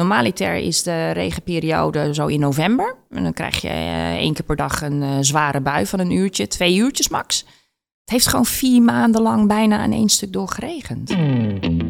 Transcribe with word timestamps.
Normaliter 0.00 0.54
is 0.54 0.82
de 0.82 1.10
regenperiode 1.10 2.14
zo 2.14 2.26
in 2.26 2.40
november. 2.40 2.96
En 3.10 3.22
dan 3.22 3.32
krijg 3.32 3.60
je 3.60 3.68
uh, 3.68 4.14
één 4.14 4.34
keer 4.34 4.44
per 4.44 4.56
dag 4.56 4.82
een 4.82 5.02
uh, 5.02 5.08
zware 5.20 5.60
bui 5.60 5.86
van 5.86 5.98
een 5.98 6.10
uurtje, 6.10 6.48
twee 6.48 6.76
uurtjes 6.76 7.08
max. 7.08 7.38
Het 8.00 8.10
heeft 8.10 8.26
gewoon 8.26 8.46
vier 8.46 8.82
maanden 8.82 9.22
lang 9.22 9.48
bijna 9.48 9.78
aan 9.78 9.92
één 9.92 10.08
stuk 10.08 10.32
doorgeregend. 10.32 11.16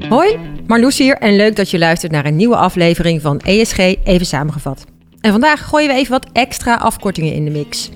Hoi, 0.09 0.39
Marloes 0.67 0.99
hier 0.99 1.17
en 1.17 1.37
leuk 1.37 1.57
dat 1.57 1.71
je 1.71 1.79
luistert 1.79 2.13
naar 2.13 2.27
een 2.27 2.37
nieuwe 2.37 2.57
aflevering 2.57 3.21
van 3.21 3.41
ESG 3.41 3.79
Even 3.79 4.27
Samengevat. 4.27 4.85
En 5.21 5.31
vandaag 5.31 5.69
gooien 5.69 5.89
we 5.89 5.95
even 5.95 6.13
wat 6.13 6.27
extra 6.33 6.75
afkortingen 6.75 7.35
in 7.35 7.45
de 7.45 7.51
mix. 7.51 7.91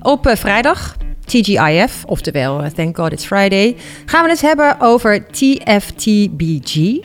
Op 0.00 0.26
uh, 0.26 0.34
vrijdag, 0.34 0.96
TGIF, 1.24 2.04
oftewel 2.04 2.70
Thank 2.74 2.96
God 2.96 3.12
It's 3.12 3.26
Friday, 3.26 3.76
gaan 4.06 4.24
we 4.24 4.30
het 4.30 4.40
hebben 4.40 4.80
over 4.80 5.26
TFTBG. 5.26 6.98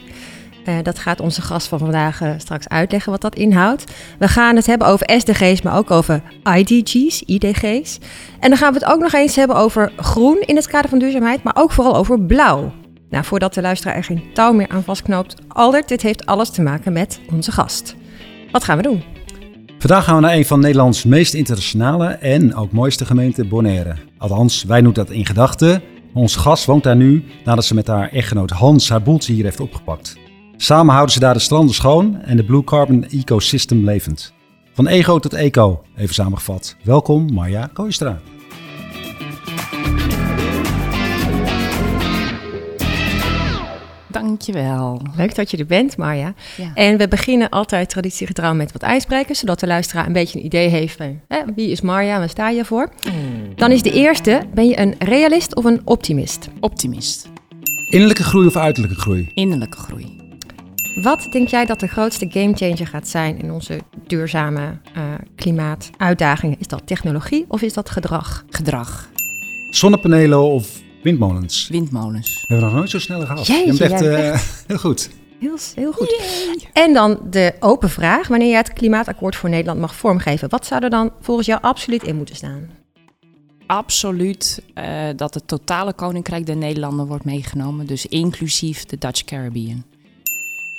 Uh, 0.66 0.76
dat 0.84 1.00
gaat 1.00 1.20
onze 1.20 1.42
gast 1.42 1.68
van 1.68 1.80
vandaag 1.80 2.22
uh, 2.22 2.34
straks 2.38 2.68
uitleggen 2.68 3.12
wat 3.12 3.22
dat 3.22 3.36
inhoudt. 3.36 3.92
We 4.20 4.28
gaan 4.28 4.56
het 4.56 4.66
hebben 4.66 4.88
over 4.88 5.10
SDG's, 5.18 5.62
maar 5.62 5.78
ook 5.78 5.92
over 5.92 6.24
IDG's, 6.56 7.22
IDG's. 7.26 7.98
En 8.40 8.50
dan 8.50 8.58
gaan 8.58 8.74
we 8.74 8.80
het 8.80 8.90
ook 8.90 9.00
nog 9.00 9.14
eens 9.14 9.36
hebben 9.36 9.56
over 9.56 9.92
groen 9.98 10.42
in 10.42 10.56
het 10.56 10.68
kader 10.68 10.90
van 10.90 11.00
duurzaamheid, 11.00 11.44
maar 11.44 11.56
ook 11.58 11.72
vooral 11.72 11.96
over 11.96 12.22
blauw. 12.22 12.74
Nou, 13.10 13.24
voordat 13.26 13.54
de 13.54 13.62
luisteraar 13.62 13.96
er 13.96 14.04
geen 14.04 14.24
touw 14.34 14.54
meer 14.54 14.70
aan 14.70 14.84
vastknoopt, 14.84 15.36
Aldert, 15.48 15.88
dit 15.88 16.02
heeft 16.02 16.26
alles 16.26 16.50
te 16.50 16.62
maken 16.62 16.94
met 16.94 17.20
onze 17.32 17.52
gast. 17.52 17.96
Wat 18.52 18.64
gaan 18.64 18.78
we 18.78 18.84
doen? 18.84 19.04
Vandaag 19.80 20.04
gaan 20.04 20.16
we 20.16 20.22
naar 20.22 20.34
een 20.34 20.46
van 20.46 20.60
Nederlands 20.60 21.04
meest 21.04 21.34
internationale 21.34 22.08
en 22.08 22.56
ook 22.56 22.72
mooiste 22.72 23.06
gemeente, 23.06 23.46
Bonaire. 23.46 23.96
Althans, 24.18 24.64
wij 24.64 24.82
noemen 24.82 25.06
dat 25.06 25.16
in 25.16 25.26
gedachten. 25.26 25.82
Onze 26.14 26.40
gast 26.40 26.66
woont 26.66 26.84
daar 26.84 26.96
nu 26.96 27.24
nadat 27.46 27.66
ze 27.66 27.74
met 27.74 27.88
haar 27.88 28.12
echtgenoot 28.12 28.50
Hans 28.50 28.90
haar 28.90 29.02
boeltje 29.02 29.34
hier 29.34 29.44
heeft 29.44 29.60
opgepakt. 29.60 30.21
Samen 30.64 30.94
houden 30.94 31.14
ze 31.14 31.20
daar 31.20 31.34
de 31.34 31.40
stranden 31.40 31.76
schoon 31.76 32.22
en 32.22 32.38
de 32.38 32.44
Blue 32.44 32.64
Carbon 32.64 33.06
Ecosystem 33.06 33.86
levend. 33.86 34.34
Van 34.74 34.88
ego 34.88 35.20
tot 35.20 35.34
eco, 35.34 35.84
even 35.96 36.14
samengevat. 36.14 36.76
Welkom 36.84 37.34
Marja 37.34 37.70
Kooistra. 37.74 38.20
Dankjewel. 44.08 45.02
Leuk 45.16 45.36
dat 45.36 45.52
je 45.52 45.58
er 45.58 45.66
bent, 45.66 45.98
Marja. 45.98 46.34
Ja. 46.58 46.72
En 46.74 46.98
we 46.98 47.08
beginnen 47.08 47.50
altijd 47.50 47.90
traditiegetrouw 47.90 48.54
met 48.54 48.72
wat 48.72 48.82
ijsbrekers, 48.82 49.40
zodat 49.40 49.60
de 49.60 49.68
luisteraar 49.68 50.06
een 50.06 50.14
beetje 50.14 50.40
een 50.40 50.46
idee 50.46 50.68
heeft 50.68 50.96
van 50.96 51.20
hè, 51.28 51.42
wie 51.56 51.70
is 51.70 51.82
Marja, 51.82 52.18
waar 52.18 52.30
sta 52.30 52.50
je 52.50 52.66
voor? 52.66 52.90
Mm. 53.06 53.56
Dan 53.56 53.72
is 53.72 53.82
de 53.82 53.92
eerste, 53.92 54.42
ben 54.54 54.68
je 54.68 54.80
een 54.80 54.96
realist 55.00 55.56
of 55.56 55.64
een 55.64 55.82
optimist? 55.84 56.50
Optimist. 56.60 57.30
Innerlijke 57.90 58.24
groei 58.24 58.48
of 58.48 58.56
uiterlijke 58.56 59.00
groei? 59.00 59.32
Innerlijke 59.34 59.78
groei. 59.78 60.21
Wat 60.96 61.28
denk 61.32 61.48
jij 61.48 61.66
dat 61.66 61.80
de 61.80 61.88
grootste 61.88 62.26
gamechanger 62.30 62.88
gaat 62.88 63.08
zijn 63.08 63.40
in 63.40 63.52
onze 63.52 63.80
duurzame 64.08 64.78
uh, 64.98 65.04
klimaatuitdagingen? 65.36 66.60
Is 66.60 66.68
dat 66.68 66.88
technologie 66.88 67.46
of 67.48 67.62
is 67.62 67.74
dat 67.74 67.90
gedrag? 67.90 68.46
Gedrag. 68.50 69.10
Zonnepanelen 69.70 70.42
of 70.42 70.82
windmolens? 71.04 71.68
Windmolens. 71.68 72.28
We 72.28 72.46
hebben 72.48 72.66
nog 72.66 72.78
nooit 72.78 72.90
zo 72.90 73.00
snel 73.00 73.26
gehad. 73.26 73.48
Jeetje, 73.48 73.72
je 73.72 73.78
bent 73.78 73.92
echt, 73.92 74.02
jij 74.02 74.34
uh, 74.34 74.42
heel 74.68 74.78
goed. 74.78 75.10
Heel, 75.40 75.58
heel 75.76 75.92
goed. 75.92 76.22
En 76.74 76.94
dan 76.94 77.20
de 77.30 77.54
open 77.60 77.90
vraag. 77.90 78.28
Wanneer 78.28 78.50
jij 78.50 78.58
het 78.58 78.74
klimaatakkoord 78.74 79.36
voor 79.36 79.50
Nederland 79.50 79.80
mag 79.80 79.96
vormgeven, 79.96 80.50
wat 80.50 80.66
zou 80.66 80.84
er 80.84 80.90
dan 80.90 81.12
volgens 81.22 81.48
jou 81.48 81.62
absoluut 81.62 82.04
in 82.04 82.16
moeten 82.16 82.36
staan? 82.36 82.70
Absoluut 83.66 84.64
uh, 84.76 84.86
dat 85.16 85.34
het 85.34 85.48
totale 85.48 85.94
Koninkrijk 85.94 86.46
der 86.46 86.58
Nederlanden 86.58 87.08
wordt 87.08 87.26
meegenomen. 87.26 87.86
Dus 87.86 88.06
inclusief 88.06 88.86
de 88.86 88.98
Dutch 88.98 89.24
Caribbean. 89.24 89.84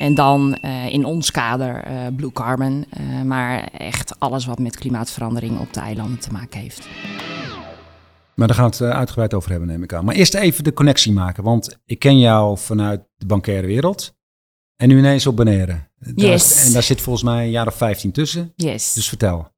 En 0.02 0.14
dan 0.14 0.58
uh, 0.64 0.92
in 0.92 1.04
ons 1.04 1.30
kader 1.30 1.84
uh, 1.86 2.06
Blue 2.16 2.32
Carbon, 2.32 2.84
uh, 3.00 3.22
maar 3.22 3.68
echt 3.78 4.14
alles 4.18 4.46
wat 4.46 4.58
met 4.58 4.76
klimaatverandering 4.76 5.58
op 5.58 5.72
de 5.72 5.80
eilanden 5.80 6.18
te 6.18 6.32
maken 6.32 6.60
heeft. 6.60 6.88
Maar 8.34 8.46
daar 8.46 8.56
gaan 8.56 8.70
we 8.70 8.84
het 8.84 8.94
uitgebreid 8.94 9.34
over 9.34 9.50
hebben, 9.50 9.68
neem 9.68 9.82
ik 9.82 9.92
aan. 9.92 10.04
Maar 10.04 10.14
eerst 10.14 10.34
even 10.34 10.64
de 10.64 10.72
connectie 10.72 11.12
maken, 11.12 11.44
want 11.44 11.78
ik 11.84 11.98
ken 11.98 12.18
jou 12.18 12.58
vanuit 12.58 13.00
de 13.16 13.26
bankaire 13.26 13.66
wereld. 13.66 14.14
En 14.76 14.88
nu 14.88 14.98
ineens 14.98 15.26
op 15.26 15.36
Bonaire. 15.36 15.88
Yes. 16.14 16.66
en 16.66 16.72
daar 16.72 16.82
zit 16.82 17.00
volgens 17.00 17.24
mij 17.24 17.44
een 17.44 17.50
jaar 17.50 17.66
of 17.66 17.74
15 17.74 18.12
tussen. 18.12 18.52
Yes. 18.56 18.92
Dus 18.92 19.08
vertel. 19.08 19.50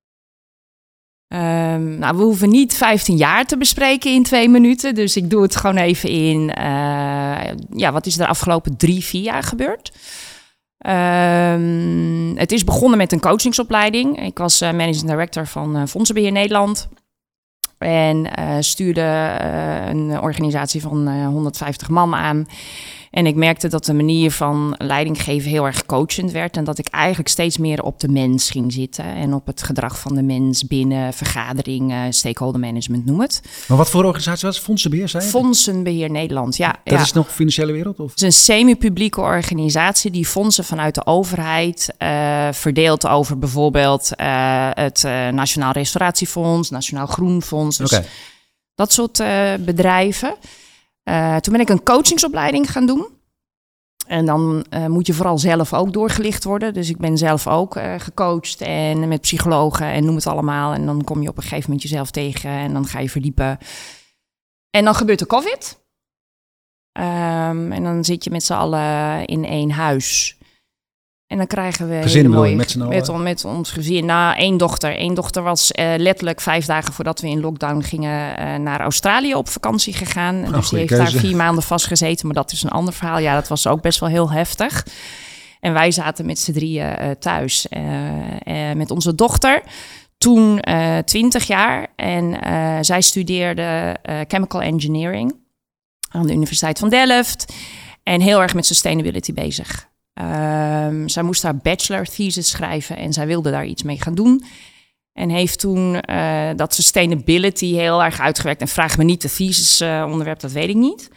Um, 1.28 1.98
nou, 1.98 2.16
we 2.16 2.22
hoeven 2.22 2.48
niet 2.48 2.74
15 2.74 3.16
jaar 3.16 3.46
te 3.46 3.56
bespreken 3.56 4.12
in 4.12 4.22
twee 4.22 4.48
minuten. 4.48 4.94
Dus 4.94 5.16
ik 5.16 5.30
doe 5.30 5.42
het 5.42 5.56
gewoon 5.56 5.76
even 5.76 6.08
in. 6.08 6.46
ja, 7.76 7.92
wat 7.92 8.06
is 8.06 8.12
er 8.12 8.20
de 8.20 8.28
afgelopen 8.28 8.76
drie, 8.76 9.04
vier 9.04 9.22
jaar 9.22 9.42
gebeurd? 9.42 9.92
Um, 10.86 12.36
het 12.36 12.52
is 12.52 12.64
begonnen 12.64 12.98
met 12.98 13.12
een 13.12 13.20
coachingsopleiding. 13.20 14.22
Ik 14.22 14.38
was 14.38 14.62
uh, 14.62 14.70
managing 14.70 15.06
director 15.10 15.46
van 15.46 15.76
uh, 15.76 15.82
Fondsenbeheer 15.86 16.32
Nederland. 16.32 16.88
En 17.78 18.26
uh, 18.38 18.56
stuurde 18.60 19.36
een 19.88 20.20
organisatie 20.20 20.80
van 20.80 21.24
150 21.24 21.88
man 21.88 22.14
aan. 22.14 22.46
En 23.14 23.26
ik 23.26 23.34
merkte 23.34 23.68
dat 23.68 23.84
de 23.84 23.94
manier 23.94 24.30
van 24.30 24.74
leidinggeven 24.78 25.50
heel 25.50 25.66
erg 25.66 25.86
coachend 25.86 26.30
werd. 26.30 26.56
En 26.56 26.64
dat 26.64 26.78
ik 26.78 26.88
eigenlijk 26.88 27.28
steeds 27.28 27.58
meer 27.58 27.82
op 27.82 28.00
de 28.00 28.08
mens 28.08 28.50
ging 28.50 28.72
zitten. 28.72 29.04
En 29.04 29.34
op 29.34 29.46
het 29.46 29.62
gedrag 29.62 29.98
van 29.98 30.14
de 30.14 30.22
mens 30.22 30.66
binnen 30.66 31.12
vergaderingen, 31.12 32.12
stakeholder 32.12 32.60
management, 32.60 33.04
noem 33.04 33.20
het. 33.20 33.40
Maar 33.68 33.76
wat 33.76 33.90
voor 33.90 34.04
organisatie 34.04 34.46
was 34.46 34.56
het? 34.56 34.64
Fondsenbeheer, 34.64 35.08
zei 35.08 35.24
je? 35.24 35.30
Fondsenbeheer 35.30 36.10
Nederland, 36.10 36.56
ja. 36.56 36.76
Dat 36.84 36.94
ja. 36.94 37.00
is 37.00 37.12
nog 37.12 37.32
financiële 37.32 37.72
wereld? 37.72 37.98
Of? 38.00 38.10
Het 38.10 38.22
is 38.22 38.22
een 38.22 38.32
semi-publieke 38.32 39.20
organisatie 39.20 40.10
die 40.10 40.26
fondsen 40.26 40.64
vanuit 40.64 40.94
de 40.94 41.06
overheid 41.06 41.94
uh, 41.98 42.48
verdeelt 42.52 43.06
over 43.06 43.38
bijvoorbeeld 43.38 44.10
uh, 44.20 44.68
het 44.70 45.02
uh, 45.06 45.28
Nationaal 45.28 45.72
Restauratiefonds, 45.72 46.70
Nationaal 46.70 47.06
Groenfonds. 47.06 47.76
Dus 47.76 47.92
okay. 47.92 48.06
dat 48.74 48.92
soort 48.92 49.22
bedrijven. 49.64 50.34
Uh, 51.08 51.36
toen 51.36 51.52
ben 51.52 51.62
ik 51.62 51.68
een 51.68 51.82
coachingsopleiding 51.82 52.70
gaan 52.70 52.86
doen. 52.86 53.08
En 54.06 54.26
dan 54.26 54.66
uh, 54.70 54.86
moet 54.86 55.06
je 55.06 55.14
vooral 55.14 55.38
zelf 55.38 55.72
ook 55.72 55.92
doorgelicht 55.92 56.44
worden. 56.44 56.74
Dus 56.74 56.88
ik 56.88 56.98
ben 56.98 57.18
zelf 57.18 57.46
ook 57.46 57.76
uh, 57.76 57.94
gecoacht 57.98 58.60
en 58.60 59.08
met 59.08 59.20
psychologen 59.20 59.86
en 59.86 60.04
noem 60.04 60.14
het 60.14 60.26
allemaal. 60.26 60.72
En 60.72 60.86
dan 60.86 61.04
kom 61.04 61.22
je 61.22 61.28
op 61.28 61.36
een 61.36 61.42
gegeven 61.42 61.64
moment 61.64 61.82
jezelf 61.82 62.10
tegen 62.10 62.50
en 62.50 62.72
dan 62.72 62.86
ga 62.86 62.98
je 62.98 63.10
verdiepen. 63.10 63.58
En 64.70 64.84
dan 64.84 64.94
gebeurt 64.94 65.18
de 65.18 65.26
COVID. 65.26 65.82
Um, 66.98 67.72
en 67.72 67.82
dan 67.82 68.04
zit 68.04 68.24
je 68.24 68.30
met 68.30 68.44
z'n 68.44 68.52
allen 68.52 69.24
in 69.24 69.44
één 69.44 69.70
huis. 69.70 70.38
En 71.26 71.36
dan 71.36 71.46
krijgen 71.46 71.88
we 71.88 72.02
gezin 72.02 72.30
mooie, 72.30 72.56
met, 72.56 72.76
met, 72.76 73.12
met, 73.16 73.44
ons 73.44 73.70
gezin. 73.70 74.04
Nou, 74.04 74.36
één 74.36 74.56
dochter. 74.56 75.00
Eén 75.00 75.14
dochter 75.14 75.42
was 75.42 75.72
uh, 75.72 75.94
letterlijk 75.96 76.40
vijf 76.40 76.66
dagen 76.66 76.92
voordat 76.92 77.20
we 77.20 77.28
in 77.28 77.40
lockdown 77.40 77.82
gingen 77.82 78.40
uh, 78.40 78.54
naar 78.54 78.80
Australië 78.80 79.34
op 79.34 79.48
vakantie 79.48 79.92
gegaan. 79.92 80.44
Oh, 80.46 80.52
dus 80.52 80.68
die 80.68 80.78
heeft 80.78 80.90
keuze. 80.90 81.12
daar 81.12 81.20
vier 81.20 81.36
maanden 81.36 81.62
vastgezeten. 81.62 82.26
Maar 82.26 82.34
dat 82.34 82.52
is 82.52 82.62
een 82.62 82.70
ander 82.70 82.94
verhaal. 82.94 83.18
Ja, 83.18 83.34
dat 83.34 83.48
was 83.48 83.66
ook 83.66 83.80
best 83.80 84.00
wel 84.00 84.08
heel 84.08 84.30
heftig. 84.30 84.86
En 85.60 85.72
wij 85.72 85.90
zaten 85.90 86.26
met 86.26 86.38
z'n 86.38 86.52
drieën 86.52 87.02
uh, 87.02 87.10
thuis 87.10 87.66
met 88.74 88.90
onze 88.90 89.14
dochter. 89.14 89.62
Toen 90.18 90.60
twintig 91.04 91.46
jaar. 91.46 91.86
En 91.96 92.36
zij 92.84 93.00
studeerde 93.00 93.96
chemical 94.28 94.62
engineering 94.62 95.34
aan 96.10 96.26
de 96.26 96.32
Universiteit 96.32 96.78
van 96.78 96.88
Delft. 96.88 97.52
En 98.02 98.20
heel 98.20 98.42
erg 98.42 98.54
met 98.54 98.66
sustainability 98.66 99.32
bezig. 99.32 99.92
Um, 100.14 101.08
zij 101.08 101.22
moest 101.22 101.42
haar 101.42 101.56
bachelor 101.56 102.04
thesis 102.04 102.48
schrijven 102.48 102.96
en 102.96 103.12
zij 103.12 103.26
wilde 103.26 103.50
daar 103.50 103.66
iets 103.66 103.82
mee 103.82 104.00
gaan 104.00 104.14
doen. 104.14 104.44
En 105.12 105.28
heeft 105.28 105.58
toen 105.58 106.02
uh, 106.10 106.50
dat 106.56 106.74
sustainability 106.74 107.72
heel 107.72 108.04
erg 108.04 108.20
uitgewerkt. 108.20 108.60
En 108.60 108.68
vraag 108.68 108.98
me 108.98 109.04
niet 109.04 109.22
de 109.22 109.30
thesis 109.30 109.80
uh, 109.80 110.04
onderwerp, 110.10 110.40
dat 110.40 110.52
weet 110.52 110.68
ik 110.68 110.76
niet. 110.76 111.10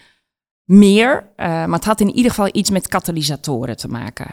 Meer, 0.63 1.29
uh, 1.37 1.45
maar 1.45 1.69
het 1.69 1.85
had 1.85 1.99
in 1.99 2.15
ieder 2.15 2.29
geval 2.31 2.49
iets 2.51 2.69
met 2.69 2.87
katalysatoren 2.87 3.77
te 3.77 3.87
maken. 3.87 4.31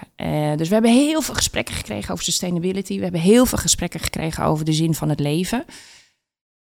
dus 0.57 0.69
we 0.69 0.75
hebben 0.75 0.93
heel 0.93 1.23
veel 1.23 1.35
gesprekken 1.35 1.75
gekregen 1.75 2.13
over 2.13 2.25
sustainability. 2.25 2.97
We 2.97 3.03
hebben 3.03 3.21
heel 3.21 3.47
veel 3.47 3.59
gesprekken 3.59 4.01
gekregen 4.01 4.45
over 4.45 4.65
de 4.65 4.73
zin 4.73 4.95
van 4.95 5.09
het 5.09 5.21
leven. 5.21 5.65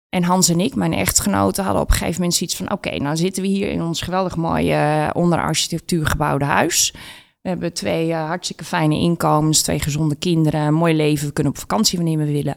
En 0.09 0.23
Hans 0.23 0.49
en 0.49 0.61
ik, 0.61 0.75
mijn 0.75 0.93
echtgenoten, 0.95 1.65
hadden 1.65 1.83
op 1.83 1.89
een 1.89 1.97
gegeven 1.97 2.15
moment 2.15 2.35
zoiets 2.35 2.57
van... 2.57 2.73
oké, 2.73 2.97
nou 2.97 3.17
zitten 3.17 3.43
we 3.43 3.49
hier 3.49 3.71
in 3.71 3.83
ons 3.83 4.01
geweldig 4.01 4.37
mooie 4.37 5.11
onder 5.15 5.39
architectuur 5.39 6.07
gebouwde 6.07 6.45
huis... 6.45 6.95
We 7.41 7.49
hebben 7.49 7.73
twee 7.73 8.09
uh, 8.09 8.27
hartstikke 8.27 8.65
fijne 8.65 8.95
inkomens, 8.95 9.63
twee 9.63 9.81
gezonde 9.81 10.17
kinderen, 10.17 10.61
een 10.61 10.75
mooi 10.75 10.95
leven. 10.95 11.27
We 11.27 11.33
kunnen 11.33 11.53
op 11.53 11.59
vakantie 11.59 11.99
wanneer 11.99 12.19
we 12.19 12.33
willen. 12.33 12.57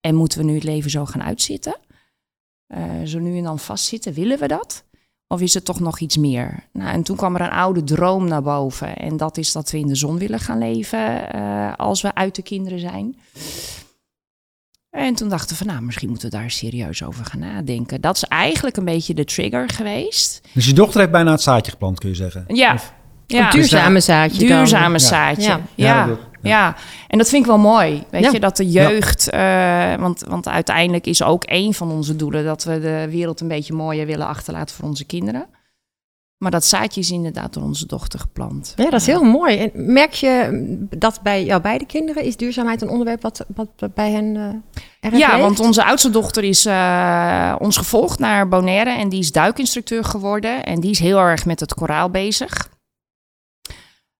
En 0.00 0.14
moeten 0.14 0.38
we 0.38 0.44
nu 0.44 0.54
het 0.54 0.64
leven 0.64 0.90
zo 0.90 1.04
gaan 1.04 1.22
uitzitten? 1.22 1.76
Uh, 2.68 3.02
zo 3.04 3.18
nu 3.18 3.36
en 3.36 3.42
dan 3.42 3.58
vastzitten, 3.58 4.12
willen 4.12 4.38
we 4.38 4.48
dat? 4.48 4.84
Of 5.26 5.40
is 5.40 5.54
het 5.54 5.64
toch 5.64 5.80
nog 5.80 6.00
iets 6.00 6.16
meer? 6.16 6.68
Nou, 6.72 6.90
en 6.92 7.02
toen 7.02 7.16
kwam 7.16 7.34
er 7.34 7.40
een 7.40 7.50
oude 7.50 7.84
droom 7.84 8.28
naar 8.28 8.42
boven. 8.42 8.96
En 8.96 9.16
dat 9.16 9.36
is 9.36 9.52
dat 9.52 9.70
we 9.70 9.78
in 9.78 9.86
de 9.86 9.94
zon 9.94 10.18
willen 10.18 10.40
gaan 10.40 10.58
leven 10.58 11.36
uh, 11.36 11.72
als 11.76 12.02
we 12.02 12.14
uit 12.14 12.34
de 12.34 12.42
kinderen 12.42 12.78
zijn. 12.78 13.16
En 14.90 15.14
toen 15.14 15.28
dachten 15.28 15.48
we 15.48 15.54
van, 15.54 15.66
nou, 15.66 15.82
misschien 15.82 16.08
moeten 16.08 16.30
we 16.30 16.36
daar 16.36 16.50
serieus 16.50 17.02
over 17.02 17.24
gaan 17.24 17.40
nadenken. 17.40 18.00
Dat 18.00 18.16
is 18.16 18.24
eigenlijk 18.24 18.76
een 18.76 18.84
beetje 18.84 19.14
de 19.14 19.24
trigger 19.24 19.68
geweest. 19.68 20.40
Dus 20.54 20.66
je 20.66 20.72
dochter 20.72 21.00
heeft 21.00 21.12
bijna 21.12 21.30
het 21.30 21.42
zaadje 21.42 21.70
geplant, 21.70 21.98
kun 21.98 22.08
je 22.08 22.14
zeggen? 22.14 22.44
Ja, 22.48 22.74
of? 22.74 22.94
Ja. 23.36 23.44
Een 23.44 23.50
duurzame 23.50 24.00
zaadje 24.00 24.48
dan. 24.48 24.56
Duurzame 24.56 24.98
zaadje. 24.98 25.42
Ja. 25.42 25.60
Ja. 25.74 26.06
Ja, 26.06 26.18
Ja, 26.42 26.66
dat- 26.70 26.80
en 27.08 27.18
dat 27.18 27.28
vind 27.28 27.42
ik 27.42 27.48
wel 27.48 27.58
mooi. 27.58 28.04
Weet 28.10 28.22
Ja. 28.24 28.30
je, 28.32 28.40
dat 28.40 28.56
de 28.56 28.68
jeugd... 28.70 29.30
eh, 29.30 29.94
want, 29.94 30.24
want 30.28 30.48
uiteindelijk 30.48 31.06
is 31.06 31.22
ook 31.22 31.42
een 31.46 31.74
van 31.74 31.90
onze 31.90 32.16
doelen... 32.16 32.44
dat 32.44 32.64
we 32.64 32.80
de 32.80 33.06
wereld 33.10 33.40
een 33.40 33.48
beetje 33.48 33.72
mooier 33.72 34.06
willen 34.06 34.26
achterlaten 34.26 34.76
voor 34.76 34.88
onze 34.88 35.04
kinderen. 35.04 35.46
Maar 36.38 36.50
dat 36.50 36.64
zaadje 36.64 37.00
is 37.00 37.10
inderdaad 37.10 37.52
door 37.54 37.62
onze 37.62 37.86
dochter 37.86 38.20
geplant. 38.20 38.72
Ja, 38.76 38.84
dat 38.90 39.00
is 39.00 39.06
heel 39.06 39.24
mooi. 39.24 39.56
En 39.58 39.70
merk 39.92 40.12
je 40.12 40.48
dat 40.96 41.20
bij 41.22 41.44
jouw 41.44 41.60
beide 41.60 41.86
kinderen 41.86 42.22
is 42.24 42.36
duurzaamheid 42.36 42.82
een 42.82 42.88
onderwerp 42.88 43.22
wat, 43.22 43.44
wat 43.54 43.94
bij 43.94 44.10
hen 44.10 44.36
eh 44.36 45.10
erg 45.10 45.18
Ja, 45.18 45.38
want 45.38 45.60
onze 45.60 45.84
oudste 45.84 46.10
dochter 46.10 46.44
is 46.44 46.66
eh, 46.66 47.54
ons 47.58 47.76
gevolgd 47.76 48.18
naar 48.18 48.48
Bonaire 48.48 48.90
en 48.90 49.08
die 49.08 49.18
is 49.20 49.32
duikinstructeur 49.32 50.04
geworden. 50.04 50.64
En 50.64 50.80
die 50.80 50.90
is 50.90 50.98
heel 50.98 51.18
erg 51.18 51.46
met 51.46 51.60
het 51.60 51.74
koraal 51.74 52.10
bezig. 52.10 52.68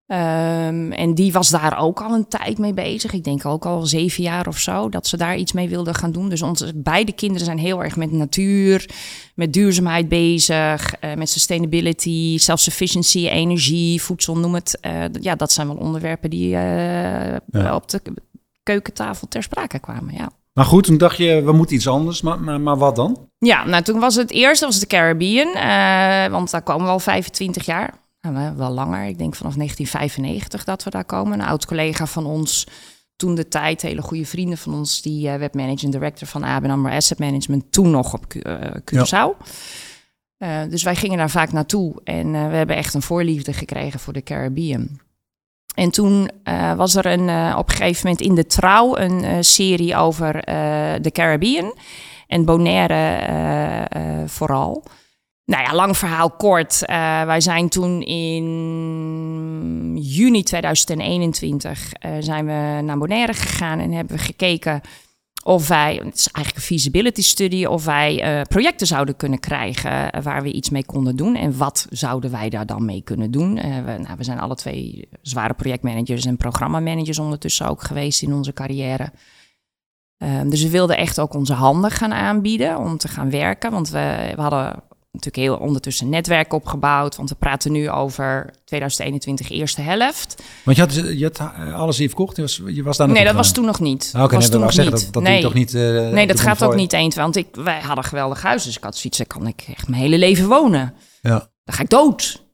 Ehm, 0.09 0.93
en 0.93 1.15
die 1.15 1.33
was 1.33 1.49
daar 1.49 1.79
ook 1.79 2.01
al 2.01 2.15
een 2.15 2.29
tijd 2.29 2.59
mee 2.59 2.75
bezig. 2.75 3.13
Ik 3.13 3.25
denk 3.25 3.45
ook 3.47 3.67
al 3.67 3.87
zeven 3.87 4.23
jaar 4.23 4.47
of 4.47 4.59
zo, 4.59 4.89
dat 4.89 5.07
ze 5.07 5.17
daar 5.17 5.37
iets 5.37 5.53
mee 5.53 5.69
wilde 5.69 5.95
gaan 5.95 6.13
doen. 6.13 6.29
Dus 6.29 6.43
onze 6.43 6.73
beide 6.75 7.13
kinderen 7.13 7.45
zijn 7.45 7.59
heel 7.59 7.83
erg 7.85 7.97
met 7.97 8.13
natuur, 8.13 8.91
met 9.35 9.53
duurzaamheid 9.53 10.09
bezig, 10.09 10.95
eh, 10.95 11.15
met 11.15 11.31
sustainability, 11.31 12.39
self-sufficiency, 12.39 13.27
energie, 13.29 14.03
voedsel, 14.03 14.39
noem 14.39 14.55
het. 14.55 14.79
Eh, 14.81 15.05
ja, 15.21 15.35
dat 15.35 15.53
zijn 15.53 15.67
wel 15.67 15.77
onderwerpen 15.77 16.31
die 16.31 16.55
eh, 16.55 17.37
Ja. 17.51 17.75
op 17.75 17.89
de 17.91 18.01
keukentafel 18.63 19.29
ter 19.29 19.43
sprake 19.43 19.79
kwamen, 19.79 20.15
ja. 20.15 20.31
Maar 20.53 20.65
goed, 20.67 20.85
toen 20.85 20.99
dacht 20.99 21.17
je, 21.17 21.43
we 21.43 21.53
moeten 21.53 21.77
iets 21.77 21.89
anders. 21.89 22.23
Maar, 22.23 22.41
maar, 22.41 22.61
maar 22.61 22.77
wat 22.77 22.97
dan? 22.97 23.29
Ja, 23.39 23.65
nou 23.65 23.83
toen 23.83 24.01
was 24.01 24.15
het 24.15 24.31
eerste 24.31 24.65
was 24.65 24.81
de 24.81 24.87
Caribbean, 24.87 25.53
want 26.31 26.51
daar 26.51 26.63
komen 26.63 26.85
we 26.85 26.91
al 26.93 26.99
25 26.99 27.67
jaar. 27.67 27.95
Nou, 28.21 28.35
we- 28.35 28.55
wel 28.57 28.71
langer, 28.71 29.05
ik 29.05 29.19
denk 29.19 29.35
vanaf 29.35 29.55
1995 29.57 30.65
dat 30.65 30.85
we 30.85 30.91
daar 30.91 31.05
komen. 31.05 31.41
Een 31.41 31.47
oud 31.47 31.67
collega 31.67 32.07
van 32.07 32.27
ons, 32.27 32.67
toen 33.17 33.35
de 33.35 33.49
tijd, 33.49 33.83
hele 33.83 34.03
goede 34.03 34.27
vrienden 34.27 34.59
van 34.59 34.75
ons, 34.75 35.03
die 35.03 35.29
eh 35.29 35.39
webmanaging 35.39 35.93
director 35.93 36.29
van 36.29 36.45
ABN 36.45 36.71
AMRO 36.71 36.93
Asset 36.93 37.19
Management, 37.19 37.73
toen 37.73 37.91
nog 37.91 38.13
op 38.15 38.35
eh, 38.35 38.55
Curaçao. 38.85 39.47
Eh, 40.37 40.61
dus 40.69 40.83
wij 40.83 40.97
gingen 40.97 41.19
daar 41.19 41.31
vaak 41.31 41.53
naartoe 41.53 42.01
en 42.05 42.31
we 42.33 42.57
hebben 42.57 42.77
echt 42.77 42.95
een 42.95 43.03
voorliefde 43.03 43.53
gekregen 43.53 44.01
voor 44.01 44.13
de 44.13 44.23
Caribbean. 44.23 45.01
En 45.75 45.91
toen 45.91 46.31
was 46.77 46.95
er 46.95 47.07
een, 47.07 47.55
op 47.57 47.69
een 47.71 47.77
gegeven 47.77 48.01
moment 48.07 48.21
in 48.27 48.35
de 48.35 48.47
Trouw 48.47 48.97
een 48.97 49.45
serie 49.45 49.97
over 49.97 50.33
de 51.03 51.11
Caribbean. 51.13 51.75
En 52.27 52.45
Bonaire 52.45 54.27
vooral. 54.27 54.85
Nou 55.49 55.63
ja, 55.63 55.75
lang 55.75 55.97
verhaal 55.97 56.31
kort. 56.31 56.85
Eh, 56.85 57.23
wij 57.23 57.41
zijn 57.41 57.69
toen 57.69 58.03
in 58.03 59.99
juni 60.01 60.43
2021 60.43 61.93
eh, 61.93 62.13
zijn 62.19 62.47
we 62.47 62.81
naar 62.83 62.99
Bonaire 62.99 63.33
gegaan 63.33 63.79
en 63.79 63.93
hebben 63.93 64.17
we 64.17 64.23
gekeken 64.23 64.81
of 65.45 65.69
wij, 65.69 65.95
het 66.05 66.15
is 66.15 66.29
eigenlijk 66.33 66.57
een 66.57 66.77
feasibility 66.77 67.23
study, 67.23 67.65
of 67.65 67.85
wij 67.85 68.23
eh, 68.23 68.43
projecten 68.43 68.87
zouden 68.87 69.17
kunnen 69.17 69.41
krijgen 69.41 70.23
waar 70.23 70.43
we 70.43 70.53
iets 70.53 70.71
mee 70.71 70.85
konden 70.85 71.17
doen. 71.17 71.37
En 71.37 71.57
wat 71.57 71.87
zouden 71.91 72.31
wij 72.31 72.49
daar 72.49 72.67
dan 72.67 72.85
mee 72.85 73.03
kunnen 73.03 73.31
doen? 73.31 73.55
We, 73.55 73.97
nou, 73.99 74.17
we 74.17 74.25
zijn 74.25 74.41
alle 74.41 74.55
twee 74.55 75.09
zware 75.23 75.55
projectmanagers 75.55 76.25
en 76.25 76.37
programmamanagers 76.37 77.19
ondertussen 77.19 77.69
ook 77.69 77.83
geweest 77.83 78.23
in 78.23 78.35
onze 78.35 78.53
carrière. 78.53 79.13
Ehm, 80.19 80.49
dus 80.49 80.63
we 80.63 80.71
wilden 80.71 80.97
echt 80.97 81.21
ook 81.21 81.35
onze 81.35 81.53
handen 81.53 81.91
gaan 81.91 82.13
aanbieden 82.13 82.79
om 82.79 82.97
te 82.97 83.09
gaan 83.09 83.31
werken. 83.31 83.71
Want 83.71 83.89
we 83.89 84.33
hadden 84.37 84.83
natuurlijk 85.25 85.61
heel 85.61 85.67
ondertussen 85.69 86.09
netwerk 86.09 86.53
opgebouwd. 86.53 87.17
Want 87.17 87.29
we 87.29 87.35
praten 87.35 87.73
nu 87.73 87.91
over 87.91 88.51
2021 88.65 89.51
eerste 89.51 89.81
helft. 89.81 90.43
Want 90.65 90.77
je 90.77 90.83
had, 90.83 90.95
je 90.95 91.25
had 91.25 91.41
alles 91.75 91.99
hier 91.99 92.09
verkocht. 92.09 92.37
Je 92.37 92.43
was, 92.43 92.63
je 92.67 92.83
was 92.83 92.97
daar 92.97 93.07
nog 93.07 93.17
nee, 93.17 93.27
dat 93.27 93.35
was 93.35 93.53
toen 93.53 93.65
nog 93.65 93.81
niet. 93.81 94.13
Ah, 94.15 94.23
Oké, 94.23 94.35
was 94.35 94.43
nee, 94.43 94.53
toen 94.53 94.61
nog 94.61 94.73
zeggen 94.73 94.95
niet. 94.95 95.05
dat, 95.05 95.13
dat 95.13 95.23
nee. 95.23 95.43
toch 95.43 95.55
niet... 95.55 95.75
eh, 95.75 96.09
Nee, 96.09 96.27
dat 96.27 96.41
gaat 96.41 96.65
ook 96.65 96.75
niet 96.75 96.93
eens. 96.93 97.15
Want 97.17 97.37
ik, 97.37 97.47
wij 97.53 97.79
hadden 97.81 97.97
een 97.99 98.05
geweldig 98.05 98.43
huis. 98.43 98.65
Dus 98.65 98.77
ik 98.77 98.85
had 98.85 98.97
zoiets, 98.97 99.19
daar 99.19 99.27
kan 99.27 99.47
ik 99.47 99.65
echt 99.77 99.89
mijn 99.89 100.03
hele 100.03 100.19
leven 100.19 100.49
wonen. 100.49 100.95
Ja. 101.23 101.49
Dan 101.65 101.75
ga 101.75 101.83
ik 101.83 101.89
dood. 101.91 102.47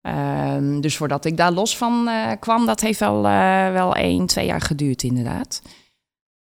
Ehm, 0.00 0.80
dus 0.80 0.96
voordat 0.96 1.24
ik 1.24 1.36
daar 1.36 1.52
los 1.52 1.76
van 1.76 2.08
eh, 2.08 2.30
kwam, 2.40 2.66
dat 2.66 2.80
heeft 2.80 3.00
wel, 3.00 3.26
eh, 3.26 3.72
wel 3.72 3.94
één, 3.94 4.26
twee 4.26 4.46
jaar 4.46 4.60
geduurd 4.60 5.02
inderdaad. 5.02 5.62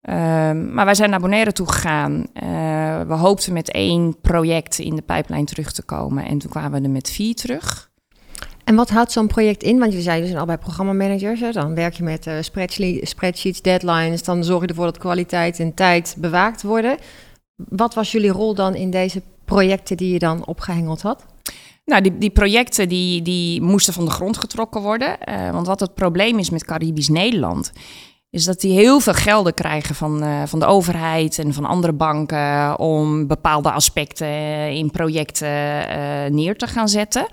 Ehm, 0.01 0.75
maar 0.75 0.85
wij 0.85 0.95
zijn 0.95 1.11
naar 1.11 1.21
Bonaire 1.21 1.53
toe 1.53 1.73
gegaan. 1.73 2.27
Eh, 2.33 3.01
we 3.01 3.15
hoopten 3.15 3.53
met 3.53 3.71
één 3.71 4.21
project 4.21 4.79
in 4.79 4.97
de 4.97 5.03
pijplijn 5.03 5.45
terug 5.45 5.73
te 5.73 5.83
komen. 5.83 6.25
En 6.25 6.39
toen 6.39 6.51
kwamen 6.51 6.81
we 6.81 6.87
er 6.87 6.93
met 6.93 7.11
vier 7.11 7.35
terug. 7.35 7.91
En 8.65 8.75
wat 8.75 8.91
houdt 8.91 9.13
zo'n 9.13 9.27
project 9.27 9.63
in? 9.63 9.79
Want 9.79 9.89
jullie 9.89 10.05
zeiden, 10.05 10.25
dus 10.25 10.33
zijn 10.35 10.45
allebei 10.45 10.65
programmamanagers. 10.67 11.41
Hè? 11.41 11.51
Dan 11.51 11.75
werk 11.75 11.95
je 11.95 12.03
met 12.03 12.27
eh, 12.27 12.35
spreadshe- 12.41 13.01
spreadsheets, 13.03 13.63
deadlines. 13.63 14.23
Dan 14.23 14.45
zorg 14.45 14.63
je 14.63 14.69
ervoor 14.69 14.85
dat 14.85 14.99
kwaliteit 14.99 15.61
en 15.61 15.75
tijd 15.75 16.17
bewaakt 16.19 16.63
worden. 16.63 16.97
Wat 17.57 17.95
was 17.95 18.13
jullie 18.13 18.31
rol 18.31 18.55
dan 18.55 18.75
in 18.75 18.91
deze 18.91 19.23
projecten 19.45 19.97
die 19.97 20.13
je 20.13 20.19
dan 20.19 20.47
opgehengeld 20.47 21.03
had? 21.03 21.27
Nou, 21.85 22.03
die, 22.03 22.19
die 22.19 22.31
projecten 22.31 22.89
die, 22.89 23.23
die 23.23 23.63
moesten 23.63 23.93
van 23.93 24.05
de 24.05 24.11
grond 24.11 24.37
getrokken 24.37 24.81
worden. 24.81 25.21
Eh, 25.21 25.51
want 25.51 25.67
wat 25.67 25.81
het 25.81 25.95
probleem 25.95 26.39
is 26.39 26.51
met 26.51 26.65
Caribisch 26.65 27.09
Nederland... 27.09 27.73
is 28.31 28.45
dat 28.45 28.61
die 28.61 28.73
heel 28.73 29.01
veel 29.01 29.13
gelden 29.13 29.55
krijgen 29.55 29.95
van, 29.95 30.23
eh, 30.23 30.43
van 30.45 30.59
de 30.59 30.67
overheid 30.67 31.39
en 31.39 31.55
van 31.55 31.65
andere 31.65 31.93
banken... 31.93 32.79
om 32.79 33.27
bepaalde 33.27 33.71
aspecten 33.71 34.71
in 34.71 34.91
projecten 34.91 35.89
eh, 35.89 36.31
neer 36.31 36.57
te 36.57 36.67
gaan 36.67 36.89
zetten. 36.89 37.29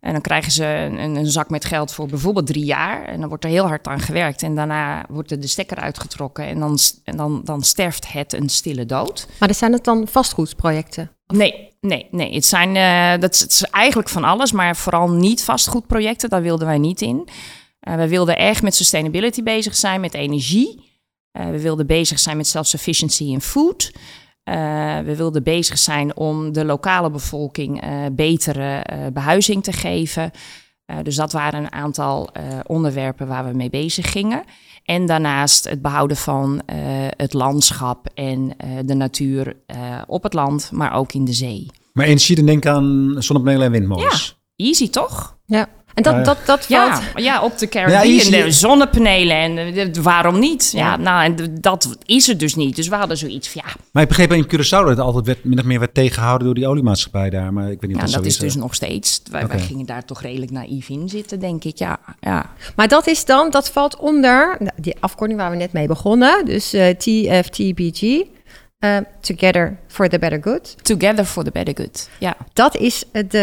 En 0.00 0.12
dan 0.12 0.20
krijgen 0.20 0.52
ze 0.52 0.64
een, 0.64 1.16
een 1.16 1.26
zak 1.26 1.50
met 1.50 1.64
geld 1.64 1.92
voor 1.92 2.06
bijvoorbeeld 2.06 2.46
drie 2.46 2.64
jaar. 2.64 3.04
En 3.04 3.20
dan 3.20 3.28
wordt 3.28 3.44
er 3.44 3.50
heel 3.50 3.66
hard 3.66 3.86
aan 3.86 4.00
gewerkt. 4.00 4.42
En 4.42 4.54
daarna 4.54 5.04
wordt 5.08 5.30
er 5.30 5.40
de 5.40 5.46
stekker 5.46 5.76
uitgetrokken. 5.76 6.46
En 6.46 6.58
dan, 6.58 6.78
en 7.04 7.16
dan, 7.16 7.40
dan 7.44 7.62
sterft 7.62 8.12
het 8.12 8.32
een 8.32 8.48
stille 8.48 8.86
dood. 8.86 9.28
Maar 9.40 9.54
zijn 9.54 9.72
het 9.72 9.84
dan 9.84 10.08
vastgoedprojecten? 10.08 11.10
Nee, 11.26 11.72
nee, 11.80 12.08
nee. 12.10 12.34
Het, 12.34 12.46
zijn, 12.46 12.76
eh, 12.76 13.20
dat 13.20 13.34
is, 13.34 13.40
het 13.40 13.50
is 13.50 13.62
eigenlijk 13.62 14.08
van 14.08 14.24
alles, 14.24 14.52
maar 14.52 14.76
vooral 14.76 15.10
niet 15.10 15.44
vastgoedprojecten. 15.44 16.28
Daar 16.28 16.42
wilden 16.42 16.66
wij 16.66 16.78
niet 16.78 17.00
in. 17.00 17.28
Eh, 17.88 17.96
we 17.96 18.08
wilden 18.08 18.36
echt 18.36 18.62
met 18.62 18.74
sustainability 18.74 19.42
bezig 19.42 19.76
zijn, 19.76 20.00
met 20.00 20.14
energie. 20.14 20.96
Eh, 21.30 21.50
we 21.50 21.60
wilden 21.60 21.86
bezig 21.86 22.18
zijn 22.18 22.36
met 22.36 22.46
self-sufficiency 22.46 23.24
in 23.24 23.40
food. 23.40 23.92
Eh, 24.42 24.98
we 24.98 25.16
wilden 25.16 25.42
bezig 25.42 25.78
zijn 25.78 26.16
om 26.16 26.52
de 26.52 26.64
lokale 26.64 27.10
bevolking 27.10 27.80
eh, 27.80 27.90
betere 28.12 28.76
eh, 28.76 28.98
behuizing 29.12 29.62
te 29.62 29.72
geven. 29.72 30.30
Eh, 30.84 30.96
dus 31.02 31.14
dat 31.16 31.32
waren 31.32 31.62
een 31.64 31.72
aantal 31.72 32.28
eh, 32.32 32.42
onderwerpen 32.66 33.26
waar 33.26 33.44
we 33.48 33.52
mee 33.56 33.70
bezig 33.70 34.10
gingen. 34.12 34.42
En 34.84 35.06
daarnaast 35.06 35.68
het 35.68 35.82
behouden 35.82 36.16
van 36.16 36.62
eh, 36.66 36.76
het 37.16 37.32
landschap 37.32 38.08
en 38.14 38.54
eh, 38.56 38.70
de 38.84 38.94
natuur 38.94 39.56
eh, 39.66 40.02
op 40.06 40.22
het 40.22 40.32
land, 40.34 40.70
maar 40.72 40.92
ook 40.92 41.12
in 41.12 41.24
de 41.24 41.32
zee. 41.32 41.66
Maar 41.92 42.06
energie, 42.06 42.36
dan 42.36 42.46
denk 42.46 42.64
ik 42.64 42.70
aan 42.70 43.14
zonnepanelen 43.18 43.66
en 43.66 43.72
windmolens. 43.72 44.38
Easy 44.56 44.90
toch? 44.90 45.38
Ja. 45.46 45.68
En 45.94 46.02
dat, 46.04 46.14
Ja. 46.14 46.22
dat, 46.22 46.36
dat 46.44 46.64
Ja, 46.68 46.92
valt... 47.00 47.24
ja, 47.24 47.42
op 47.42 47.58
de 47.58 47.68
Caribbean, 47.68 48.08
Ja, 48.08 48.44
de 48.44 48.50
zonnepanelen 48.52 49.36
en 49.36 49.58
eh, 49.58 49.92
de- 49.92 50.02
waarom 50.02 50.38
niet? 50.38 50.70
Ja, 50.72 50.78
Ja. 50.78 50.96
nou, 50.96 51.24
en 51.24 51.58
dat 51.60 51.96
is 52.04 52.28
er 52.28 52.38
dus 52.38 52.54
niet. 52.54 52.76
Dus 52.76 52.88
we 52.88 52.94
hadden 52.94 53.16
zoiets 53.16 53.48
van, 53.48 53.62
ja, 53.66 53.72
Maar 53.92 54.02
ik 54.02 54.08
begreep 54.08 54.32
in 54.32 54.44
Curaçao 54.46 54.68
dat 54.68 54.88
het 54.88 54.98
altijd 55.00 55.26
werd, 55.26 55.44
min 55.44 55.58
of 55.58 55.64
meer 55.64 55.78
werd 55.78 55.94
tegengehouden 55.94 56.46
door 56.46 56.54
die 56.54 56.66
oliemaatschappij 56.66 57.30
daar. 57.30 57.52
Maar 57.52 57.70
ik 57.70 57.80
weet 57.80 57.90
niet 57.90 57.94
of 58.02 58.04
dat, 58.04 58.12
dat 58.12 58.22
zo 58.22 58.28
is 58.28 58.34
is. 58.34 58.40
dus 58.40 58.54
nog 58.54 58.74
steeds. 58.74 59.22
Wij, 59.30 59.46
gingen 59.58 59.86
daar 59.86 60.04
toch 60.04 60.22
redelijk 60.22 60.50
naïef 60.50 60.88
in 60.88 61.08
zitten, 61.08 61.40
denk 61.40 61.64
ik. 61.64 61.78
Ja, 61.78 61.98
ja. 62.20 62.50
Maar 62.76 62.88
dat 62.88 63.06
is 63.06 63.24
dan, 63.24 63.50
dat 63.50 63.70
valt 63.70 63.96
onder 63.96 64.58
die 64.76 64.96
afkorting 65.00 65.38
waar 65.38 65.50
we 65.50 65.56
net 65.56 65.72
mee 65.72 65.86
begonnen. 65.86 66.44
Dus 66.44 66.72
eh, 66.72 66.88
TFTBG. 66.96 68.22
Eh, 68.78 68.96
Together 69.20 69.76
for 69.86 70.08
the 70.08 70.18
Better 70.18 70.38
Good. 70.42 70.84
Together 70.84 71.24
for 71.24 71.44
the 71.44 71.50
better 71.50 71.74
good. 71.76 72.08
Ja. 72.18 72.36
Dat 72.52 72.76
is 72.76 73.04
de, 73.12 73.38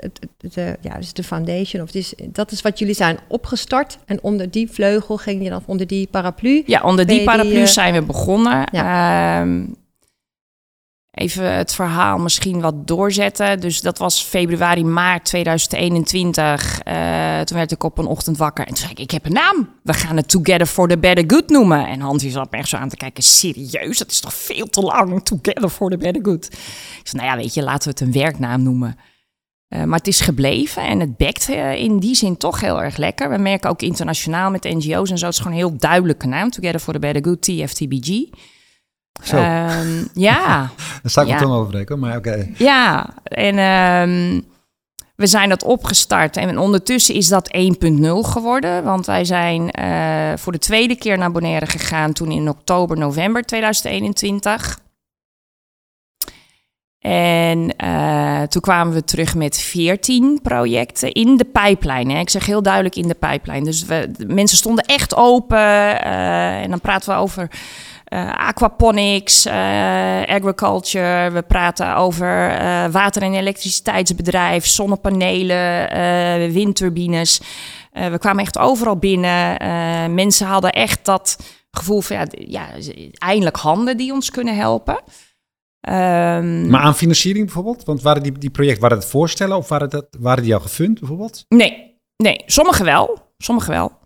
het- 0.00 0.20
de, 0.54 0.76
ja, 0.80 0.94
dus 0.96 1.12
de 1.12 1.22
foundation. 1.22 1.82
Of 1.82 1.94
is, 1.94 2.14
dat 2.26 2.50
is 2.52 2.60
wat 2.62 2.78
jullie 2.78 2.94
zijn 2.94 3.18
opgestart. 3.28 3.98
En 4.06 4.22
onder 4.22 4.50
die 4.50 4.70
vleugel 4.70 5.16
ging 5.16 5.42
je 5.42 5.50
dan 5.50 5.62
onder 5.66 5.86
die 5.86 6.08
paraplu. 6.10 6.62
Ja, 6.66 6.80
onder 6.82 7.06
die, 7.06 7.24
paraplu 7.24 7.60
eh, 7.60 7.66
zijn 7.66 7.94
we 7.94 8.02
begonnen. 8.02 8.64
Ehm, 8.66 9.60
even 11.20 11.54
het 11.54 11.74
verhaal 11.74 12.18
misschien 12.18 12.60
wat 12.60 12.86
doorzetten. 12.86 13.60
Dus 13.60 13.80
dat 13.80 13.98
was 13.98 14.22
februari, 14.22 14.84
maart 14.84 15.24
2021. 15.24 16.80
Eh, 16.80 17.40
toen 17.40 17.56
werd 17.56 17.72
ik 17.72 17.84
op 17.84 17.98
een 17.98 18.06
ochtend 18.06 18.36
wakker 18.36 18.66
en 18.66 18.74
toen 18.74 18.82
zei 18.82 18.90
ik, 18.90 18.98
ik 18.98 19.10
heb 19.10 19.24
een 19.24 19.32
naam. 19.32 19.68
We 19.82 19.92
gaan 19.92 20.16
het 20.16 20.28
Together 20.28 20.66
for 20.66 20.88
the 20.88 20.98
Better 20.98 21.24
Good 21.26 21.48
noemen. 21.48 21.86
En 21.86 22.00
Hans 22.00 22.22
die 22.22 22.30
zat 22.30 22.50
me 22.50 22.58
echt 22.58 22.68
zo 22.68 22.76
aan 22.76 22.88
te 22.88 22.96
kijken, 22.96 23.22
serieus? 23.22 23.98
Dat 23.98 24.10
is 24.10 24.20
toch 24.20 24.34
veel 24.34 24.66
te 24.66 24.80
lang, 24.80 25.24
Together 25.24 25.68
for 25.68 25.90
the 25.90 25.96
Better 25.96 26.24
Good. 26.24 26.46
Ik 27.00 27.00
zei, 27.02 27.22
nou 27.22 27.36
ja, 27.36 27.42
weet 27.42 27.54
je, 27.54 27.62
laten 27.62 27.84
we 27.84 27.90
het 27.90 28.00
een 28.00 28.22
werknaam 28.22 28.62
noemen. 28.62 28.96
Eh, 29.68 29.84
maar 29.84 29.98
het 29.98 30.08
is 30.08 30.20
gebleven 30.20 30.82
en 30.82 31.00
het 31.00 31.16
bekt 31.16 31.48
eh, 31.48 31.74
in 31.74 31.98
die 31.98 32.14
zin 32.14 32.36
toch 32.36 32.60
heel 32.60 32.82
erg 32.82 32.96
lekker. 32.96 33.30
We 33.30 33.38
merken 33.38 33.70
ook 33.70 33.82
internationaal 33.82 34.50
met 34.50 34.64
NGO's 34.64 35.10
en 35.10 35.18
zo. 35.18 35.26
Het 35.26 35.34
is 35.34 35.40
gewoon 35.40 35.52
een 35.52 35.64
heel 35.64 35.76
duidelijke 35.76 36.26
naam. 36.26 36.50
Together 36.50 36.80
for 36.80 36.92
the 36.92 36.98
Better 36.98 37.24
Good, 37.24 37.42
TFTBG. 37.42 38.08
Zo, 39.22 39.36
Ehm, 39.36 40.04
ja, 40.28 40.70
daar 41.02 41.10
sta 41.10 41.20
ik 41.20 41.26
mijn 41.26 41.38
ja. 41.38 41.44
tong 41.44 41.58
overbreken, 41.58 41.98
maar 41.98 42.16
oké. 42.16 42.48
ja. 42.56 43.08
En 43.24 43.58
ehm, 43.58 44.40
We 45.16 45.26
zijn 45.26 45.48
dat 45.48 45.64
opgestart 45.64 46.36
en 46.36 46.58
ondertussen 46.58 47.14
is 47.14 47.28
dat 47.28 47.56
1.0 47.56 48.00
geworden. 48.20 48.84
Want 48.84 49.06
wij 49.06 49.24
zijn 49.24 49.70
uh, 49.80 50.32
voor 50.36 50.52
de 50.52 50.58
tweede 50.58 50.96
keer 50.96 51.18
naar 51.18 51.30
Bonaire 51.32 51.66
gegaan 51.66 52.12
toen 52.12 52.30
in 52.30 52.48
oktober, 52.48 52.98
november 52.98 53.42
2021. 53.42 54.78
En 56.98 57.74
uh, 57.84 58.42
toen 58.42 58.62
kwamen 58.62 58.94
we 58.94 59.04
terug 59.04 59.34
met 59.34 59.58
14 59.58 60.38
projecten 60.42 61.12
in 61.12 61.36
de 61.36 61.44
pijplijn. 61.44 62.10
Ik 62.10 62.30
zeg 62.30 62.46
heel 62.46 62.62
duidelijk 62.62 62.96
in 62.96 63.08
de 63.08 63.14
pijplijn. 63.14 63.64
Dus 63.64 63.84
we, 63.84 64.10
mensen 64.26 64.56
stonden 64.56 64.84
echt 64.84 65.16
open. 65.16 65.58
Uh, 65.58 66.62
en 66.62 66.70
dan 66.70 66.80
praten 66.80 67.10
we 67.14 67.20
over 67.20 67.50
uh, 68.10 68.32
aquaponics, 68.34 69.46
agriculture. 70.26 71.30
We 71.30 71.42
praten 71.42 71.96
over 71.96 72.26
water- 72.90 73.22
en 73.22 73.34
elektriciteitsbedrijf, 73.34 74.66
zonnepanelen, 74.66 76.52
windturbines. 76.52 77.40
we 77.92 78.18
kwamen 78.18 78.42
echt 78.42 78.58
overal 78.58 78.96
binnen. 78.96 79.56
mensen 80.14 80.46
hadden 80.46 80.70
echt 80.70 81.04
dat 81.04 81.38
gevoel 81.70 82.00
van 82.00 82.16
ja, 82.16 82.26
ja, 82.30 82.68
eindelijk 83.18 83.56
handen 83.56 83.96
die 83.96 84.12
ons 84.12 84.30
kunnen 84.30 84.56
helpen. 84.56 85.02
Um, 85.88 86.70
maar 86.70 86.80
aan 86.80 86.94
financiering 86.94 87.44
bijvoorbeeld? 87.44 87.84
Want 87.84 88.02
waren 88.02 88.22
die, 88.22 88.38
die 88.38 88.50
projecten, 88.50 88.82
waren 88.82 88.98
het 88.98 89.06
voorstellen 89.06 89.56
of 89.56 89.68
waren, 89.68 89.90
dat, 89.90 90.06
waren 90.18 90.42
die 90.42 90.54
al 90.54 90.60
gefund 90.60 90.98
bijvoorbeeld? 90.98 91.44
Nee, 91.48 91.96
nee, 92.16 92.42
sommige 92.46 92.84
wel. 92.84 93.32
Sommige 93.38 93.70
wel. 93.70 93.98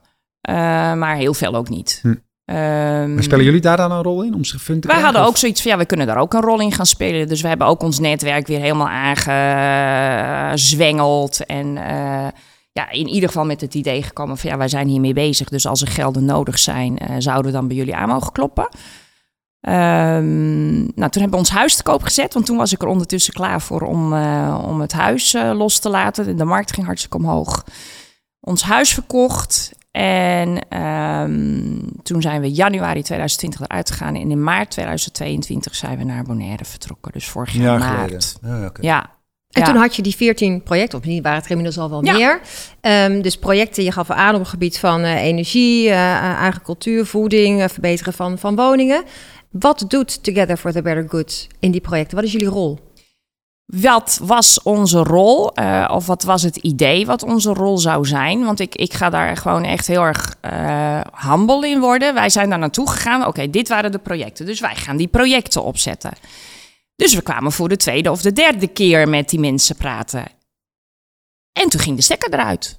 Maar 0.97 1.17
heel 1.17 1.35
veel 1.35 1.55
ook 1.55 1.69
niet. 1.69 1.99
Hm. 2.03 2.15
Um, 2.47 3.15
maar 3.15 3.23
spelen 3.23 3.45
jullie 3.45 3.61
daar 3.61 3.77
dan 3.77 3.93
een 3.93 4.03
rol 4.03 4.23
in 4.23 4.35
om 4.35 4.45
ze 4.45 4.57
gefund 4.57 4.83
te 4.83 4.89
wij 4.89 5.01
hadden 5.01 5.23
ook 5.23 5.37
zoiets 5.37 5.63
van, 5.63 5.71
ja, 5.71 5.79
we 5.79 5.87
kunnen 5.87 6.07
daar 6.07 6.19
ook 6.19 6.35
een 6.35 6.41
rol 6.41 6.61
in 6.61 6.73
gaan 6.73 6.87
spelen. 6.87 7.29
Dus 7.29 7.41
we 7.41 7.49
hebben 7.49 7.67
ook 7.67 7.83
ons 7.83 7.99
netwerk 7.99 8.47
weer 8.47 8.61
helemaal 8.61 8.89
aangezwengeld. 8.89 11.47
En 11.47 11.67
uh, 11.67 12.27
ja, 12.73 12.91
in 12.91 13.09
ieder 13.09 13.29
geval 13.29 13.45
met 13.45 13.61
het 13.61 13.75
idee 13.75 14.03
gekomen 14.03 14.39
van, 14.39 14.51
ja, 14.51 14.57
wij 14.57 14.69
zijn 14.69 14.89
hiermee 14.89 15.13
bezig. 15.13 15.49
Dus 15.49 15.67
als 15.67 15.81
er 15.81 15.89
gelden 15.89 16.25
nodig 16.25 16.59
zijn, 16.59 16.99
uh, 17.03 17.09
zouden 17.19 17.53
we 17.53 17.59
dan 17.59 17.69
bij 17.69 17.77
jullie 17.77 17.97
aan 17.97 18.09
mogen 18.09 18.33
kloppen. 18.33 18.69
Um, 19.61 20.77
nou, 20.77 21.11
toen 21.11 21.23
hebben 21.23 21.31
we 21.31 21.37
ons 21.37 21.51
huis 21.51 21.77
te 21.77 21.83
koop 21.83 22.03
gezet, 22.03 22.35
want 22.35 22.47
toen 22.47 22.57
was 22.57 22.73
ik 22.73 22.83
er 22.83 22.89
ondertussen 22.89 23.33
klaar 23.33 23.61
voor 23.61 23.81
om, 23.81 24.13
uh, 24.13 24.65
om 24.67 24.81
het 24.81 24.93
huis 24.93 25.33
los 25.33 25.79
te 25.79 25.89
laten. 25.89 26.37
De 26.37 26.45
markt 26.45 26.73
ging 26.73 26.87
hartstikke 26.87 27.17
omhoog. 27.17 27.65
Ons 28.41 28.63
huis 28.63 28.95
verkocht 28.95 29.73
en 30.01 30.79
um, 30.81 32.03
toen 32.03 32.23
zijn 32.23 32.41
we 32.41 32.53
januari 32.53 33.03
2020 33.03 33.61
eruit 33.61 33.91
gegaan 33.91 34.15
en 34.15 34.31
in 34.31 34.43
maart 34.43 34.71
2022 34.71 35.75
zijn 35.75 35.99
we 35.99 36.05
naar 36.05 36.25
Bonaire 36.25 36.65
vertrokken. 36.65 37.13
Dus 37.13 37.29
vorig 37.29 37.53
jaar 37.53 37.79
ja, 37.79 37.93
maart. 37.93 38.39
Ja, 38.43 38.67
okay. 38.67 38.85
ja, 38.85 39.11
en 39.51 39.61
ja. 39.61 39.67
toen 39.67 39.77
had 39.77 39.97
je 39.97 40.03
die 40.03 40.17
14 40.17 40.63
projecten, 40.63 40.99
of 40.99 41.05
niet, 41.05 41.23
waren 41.23 41.37
het 41.39 41.45
er 41.45 41.51
inmiddels 41.51 41.79
al 41.79 41.91
wel 41.91 42.05
ja. 42.05 42.13
meer. 42.13 42.41
Um, 43.11 43.23
dus 43.23 43.39
projecten, 43.39 43.85
je 43.85 43.93
gaf 43.93 44.11
aan 44.11 44.35
op 44.35 44.41
het 44.41 44.49
gebied 44.49 44.79
van 44.79 45.01
uh, 45.01 45.23
energie, 45.23 45.89
uh, 45.89 46.43
agricultuur, 46.43 47.07
voeding, 47.07 47.61
uh, 47.61 47.69
verbeteren 47.69 48.13
van, 48.13 48.39
van 48.39 48.57
woningen. 48.57 49.05
Wat 49.51 49.85
doet 49.89 50.25
Together 50.25 50.57
for 50.57 50.73
the 50.73 50.83
Better 50.83 51.05
Good 51.09 51.47
in 51.61 51.71
die 51.71 51.81
projecten? 51.81 52.17
Wat 52.17 52.25
is 52.25 52.33
jullie 52.33 52.49
rol? 52.49 52.79
Wat 53.67 54.19
was 54.23 54.63
onze 54.63 54.99
rol? 54.99 55.59
Uh, 55.59 55.91
of 55.93 56.07
wat 56.07 56.23
was 56.23 56.43
het 56.43 56.57
idee 56.57 57.07
wat 57.07 57.23
onze 57.23 57.53
rol 57.53 57.79
zou 57.79 58.07
zijn? 58.07 58.45
Want 58.45 58.61
ik, 58.61 58.75
ik 58.75 58.95
ga 58.95 59.11
daar 59.11 59.37
gewoon 59.37 59.65
echt 59.65 59.87
heel 59.87 60.03
erg 60.03 60.37
uh, 60.43 61.01
humble 61.31 61.69
in 61.69 61.81
worden. 61.81 62.15
Wij 62.15 62.31
zijn 62.31 62.49
daar 62.49 62.59
naartoe 62.59 62.91
gegaan. 62.91 63.27
Oké, 63.27 63.51
dit 63.51 63.69
waren 63.69 63.93
de 63.93 63.99
projecten. 63.99 64.47
Dus 64.47 64.61
wij 64.61 64.75
gaan 64.75 64.97
die 64.97 65.09
projecten 65.09 65.63
opzetten. 65.63 66.13
Dus 66.97 67.15
we 67.15 67.23
kwamen 67.23 67.53
voor 67.53 67.69
de 67.69 67.77
tweede 67.77 68.11
of 68.11 68.23
de 68.23 68.33
derde 68.33 68.67
keer 68.67 69.09
met 69.09 69.29
die 69.29 69.41
mensen 69.41 69.77
praten. 69.77 70.25
En 71.53 71.69
toen 71.69 71.81
ging 71.81 71.97
de 71.97 72.03
stekker 72.03 72.33
eruit. 72.33 72.77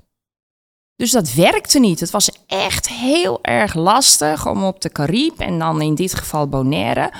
Dus 0.95 1.11
dat 1.11 1.33
werkte 1.33 1.79
niet. 1.79 1.99
Het 1.99 2.11
was 2.11 2.29
echt 2.47 2.89
heel 2.89 3.39
erg 3.41 3.73
lastig 3.73 4.47
om 4.47 4.63
op 4.63 4.81
de 4.81 4.89
Caribe, 4.89 5.43
en 5.43 5.59
dan 5.59 5.81
in 5.81 5.95
dit 5.95 6.13
geval 6.13 6.47
Bonaire, 6.47 7.11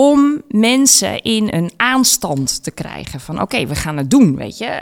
om 0.00 0.42
mensen 0.48 1.22
in 1.22 1.48
een 1.50 1.72
aanstand 1.76 2.62
te 2.62 2.70
krijgen. 2.70 3.20
Van 3.20 3.40
oké, 3.40 3.66
we 3.66 3.74
gaan 3.74 3.96
het 3.96 4.10
doen, 4.10 4.36
weet 4.36 4.58
je. 4.58 4.64
Uh, 4.64 4.80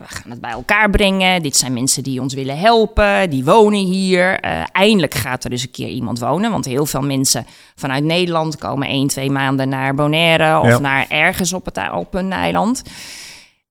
we 0.00 0.06
gaan 0.06 0.30
het 0.30 0.40
bij 0.40 0.50
elkaar 0.50 0.90
brengen. 0.90 1.42
Dit 1.42 1.56
zijn 1.56 1.72
mensen 1.72 2.02
die 2.02 2.20
ons 2.20 2.34
willen 2.34 2.58
helpen, 2.58 3.30
die 3.30 3.44
wonen 3.44 3.84
hier. 3.84 4.44
Uh, 4.44 4.62
eindelijk 4.72 5.14
gaat 5.14 5.44
er 5.44 5.50
dus 5.50 5.62
een 5.62 5.70
keer 5.70 5.88
iemand 5.88 6.18
wonen. 6.18 6.50
Want 6.50 6.64
heel 6.64 6.86
veel 6.86 7.00
mensen 7.00 7.46
vanuit 7.74 8.04
Nederland 8.04 8.56
komen 8.56 8.88
één, 8.88 9.08
twee 9.08 9.30
maanden 9.30 9.68
naar 9.68 9.94
Bonaire... 9.94 10.60
of 10.60 10.68
ja. 10.68 10.78
naar 10.78 11.06
ergens 11.08 11.52
op, 11.52 11.64
het, 11.64 11.80
op 11.92 12.14
een 12.14 12.32
eiland. 12.32 12.82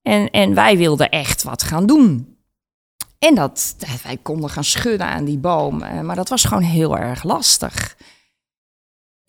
En, 0.01 0.29
en 0.29 0.53
wij 0.53 0.77
wilden 0.77 1.09
echt 1.09 1.43
wat 1.43 1.63
gaan 1.63 1.85
doen. 1.85 2.37
En 3.19 3.35
dat, 3.35 3.75
wij 4.03 4.17
konden 4.21 4.49
gaan 4.49 4.63
schudden 4.63 5.07
aan 5.07 5.25
die 5.25 5.37
boom, 5.37 5.77
maar 5.77 6.15
dat 6.15 6.29
was 6.29 6.43
gewoon 6.43 6.63
heel 6.63 6.97
erg 6.97 7.23
lastig. 7.23 7.95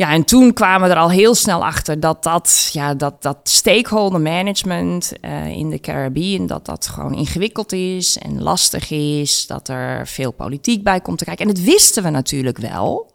Ja, 0.01 0.13
en 0.13 0.25
toen 0.25 0.53
kwamen 0.53 0.89
we 0.89 0.95
er 0.95 1.01
al 1.01 1.11
heel 1.11 1.35
snel 1.35 1.65
achter 1.65 2.01
dat 2.01 2.23
dat, 2.23 2.71
ja, 2.73 2.95
dat, 2.95 3.23
dat 3.23 3.39
stakeholder 3.43 4.21
management 4.21 5.13
uh, 5.21 5.47
in 5.47 5.71
de 5.71 5.81
Caribbean, 5.81 6.47
dat 6.47 6.67
dat 6.67 6.87
gewoon 6.87 7.15
ingewikkeld 7.15 7.73
is 7.73 8.19
en 8.19 8.43
lastig 8.43 8.91
is, 8.91 9.47
dat 9.47 9.69
er 9.69 10.07
veel 10.07 10.33
politiek 10.33 10.83
bij 10.83 11.01
komt 11.01 11.19
te 11.19 11.25
kijken. 11.25 11.47
En 11.47 11.55
dat 11.55 11.65
wisten 11.65 12.03
we 12.03 12.11
natuurlijk 12.11 12.59
wel. 12.59 13.10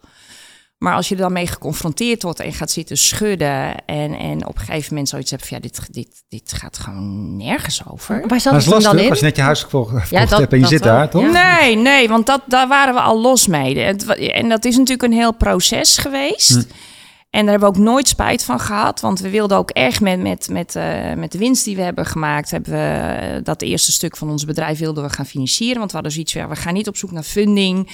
Maar 0.86 0.94
als 0.94 1.08
je 1.08 1.14
er 1.14 1.20
dan 1.20 1.32
mee 1.32 1.46
geconfronteerd 1.46 2.22
wordt 2.22 2.40
en 2.40 2.52
gaat 2.52 2.70
zitten 2.70 2.96
schudden 2.96 3.84
en, 3.84 4.18
en 4.18 4.46
op 4.46 4.54
een 4.54 4.64
gegeven 4.64 4.88
moment 4.88 5.08
zoiets 5.08 5.30
hebt 5.30 5.46
van 5.46 5.56
ja, 5.56 5.62
dit, 5.62 5.94
dit, 5.94 6.08
dit 6.28 6.52
gaat 6.52 6.78
gewoon 6.78 7.36
nergens 7.36 7.82
over. 7.90 8.24
Waar 8.26 8.40
zat 8.40 8.64
het 8.64 8.82
dan 8.82 8.98
in? 8.98 9.10
Als 9.10 9.18
je 9.18 9.24
net 9.24 9.36
je 9.36 9.42
huis 9.42 9.62
gekocht, 9.62 10.10
ja, 10.10 10.26
dat, 10.26 10.38
hebt 10.38 10.52
en 10.52 10.58
je 10.58 10.66
zit 10.66 10.82
daar, 10.82 11.10
toch? 11.10 11.32
Nee, 11.32 11.76
nee, 11.76 12.08
want 12.08 12.26
dat, 12.26 12.40
daar 12.46 12.68
waren 12.68 12.94
we 12.94 13.00
al 13.00 13.20
los 13.20 13.46
mee. 13.46 13.80
En 14.32 14.48
dat 14.48 14.64
is 14.64 14.76
natuurlijk 14.76 15.02
een 15.02 15.18
heel 15.18 15.32
proces 15.32 15.98
geweest. 15.98 16.50
Hm. 16.50 16.60
En 17.30 17.42
daar 17.42 17.50
hebben 17.50 17.72
we 17.72 17.78
ook 17.78 17.84
nooit 17.84 18.08
spijt 18.08 18.44
van 18.44 18.60
gehad. 18.60 19.00
Want 19.00 19.20
we 19.20 19.30
wilden 19.30 19.56
ook 19.56 19.70
echt 19.70 20.00
met, 20.00 20.20
met, 20.20 20.48
met, 20.50 20.74
uh, 20.74 21.12
met 21.12 21.32
de 21.32 21.38
winst 21.38 21.64
die 21.64 21.76
we 21.76 21.82
hebben 21.82 22.06
gemaakt, 22.06 22.50
hebben 22.50 22.72
we 22.72 23.40
dat 23.42 23.62
eerste 23.62 23.92
stuk 23.92 24.16
van 24.16 24.30
ons 24.30 24.44
bedrijf 24.44 24.78
wilden 24.78 25.04
we 25.04 25.10
gaan 25.10 25.26
financieren. 25.26 25.78
Want 25.78 25.90
we 25.90 25.94
hadden 25.96 26.12
zoiets 26.12 26.32
van, 26.32 26.48
we 26.48 26.56
gaan 26.56 26.74
niet 26.74 26.88
op 26.88 26.96
zoek 26.96 27.10
naar 27.10 27.22
funding. 27.22 27.90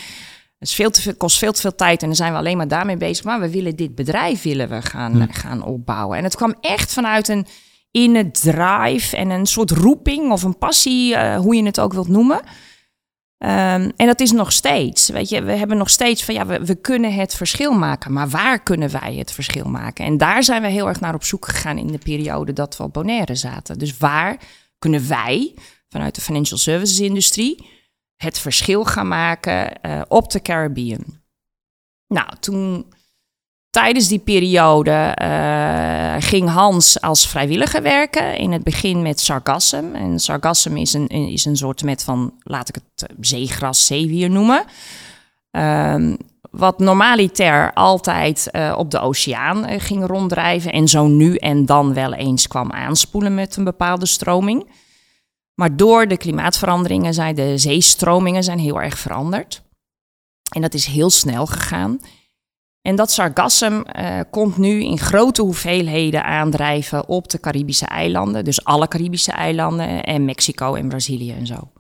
Het 0.63 0.71
is 0.71 0.77
veel 0.77 0.91
te 0.91 1.03
veel, 1.03 1.15
kost 1.15 1.39
veel 1.39 1.53
te 1.53 1.61
veel 1.61 1.75
tijd 1.75 2.01
en 2.03 2.07
dan 2.07 2.17
zijn 2.17 2.33
we 2.33 2.39
alleen 2.39 2.57
maar 2.57 2.69
daarmee 2.69 2.97
bezig. 2.97 3.25
Maar 3.25 3.41
we 3.41 3.51
willen 3.51 3.77
dit 3.77 3.95
bedrijf 3.95 4.43
willen 4.43 4.69
we 4.69 4.83
gaan, 4.83 5.23
hm. 5.23 5.33
gaan 5.33 5.65
opbouwen. 5.65 6.19
En 6.19 6.25
het 6.25 6.37
kwam 6.37 6.55
echt 6.61 6.93
vanuit 6.93 7.29
een 7.29 7.47
inner 7.91 8.33
drive 8.33 9.17
en 9.17 9.31
een 9.31 9.47
soort 9.47 9.71
roeping 9.71 10.31
of 10.33 10.43
een 10.43 10.59
passie, 10.59 11.15
uh, 11.15 11.37
hoe 11.37 11.57
je 11.57 11.65
het 11.65 11.81
ook 11.81 11.93
wilt 11.93 12.09
noemen. 12.09 12.37
Um, 12.37 13.93
en 13.97 14.07
dat 14.07 14.21
is 14.21 14.33
nog 14.33 14.53
steeds. 14.53 15.09
Weet 15.09 15.29
je, 15.29 15.43
we 15.43 15.53
hebben 15.53 15.77
nog 15.77 15.91
steeds 15.91 16.25
van 16.25 16.35
ja, 16.35 16.47
we, 16.47 16.65
we, 16.65 16.75
kunnen 16.75 17.15
het 17.15 17.35
verschil 17.35 17.73
maken. 17.73 18.13
Maar 18.13 18.29
waar 18.29 18.63
kunnen 18.63 18.91
wij 18.91 19.15
het 19.15 19.33
verschil 19.33 19.69
maken? 19.69 20.05
En 20.05 20.17
daar 20.17 20.43
zijn 20.43 20.63
we 20.63 20.69
heel 20.69 20.89
erg 20.89 21.01
naar 21.01 21.15
op 21.15 21.25
zoek 21.25 21.47
gegaan 21.49 21.79
in 21.79 21.87
de 21.87 21.99
periode 21.99 22.53
dat 22.53 22.77
we 22.77 22.83
op 22.83 22.93
Bonaire 22.93 23.35
zaten. 23.35 23.79
Dus 23.79 23.99
waar 23.99 24.37
kunnen 24.79 25.09
wij 25.09 25.55
vanuit 25.89 26.15
de 26.15 26.21
financial 26.21 26.59
services 26.59 27.01
industrie 27.01 27.81
het 28.23 28.39
verschil 28.39 28.85
gaan 28.85 29.09
maken 29.09 29.79
uh, 29.87 30.01
op 30.09 30.31
de 30.31 30.43
Caribbean? 30.43 31.05
Nou, 32.07 32.29
toen 32.41 32.87
Tijdens 33.73 34.09
die 34.09 34.19
periode 34.19 35.17
uh, 35.23 36.15
ging 36.19 36.49
Hans 36.49 37.01
als 37.01 37.29
vrijwilliger 37.29 37.83
werken. 37.83 38.37
In 38.37 38.53
het 38.53 38.63
begin 38.63 39.03
met 39.03 39.21
sargassum. 39.21 39.95
En 39.95 40.19
sargassum 40.19 40.77
is 40.77 40.93
een, 40.93 41.09
is 41.09 41.45
een 41.45 41.57
soort 41.57 41.83
met 41.83 42.05
van, 42.05 42.33
laat 42.43 42.69
ik 42.69 42.75
het 42.75 43.11
eh, 43.11 43.17
zeegras, 43.21 43.87
zeewier 43.87 44.31
noemen. 44.31 44.65
Um, 45.51 46.17
wat 46.51 46.79
normaliter 46.79 47.73
altijd 47.73 48.51
op 48.77 48.91
de 48.91 49.01
oceaan 49.01 49.81
ging 49.81 50.07
ronddrijven. 50.07 50.73
En 50.73 50.89
zo 50.89 51.07
nu 51.07 51.37
en 51.37 51.67
dan 51.67 51.95
wel 51.95 52.15
eens 52.15 52.49
kwam 52.49 52.73
aanspoelen 52.73 53.35
met 53.35 53.57
een 53.57 53.65
bepaalde 53.65 54.07
stroming. 54.07 54.71
Maar 55.55 55.77
door 55.77 56.09
de 56.09 56.17
klimaatveranderingen 56.17 57.15
zijn 57.15 57.35
de 57.35 57.59
zeestromingen 57.59 58.45
zijn 58.45 58.59
heel 58.59 58.81
erg 58.83 58.99
veranderd. 58.99 59.63
En 60.55 60.61
dat 60.61 60.75
is 60.75 60.87
heel 60.87 61.11
snel 61.11 61.47
gegaan. 61.47 62.01
En 62.83 62.97
dat 62.97 63.11
sargassum 63.11 63.85
uh, 63.97 64.21
komt 64.31 64.57
nu 64.57 64.83
in 64.83 64.99
grote 64.99 65.43
hoeveelheden 65.43 66.25
aandrijven 66.25 67.09
op 67.09 67.29
de 67.29 67.41
Caribische 67.41 67.87
eilanden. 67.87 68.45
Dus 68.45 68.65
alle 68.65 68.89
Caribische 68.89 69.33
eilanden 69.33 70.05
en 70.05 70.25
Mexico 70.25 70.75
en 70.75 70.89
Brazilië 70.89 71.33
en 71.33 71.47
zo. 71.47 71.73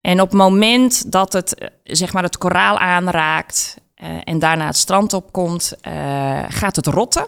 En 0.00 0.20
op 0.20 0.28
het 0.28 0.38
moment 0.38 1.12
dat 1.12 1.32
het, 1.32 1.54
eh, 1.54 1.68
zeg 1.82 2.12
maar, 2.12 2.22
het 2.22 2.38
koraal 2.38 2.78
aanraakt 2.78 3.76
en 4.24 4.38
daarna 4.38 4.66
het 4.66 4.76
strand 4.76 5.12
opkomt, 5.12 5.74
uh, 5.88 6.44
gaat 6.48 6.76
het 6.76 6.86
rotten. 6.86 7.26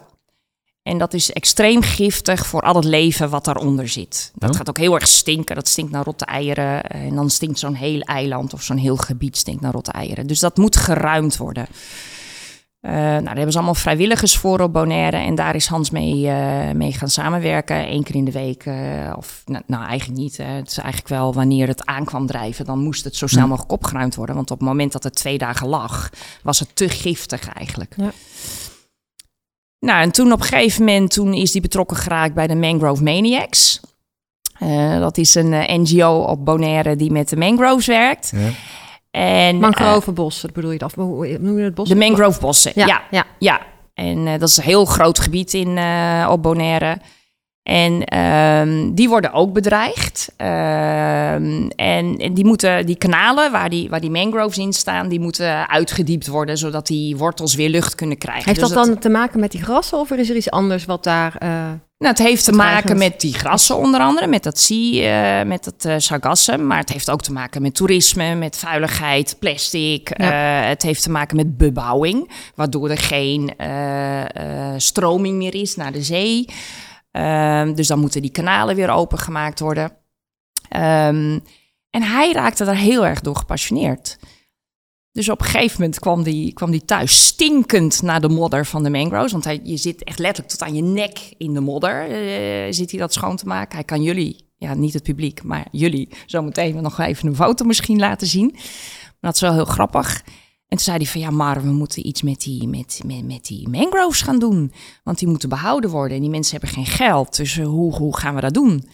En 0.82 0.98
dat 0.98 1.14
is 1.14 1.32
extreem 1.32 1.82
giftig 1.82 2.46
voor 2.46 2.62
al 2.62 2.74
het 2.74 2.84
leven 2.84 3.30
wat 3.30 3.44
daaronder 3.44 3.88
zit. 3.88 4.32
Dat 4.34 4.50
oh. 4.50 4.56
gaat 4.56 4.68
ook 4.68 4.78
heel 4.78 4.94
erg 4.94 5.08
stinken. 5.08 5.54
Dat 5.54 5.68
stinkt 5.68 5.90
naar 5.92 6.04
rotte 6.04 6.24
eieren. 6.24 6.82
En 6.82 7.14
dan 7.14 7.30
stinkt 7.30 7.58
zo'n 7.58 7.74
heel 7.74 8.00
eiland 8.00 8.52
of 8.52 8.62
zo'n 8.62 8.76
heel 8.76 8.96
gebied 8.96 9.36
stinkt 9.36 9.60
naar 9.60 9.72
rotte 9.72 9.92
eieren. 9.92 10.26
Dus 10.26 10.40
dat 10.40 10.56
moet 10.56 10.76
geruimd 10.76 11.36
worden. 11.36 11.66
Uh, 12.80 12.92
nou, 12.92 13.22
daar 13.24 13.34
hebben 13.34 13.52
ze 13.52 13.56
allemaal 13.56 13.74
vrijwilligers 13.74 14.36
voor 14.36 14.60
op 14.60 14.72
Bonaire. 14.72 15.16
En 15.16 15.34
daar 15.34 15.54
is 15.54 15.66
Hans 15.66 15.90
mee, 15.90 16.16
uh, 16.16 16.70
mee 16.70 16.92
gaan 16.92 17.08
samenwerken. 17.08 17.92
Eén 17.92 18.02
keer 18.02 18.14
in 18.14 18.24
de 18.24 18.32
week. 18.32 18.66
Uh, 18.66 19.12
of 19.16 19.42
nou, 19.46 19.62
nou, 19.66 19.84
eigenlijk 19.84 20.20
niet. 20.20 20.36
het 20.36 20.70
is 20.70 20.78
eigenlijk 20.78 21.08
wel 21.08 21.34
wanneer 21.34 21.68
het 21.68 21.86
aankwam 21.86 22.26
drijven. 22.26 22.64
Dan 22.64 22.78
moest 22.78 23.04
het 23.04 23.16
zo 23.16 23.26
snel 23.26 23.46
mogelijk 23.46 23.72
opgeruimd 23.72 24.14
worden. 24.14 24.34
Want 24.34 24.50
op 24.50 24.58
het 24.58 24.68
moment 24.68 24.92
dat 24.92 25.04
het 25.04 25.14
twee 25.14 25.38
dagen 25.38 25.68
lag, 25.68 26.10
was 26.42 26.58
het 26.58 26.76
te 26.76 26.88
giftig 26.88 27.48
eigenlijk. 27.48 27.94
Ja. 27.96 28.12
Nou, 29.80 30.02
en 30.02 30.10
toen 30.10 30.32
op 30.32 30.40
een 30.40 30.46
gegeven 30.46 30.84
moment 30.84 31.10
toen 31.10 31.34
is 31.34 31.52
die 31.52 31.60
betrokken 31.60 31.96
geraakt 31.96 32.34
bij 32.34 32.46
de 32.46 32.54
Mangrove 32.54 33.02
Maniacs. 33.02 33.80
dat 34.98 35.18
is 35.18 35.34
een 35.34 35.80
NGO 35.80 36.18
op 36.18 36.44
Bonaire 36.44 36.96
die 36.96 37.10
met 37.10 37.28
de 37.28 37.36
mangroves 37.36 37.86
werkt. 37.86 38.32
Ja. 38.34 38.50
En, 39.10 39.58
Mangrovebossen, 39.58 40.48
uh, 40.48 40.54
bedoel 40.54 40.70
je 40.70 40.78
dat? 40.78 40.94
Hoe 40.94 41.38
noem 41.40 41.58
je 41.58 41.64
het 41.64 41.74
bos? 41.74 41.88
De 41.88 41.94
mangrovebossen, 41.94 42.72
ja. 42.74 42.86
Ja, 42.86 43.02
ja. 43.10 43.24
ja. 43.38 43.60
En 43.94 44.26
uh, 44.26 44.38
dat 44.38 44.48
is 44.48 44.56
een 44.56 44.62
heel 44.62 44.84
groot 44.84 45.18
gebied 45.18 45.54
in, 45.54 45.68
uh, 45.68 46.28
op 46.30 46.42
Bonaire. 46.42 46.98
En 47.70 48.18
um, 48.18 48.94
die 48.94 49.08
worden 49.08 49.32
ook 49.32 49.52
bedreigd. 49.52 50.32
Um, 50.36 50.46
en, 50.46 52.16
en, 52.16 52.34
die 52.34 52.44
moeten 52.44 52.86
die 52.86 52.96
kanalen 52.96 53.52
waar 53.52 53.70
die, 53.70 53.88
waar 53.88 54.00
die 54.00 54.10
mangroves 54.10 54.58
in 54.58 54.72
staan, 54.72 55.08
die 55.08 55.20
moeten 55.20 55.68
uitgediept 55.68 56.26
worden, 56.26 56.58
zodat 56.58 56.86
die 56.86 57.16
wortels 57.16 57.54
weer 57.54 57.68
lucht 57.68 57.94
kunnen 57.94 58.18
krijgen. 58.18 58.44
Heeft 58.44 58.60
dus 58.60 58.68
dat 58.68 58.86
dan 58.86 58.98
te 58.98 59.08
maken 59.08 59.40
met 59.40 59.50
die 59.50 59.62
grassen 59.62 59.98
of 59.98 60.10
is 60.10 60.30
er 60.30 60.36
iets 60.36 60.50
anders 60.50 60.84
wat 60.84 61.04
daar. 61.04 61.36
Uh... 61.42 61.48
Nou, 61.98 62.12
het 62.12 62.18
heeft 62.18 62.44
te 62.44 62.52
maken 62.52 62.98
met 62.98 63.20
die 63.20 63.34
grassen 63.34 63.76
onder 63.76 64.00
andere, 64.00 64.26
met 64.26 64.42
dat 64.42 64.58
zie, 64.58 65.02
uh, 65.02 65.42
met 65.42 65.64
dat 65.64 65.84
uh, 65.84 65.94
sargassum. 65.98 66.66
Maar 66.66 66.78
het 66.78 66.92
heeft 66.92 67.10
ook 67.10 67.22
te 67.22 67.32
maken 67.32 67.62
met 67.62 67.74
toerisme, 67.74 68.34
met 68.34 68.56
vuiligheid, 68.58 69.36
plastic. 69.38 70.18
Ja. 70.18 70.62
Uh, 70.62 70.68
het 70.68 70.82
heeft 70.82 71.02
te 71.02 71.10
maken 71.10 71.36
met 71.36 71.56
bebouwing, 71.56 72.30
waardoor 72.54 72.90
er 72.90 72.98
geen 72.98 73.52
stroming 74.76 75.36
meer 75.36 75.54
is 75.54 75.76
naar 75.76 75.92
de 75.92 76.02
zee. 76.02 76.46
Um, 77.12 77.74
dus 77.74 77.86
dan 77.86 78.00
moeten 78.00 78.22
die 78.22 78.30
kanalen 78.30 78.76
weer 78.76 78.90
opengemaakt 78.90 79.60
worden. 79.60 79.84
Um, 80.76 81.42
en 81.90 82.02
hij 82.02 82.32
raakte 82.32 82.64
daar 82.64 82.76
heel 82.76 83.06
erg 83.06 83.20
door 83.20 83.36
gepassioneerd. 83.36 84.18
Dus 85.12 85.28
op 85.28 85.40
een 85.40 85.46
gegeven 85.46 85.80
moment 85.80 85.98
kwam 85.98 86.22
die, 86.22 86.52
kwam 86.52 86.70
die 86.70 86.84
thuis 86.84 87.26
stinkend 87.26 88.02
naar 88.02 88.20
de 88.20 88.28
modder 88.28 88.66
van 88.66 88.82
de 88.82 88.90
mangroves. 88.90 89.32
Want 89.32 89.44
hij, 89.44 89.60
je 89.62 89.76
zit 89.76 90.04
echt 90.04 90.18
letterlijk 90.18 90.56
tot 90.56 90.62
aan 90.62 90.74
je 90.74 90.82
nek 90.82 91.34
in 91.38 91.54
de 91.54 91.60
modder. 91.60 92.10
Uh, 92.10 92.72
zit 92.72 92.90
hij 92.90 93.00
dat 93.00 93.12
schoon 93.12 93.36
te 93.36 93.46
maken. 93.46 93.74
Hij 93.74 93.84
kan 93.84 94.02
jullie, 94.02 94.50
ja 94.56 94.74
niet 94.74 94.94
het 94.94 95.02
publiek, 95.02 95.42
maar 95.42 95.66
jullie 95.70 96.08
zometeen 96.26 96.82
nog 96.82 96.98
even 96.98 97.28
een 97.28 97.36
foto 97.36 97.64
misschien 97.64 97.98
laten 97.98 98.26
zien. 98.26 98.56
Dat 99.20 99.34
is 99.34 99.40
wel 99.40 99.52
heel 99.52 99.64
grappig. 99.64 100.24
En 100.70 100.76
toen 100.76 100.86
zei 100.86 100.96
hij 100.96 101.06
van 101.06 101.20
ja, 101.20 101.30
maar 101.30 101.62
we 101.62 101.70
moeten 101.70 102.06
iets 102.06 102.22
met 102.22 102.40
die, 102.40 102.68
met, 102.68 103.00
met, 103.06 103.24
met 103.24 103.46
die 103.46 103.68
mangroves 103.68 104.22
gaan 104.22 104.38
doen. 104.38 104.72
Want 105.04 105.18
die 105.18 105.28
moeten 105.28 105.48
behouden 105.48 105.90
worden 105.90 106.16
en 106.16 106.22
die 106.22 106.30
mensen 106.30 106.52
hebben 106.52 106.70
geen 106.70 106.86
geld. 106.86 107.36
Dus 107.36 107.56
uh, 107.56 107.66
hoe, 107.66 107.96
hoe 107.96 108.16
gaan 108.16 108.34
we 108.34 108.40
dat 108.40 108.54
doen? 108.54 108.88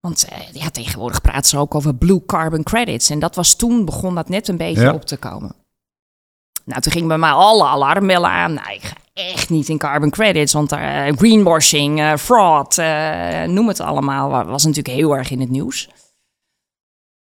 Want 0.00 0.26
uh, 0.32 0.62
ja, 0.62 0.70
tegenwoordig 0.70 1.20
praten 1.20 1.48
ze 1.48 1.58
ook 1.58 1.74
over 1.74 1.94
blue 1.94 2.24
carbon 2.26 2.62
credits. 2.62 3.10
En 3.10 3.18
dat 3.18 3.34
was 3.34 3.54
toen, 3.54 3.84
begon 3.84 4.14
dat 4.14 4.28
net 4.28 4.48
een 4.48 4.56
beetje 4.56 4.92
op 4.92 5.04
te 5.04 5.16
komen. 5.16 5.54
Nou, 6.64 6.80
toen 6.80 6.92
ging 6.92 7.08
bij 7.08 7.18
mij 7.18 7.30
alle 7.30 7.64
alarmbellen 7.64 8.30
aan. 8.30 8.52
Nou, 8.52 8.72
ik 8.74 8.82
ga 8.82 8.94
echt 9.12 9.50
niet 9.50 9.68
in 9.68 9.78
carbon 9.78 10.10
credits, 10.10 10.52
want 10.52 10.72
uh, 10.72 11.06
greenwashing, 11.06 12.18
fraud, 12.18 12.76
noem 13.46 13.68
het 13.68 13.80
allemaal, 13.80 14.44
was 14.44 14.64
natuurlijk 14.64 14.96
heel 14.96 15.16
erg 15.16 15.30
in 15.30 15.40
het 15.40 15.50
nieuws. 15.50 15.88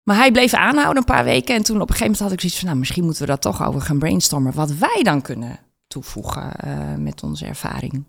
Maar 0.08 0.16
hij 0.16 0.30
bleef 0.30 0.54
aanhouden 0.54 0.96
een 0.96 1.14
paar 1.14 1.24
weken. 1.24 1.54
En 1.54 1.62
toen 1.62 1.80
op 1.80 1.88
een 1.88 1.94
gegeven 1.94 2.04
moment 2.04 2.22
had 2.22 2.32
ik 2.32 2.40
zoiets 2.40 2.58
van... 2.58 2.68
nou, 2.68 2.78
misschien 2.78 3.04
moeten 3.04 3.22
we 3.22 3.28
dat 3.28 3.40
toch 3.40 3.66
over 3.66 3.80
gaan 3.80 3.98
brainstormen... 3.98 4.54
wat 4.54 4.70
wij 4.70 5.00
dan 5.02 5.22
kunnen 5.22 5.58
toevoegen 5.86 6.52
uh, 6.64 6.94
met 6.94 7.22
onze 7.22 7.46
ervaring. 7.46 8.04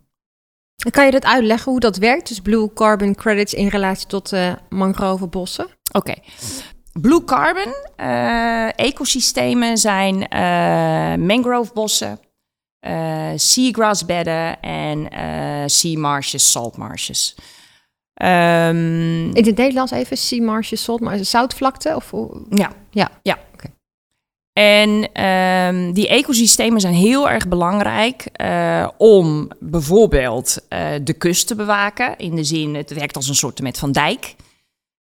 Kan 0.89 1.05
je 1.05 1.11
dat 1.11 1.25
uitleggen 1.25 1.71
hoe 1.71 1.79
dat 1.79 1.97
werkt? 1.97 2.27
Dus 2.27 2.39
blue 2.39 2.73
carbon 2.73 3.15
credits 3.15 3.53
in 3.53 3.67
relatie 3.67 4.07
tot 4.07 4.33
uh, 4.33 4.53
mangrovenbossen? 4.69 5.65
Oké. 5.65 5.97
Okay. 5.97 6.23
Blue 7.01 7.23
carbon 7.23 7.73
uh, 7.97 8.79
ecosystemen 8.79 9.77
zijn 9.77 10.17
mangrovebossen, 11.25 12.19
seagrassbedden 13.35 14.61
en 14.61 15.07
sea 15.69 15.99
marshes, 15.99 16.51
salt 16.51 16.77
marshes. 16.77 17.35
Um, 18.23 19.35
in 19.35 19.45
het 19.45 19.57
Nederlands 19.57 19.91
even, 19.91 20.17
sea 20.17 20.43
marshes, 20.43 20.83
salt 20.83 21.01
marshes, 21.01 21.29
zoutvlakte? 21.29 21.95
Of, 21.95 22.13
ja. 22.49 22.71
Ja. 22.91 23.09
ja. 23.21 23.37
Okay. 23.53 23.71
En 24.53 25.23
um, 25.25 25.93
die 25.93 26.07
ecosystemen 26.07 26.81
zijn 26.81 26.93
heel 26.93 27.29
erg 27.29 27.47
belangrijk 27.47 28.29
uh, 28.41 28.87
om 28.97 29.47
bijvoorbeeld 29.59 30.57
uh, 30.69 30.87
de 31.03 31.13
kust 31.13 31.47
te 31.47 31.55
bewaken. 31.55 32.17
In 32.17 32.35
de 32.35 32.43
zin, 32.43 32.75
het 32.75 32.93
werkt 32.93 33.15
als 33.15 33.27
een 33.27 33.35
soort 33.35 33.61
met 33.61 33.77
van 33.77 33.91
dijk. 33.91 34.35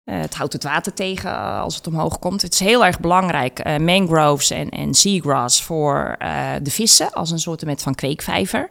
Uh, 0.05 0.21
het 0.21 0.35
houdt 0.35 0.53
het 0.53 0.62
water 0.62 0.95
tegen 0.95 1.38
als 1.38 1.77
het 1.77 1.87
omhoog 1.87 2.19
komt. 2.19 2.42
Het 2.42 2.53
is 2.53 2.61
heel 2.61 2.85
erg 2.85 3.01
belangrijk, 3.01 3.79
mangroves 3.81 4.51
en, 4.51 4.69
en 4.69 4.95
seagrass, 4.95 5.62
voor 5.62 6.16
de 6.62 6.71
vissen 6.71 7.12
als 7.12 7.31
een 7.31 7.38
soort 7.38 7.64
met 7.64 7.83
van 7.83 7.95
kweekvijver. 7.95 8.69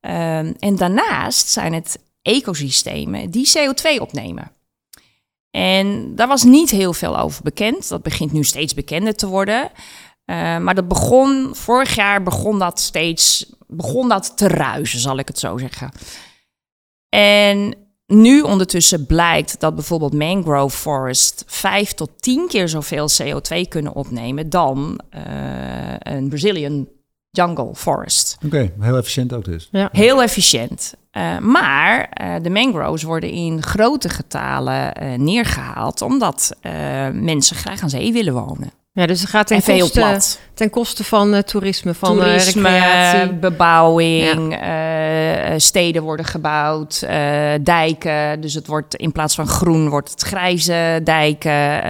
Um, 0.00 0.54
en 0.58 0.76
daarnaast 0.76 1.48
zijn 1.48 1.72
het 1.72 1.98
ecosystemen 2.24 3.30
die 3.30 3.50
CO2 3.58 4.00
opnemen. 4.00 4.52
En 5.50 6.14
daar 6.14 6.28
was 6.28 6.42
niet 6.42 6.70
heel 6.70 6.92
veel 6.92 7.18
over 7.18 7.42
bekend. 7.42 7.88
Dat 7.88 8.02
begint 8.02 8.32
nu 8.32 8.44
steeds 8.44 8.74
bekender 8.74 9.14
te 9.14 9.26
worden. 9.26 9.70
Uh, 10.26 10.58
maar 10.58 10.74
dat 10.74 10.88
begon, 10.88 11.50
vorig 11.52 11.94
jaar 11.94 12.22
begon 12.22 12.58
dat 12.58 12.80
steeds, 12.80 13.54
begon 13.66 14.08
dat 14.08 14.36
te 14.36 14.48
ruisen, 14.48 14.98
zal 14.98 15.18
ik 15.18 15.28
het 15.28 15.38
zo 15.38 15.58
zeggen. 15.58 15.90
En 17.08 17.74
nu 18.06 18.40
ondertussen 18.40 19.06
blijkt 19.06 19.60
dat 19.60 19.74
bijvoorbeeld 19.74 20.12
mangrove 20.12 20.76
forest 20.76 21.44
vijf 21.46 21.92
tot 21.92 22.10
tien 22.22 22.48
keer 22.48 22.68
zoveel 22.68 23.08
CO2 23.22 23.68
kunnen 23.68 23.94
opnemen 23.94 24.50
dan 24.50 25.00
uh, 25.16 25.20
een 25.98 26.28
Brazilian 26.28 26.88
jungle 27.30 27.74
forest. 27.74 28.38
Oké, 28.44 28.72
heel 28.80 28.96
efficiënt 28.96 29.32
ook 29.32 29.44
dus. 29.44 29.68
Ja. 29.72 29.88
Heel 29.92 30.22
efficiënt. 30.22 30.94
Uh, 31.16 31.38
maar 31.38 32.10
uh, 32.22 32.34
de 32.42 32.50
mangroves 32.50 33.02
worden 33.02 33.30
in 33.30 33.62
grote 33.62 34.08
getalen 34.08 35.02
uh, 35.02 35.18
neergehaald, 35.18 36.02
omdat 36.02 36.56
mensen 37.12 37.56
graag 37.56 37.82
aan 37.82 37.90
zee 37.90 38.12
willen 38.12 38.32
wonen. 38.32 38.70
Ja, 38.92 39.06
dus 39.06 39.20
het 39.20 39.30
gaat 39.30 39.46
ten, 39.46 39.62
koste, 39.62 40.20
ten 40.54 40.70
koste 40.70 41.04
van 41.04 41.42
toerisme, 41.42 41.94
van 41.94 42.16
toerisme, 42.16 42.68
recreatie. 42.68 43.32
bebouwing, 43.34 44.52
ja. 44.52 45.58
steden 45.58 46.02
worden 46.02 46.26
gebouwd, 46.26 47.00
dijken. 47.62 48.40
Dus 48.40 48.54
het 48.54 48.66
wordt 48.66 48.94
in 48.94 49.12
plaats 49.12 49.34
van 49.34 49.46
groen 49.46 49.88
wordt 49.88 50.10
het 50.10 50.22
grijze 50.22 51.00
dijken. 51.04 51.82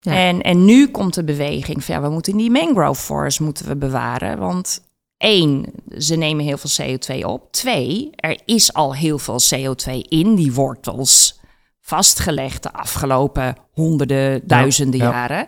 En, 0.00 0.42
en 0.42 0.64
nu 0.64 0.88
komt 0.88 1.14
de 1.14 1.24
beweging 1.24 1.84
van 1.84 1.94
ja, 1.94 2.00
we 2.00 2.08
moeten 2.08 2.36
die 2.36 2.50
mangrove 2.50 3.02
forest 3.02 3.40
moeten 3.40 3.66
we 3.66 3.76
bewaren. 3.76 4.38
Want 4.38 4.82
één, 5.16 5.72
ze 5.98 6.16
nemen 6.16 6.44
heel 6.44 6.58
veel 6.58 6.98
CO2 6.98 7.24
op. 7.24 7.52
Twee, 7.52 8.10
er 8.16 8.40
is 8.44 8.72
al 8.72 8.94
heel 8.94 9.18
veel 9.18 9.40
CO2 9.54 9.92
in 10.08 10.34
die 10.34 10.52
wortels 10.52 11.40
vastgelegd 11.80 12.62
de 12.62 12.72
afgelopen 12.72 13.56
honderden, 13.72 14.46
duizenden 14.46 15.00
jaren. 15.00 15.46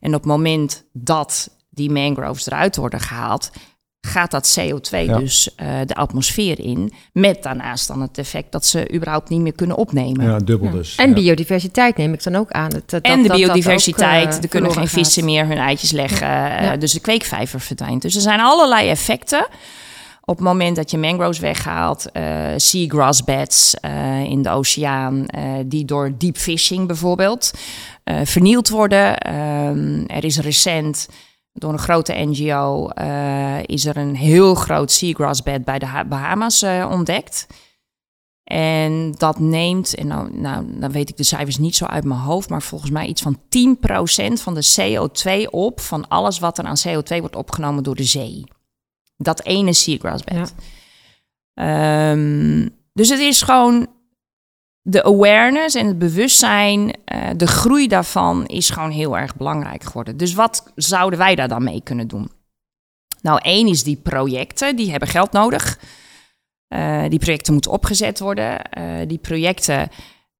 En 0.00 0.14
op 0.14 0.20
het 0.20 0.30
moment 0.30 0.84
dat 0.92 1.56
die 1.70 1.90
mangroves 1.90 2.46
eruit 2.46 2.76
worden 2.76 3.00
gehaald, 3.00 3.50
gaat 4.06 4.30
dat 4.30 4.58
CO2 4.60 5.06
dus 5.06 5.48
uh, 5.62 5.68
de 5.86 5.94
atmosfeer 5.94 6.60
in. 6.60 6.92
Met 7.12 7.42
daarnaast 7.42 7.88
dan 7.88 8.00
het 8.00 8.18
effect 8.18 8.52
dat 8.52 8.66
ze 8.66 8.94
überhaupt 8.94 9.28
niet 9.28 9.40
meer 9.40 9.52
kunnen 9.52 9.76
opnemen. 9.76 10.26
Ja, 10.26 10.38
dubbel 10.38 10.70
dus. 10.70 10.96
En 10.96 11.14
biodiversiteit 11.14 11.96
neem 11.96 12.12
ik 12.12 12.22
dan 12.22 12.36
ook 12.36 12.50
aan. 12.50 12.70
Dat, 12.70 12.90
dat, 12.90 13.02
en 13.02 13.22
de 13.22 13.28
biodiversiteit, 13.28 14.34
uh, 14.36 14.42
er 14.42 14.48
kunnen 14.48 14.72
geen 14.72 14.88
vissen 14.88 15.24
meer 15.24 15.46
hun 15.46 15.56
eitjes 15.56 15.90
leggen. 15.90 16.28
Uh, 16.28 16.70
dus 16.78 16.92
de 16.92 17.00
kweekvijver 17.00 17.60
verdwijnt. 17.60 18.02
Dus 18.02 18.14
er 18.14 18.20
zijn 18.20 18.40
allerlei 18.40 18.88
effecten. 18.88 19.46
Op 20.24 20.36
het 20.36 20.46
moment 20.46 20.76
dat 20.76 20.90
je 20.90 20.98
mangroves 20.98 21.38
weghaalt, 21.38 22.06
seagrass 22.56 23.24
beds 23.24 23.74
in 24.24 24.42
de 24.42 24.50
oceaan, 24.50 25.26
die 25.66 25.84
door 25.84 26.12
deep 26.18 26.36
fishing 26.36 26.86
bijvoorbeeld 26.86 27.50
vernield 28.24 28.68
worden. 28.68 29.18
Ehm, 29.18 30.04
er 30.06 30.24
is 30.24 30.38
recent 30.38 31.08
door 31.52 31.72
een 31.72 31.78
grote 31.78 32.12
NGO 32.12 32.88
uh, 32.98 33.58
eh, 33.58 33.64
is 33.66 33.84
er 33.84 33.96
een 33.96 34.16
heel 34.16 34.54
groot 34.54 34.90
seagrassbed 34.90 35.64
bij 35.64 35.78
de 35.78 36.04
Bahama's 36.08 36.62
uh, 36.62 36.88
ontdekt. 36.90 37.46
En 38.44 39.14
dat 39.18 39.38
neemt, 39.38 39.94
en 39.94 40.06
nou, 40.06 40.36
nou, 40.36 40.78
dan 40.78 40.92
weet 40.92 41.08
ik 41.08 41.16
de 41.16 41.24
cijfers 41.24 41.58
niet 41.58 41.76
zo 41.76 41.84
uit 41.84 42.04
mijn 42.04 42.20
hoofd, 42.20 42.48
maar 42.48 42.62
volgens 42.62 42.90
mij 42.90 43.06
iets 43.06 43.22
van 43.22 43.38
10% 43.38 44.32
van 44.32 44.54
de 44.54 44.74
CO2 44.80 45.50
op 45.50 45.80
van 45.80 46.08
alles 46.08 46.38
wat 46.38 46.58
er 46.58 46.64
aan 46.64 46.80
CO2 46.88 47.20
wordt 47.20 47.36
opgenomen 47.36 47.82
door 47.82 47.96
de 47.96 48.04
zee. 48.04 48.44
Dat 49.16 49.42
ene 49.42 49.72
seagrassbed. 49.72 50.54
Ja. 51.54 52.10
Um, 52.10 52.70
dus 52.92 53.08
het 53.08 53.20
is 53.20 53.42
gewoon 53.42 53.86
de 54.82 55.04
awareness 55.04 55.74
en 55.74 55.86
het 55.86 55.98
bewustzijn, 55.98 56.80
uh, 56.80 57.30
de 57.36 57.46
groei 57.46 57.88
daarvan 57.88 58.46
is 58.46 58.70
gewoon 58.70 58.90
heel 58.90 59.18
erg 59.18 59.36
belangrijk 59.36 59.84
geworden. 59.84 60.16
Dus 60.16 60.34
wat 60.34 60.72
zouden 60.74 61.18
wij 61.18 61.34
daar 61.34 61.48
dan 61.48 61.64
mee 61.64 61.80
kunnen 61.82 62.08
doen? 62.08 62.30
Nou, 63.20 63.40
één 63.42 63.66
is 63.66 63.84
die 63.84 63.96
projecten, 63.96 64.76
die 64.76 64.90
hebben 64.90 65.08
geld 65.08 65.32
nodig. 65.32 65.78
Uh, 66.68 67.04
die 67.08 67.18
projecten 67.18 67.52
moeten 67.52 67.70
opgezet 67.70 68.18
worden. 68.18 68.60
Uh, 68.78 68.94
die 69.06 69.18
projecten 69.18 69.88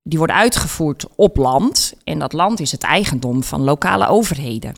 die 0.03 0.19
worden 0.19 0.37
uitgevoerd 0.37 1.07
op 1.17 1.37
land. 1.37 1.95
En 2.05 2.19
dat 2.19 2.33
land 2.33 2.61
is 2.61 2.73
het 2.73 2.83
eigendom 2.83 3.43
van 3.43 3.61
lokale 3.61 4.07
overheden. 4.07 4.75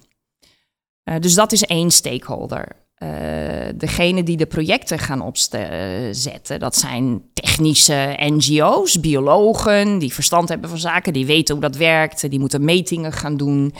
Dus 1.18 1.35
dat 1.35 1.53
is 1.53 1.62
één 1.62 1.90
stakeholder. 1.90 2.84
Degene 3.75 4.23
die 4.23 4.37
de 4.37 4.47
projecten 4.47 4.99
gaan 4.99 5.21
opzetten, 5.21 6.61
dat 6.61 6.77
zijn 6.77 7.23
technische 7.33 8.14
NGO's, 8.19 9.01
biologen, 9.01 9.99
die 9.99 10.14
verstand 10.14 10.49
hebben 10.49 10.69
van 10.69 10.79
zaken, 10.79 11.12
die 11.12 11.27
weten 11.27 11.55
hoe 11.55 11.64
dat 11.64 11.77
werkt, 11.77 12.31
die 12.31 12.40
moeten 12.40 12.64
metingen 12.64 13.12
gaan 13.12 13.37
doen. 13.37 13.75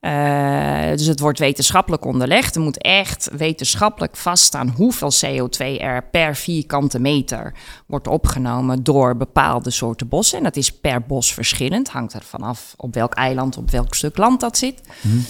Uh, 0.00 0.90
dus 0.90 1.06
het 1.06 1.20
wordt 1.20 1.38
wetenschappelijk 1.38 2.04
onderlegd. 2.04 2.54
Er 2.54 2.60
moet 2.60 2.82
echt 2.82 3.30
wetenschappelijk 3.36 4.16
vaststaan 4.16 4.68
hoeveel 4.68 5.12
CO2 5.24 5.80
er 5.80 6.04
per 6.10 6.36
vierkante 6.36 6.98
meter 6.98 7.54
wordt 7.86 8.08
opgenomen 8.08 8.82
door 8.82 9.16
bepaalde 9.16 9.70
soorten 9.70 10.08
bossen. 10.08 10.38
En 10.38 10.44
dat 10.44 10.56
is 10.56 10.72
per 10.72 11.02
bos 11.02 11.34
verschillend. 11.34 11.88
Hangt 11.88 12.12
er 12.12 12.22
vanaf 12.22 12.74
op 12.76 12.94
welk 12.94 13.14
eiland, 13.14 13.56
op 13.56 13.70
welk 13.70 13.94
stuk 13.94 14.16
land 14.16 14.40
dat 14.40 14.58
zit. 14.58 14.80
Mm. 15.00 15.24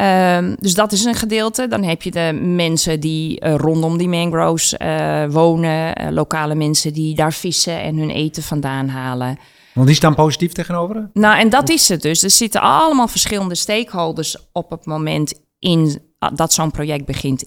Um, 0.00 0.56
dus 0.58 0.74
dat 0.74 0.92
is 0.92 1.04
een 1.04 1.14
gedeelte. 1.14 1.68
Dan 1.68 1.82
heb 1.82 2.02
je 2.02 2.10
de 2.10 2.38
mensen 2.42 3.00
die 3.00 3.44
uh, 3.44 3.54
rondom 3.54 3.98
die 3.98 4.08
mangroves 4.08 4.74
uh, 4.78 5.24
wonen, 5.28 6.12
lokale 6.14 6.54
mensen 6.54 6.92
die 6.92 7.14
daar 7.14 7.32
vissen 7.32 7.80
en 7.80 7.96
hun 7.96 8.10
eten 8.10 8.42
vandaan 8.42 8.88
halen. 8.88 9.38
Want 9.74 9.86
die 9.86 9.96
staan 9.96 10.14
positief 10.14 10.52
tegenover? 10.52 11.10
Nou, 11.12 11.38
en 11.38 11.48
dat 11.48 11.68
is 11.68 11.88
het 11.88 12.02
dus. 12.02 12.22
Er 12.22 12.30
zitten 12.30 12.60
allemaal 12.60 13.08
verschillende 13.08 13.54
stakeholders 13.54 14.36
op 14.52 14.70
het 14.70 14.86
moment 14.86 15.40
in 15.58 15.98
dat 16.34 16.52
zo'n 16.52 16.70
project 16.70 17.04
begint, 17.04 17.44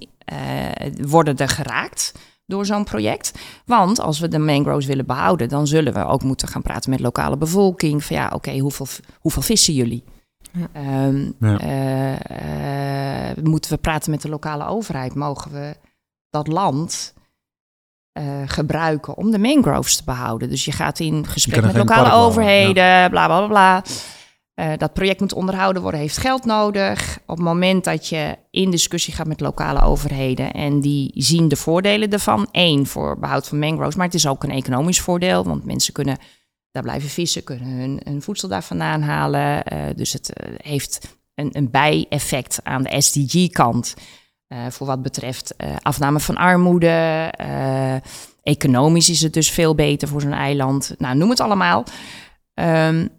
worden 1.02 1.38
er 1.38 1.50
geraakt 1.50 2.12
door 2.46 2.66
zo'n 2.66 2.84
project. 2.84 3.32
Want 3.66 4.00
als 4.00 4.20
we 4.20 4.28
de 4.28 4.40
mangroves 4.40 4.86
willen 4.86 5.06
behouden, 5.06 5.50
dan 5.50 5.68
zullen 5.68 5.94
we 5.94 6.06
ook 6.06 6.24
moeten 6.24 6.48
gaan 6.48 6.62
praten 6.62 6.90
met 6.90 7.00
lokale 7.00 7.38
bevolking. 7.38 8.04
Van 8.04 8.16
ja, 8.16 8.26
oké, 8.26 8.36
okay, 8.36 8.58
hoeveel, 8.58 8.88
hoeveel 9.20 9.42
vissen 9.42 9.74
jullie? 9.74 10.04
Ja. 10.54 11.06
Um, 11.08 11.36
ja. 11.40 11.62
Uh, 11.62 13.30
uh, 13.32 13.44
moeten 13.44 13.72
we 13.72 13.78
praten 13.78 14.12
met 14.12 14.22
de 14.22 14.30
lokale 14.30 14.66
overheid? 14.66 15.16
Mogen 15.16 15.52
we 15.52 15.76
dat 16.30 16.48
land 16.48 17.14
uh, 18.20 18.42
gebruiken 18.46 19.18
om 19.18 19.32
de 19.32 19.40
mangroves 19.40 19.96
te 19.96 20.04
behouden. 20.04 20.50
Dus 20.50 20.66
je 20.66 20.72
gaat 20.72 21.00
in 21.00 21.28
gesprek 21.28 21.62
met 21.62 21.78
lokale 21.78 22.12
overheden, 22.12 22.84
ja. 22.84 23.10
bla 23.10 23.26
bla 23.26 23.48
bla. 23.48 23.84
Uh, 24.56 24.72
dat 24.78 24.94
project 24.94 25.20
moet 25.20 25.34
onderhouden 25.34 25.82
worden, 25.82 26.00
heeft 26.00 26.18
geld 26.18 26.46
nodig. 26.46 27.20
Op 27.26 27.36
het 27.36 27.46
moment 27.46 27.84
dat 27.84 28.08
je 28.08 28.38
in 28.50 28.72
discussie 28.72 29.14
gaat 29.14 29.28
met 29.28 29.40
lokale 29.40 29.82
overheden 29.82 30.52
en 30.52 30.80
die 30.80 31.12
zien 31.16 31.48
de 31.48 31.56
voordelen 31.56 32.10
ervan. 32.10 32.48
Eén, 32.52 32.88
voor 32.88 33.20
behoud 33.20 33.48
van 33.48 33.60
mangroves, 33.60 33.96
maar 33.96 34.06
het 34.06 34.16
is 34.16 34.28
ook 34.28 34.44
een 34.44 34.52
economisch 34.52 35.02
voordeel, 35.02 35.44
want 35.44 35.66
mensen 35.66 35.94
kunnen 35.94 36.18
daar 36.74 36.84
blijven 36.84 37.10
vissen, 37.10 37.44
kunnen 37.44 37.68
hun, 37.68 38.02
hun 38.04 38.22
voedsel 38.22 38.48
daar 38.48 38.64
vandaan 38.64 39.02
halen. 39.02 39.74
Uh, 39.74 39.80
dus 39.96 40.14
het 40.14 40.34
heeft 40.58 41.18
een, 41.36 41.50
een 41.52 41.72
bijeffect 41.72 42.60
aan 42.64 42.84
de 42.84 43.02
SDG-kant. 43.02 43.94
Uh, 44.48 44.66
voor 44.70 44.88
wat 44.88 45.02
betreft 45.02 45.56
afname 45.82 46.20
van 46.20 46.38
armoede. 46.38 47.32
Economisch 48.44 49.10
is 49.10 49.22
het 49.22 49.34
dus 49.34 49.52
veel 49.52 49.76
beter 49.76 50.08
voor 50.08 50.22
zo'n 50.22 50.34
eiland. 50.34 50.96
Nou, 50.98 51.16
noem 51.16 51.30
het 51.30 51.40
allemaal. 51.40 51.84
Um, 52.54 53.10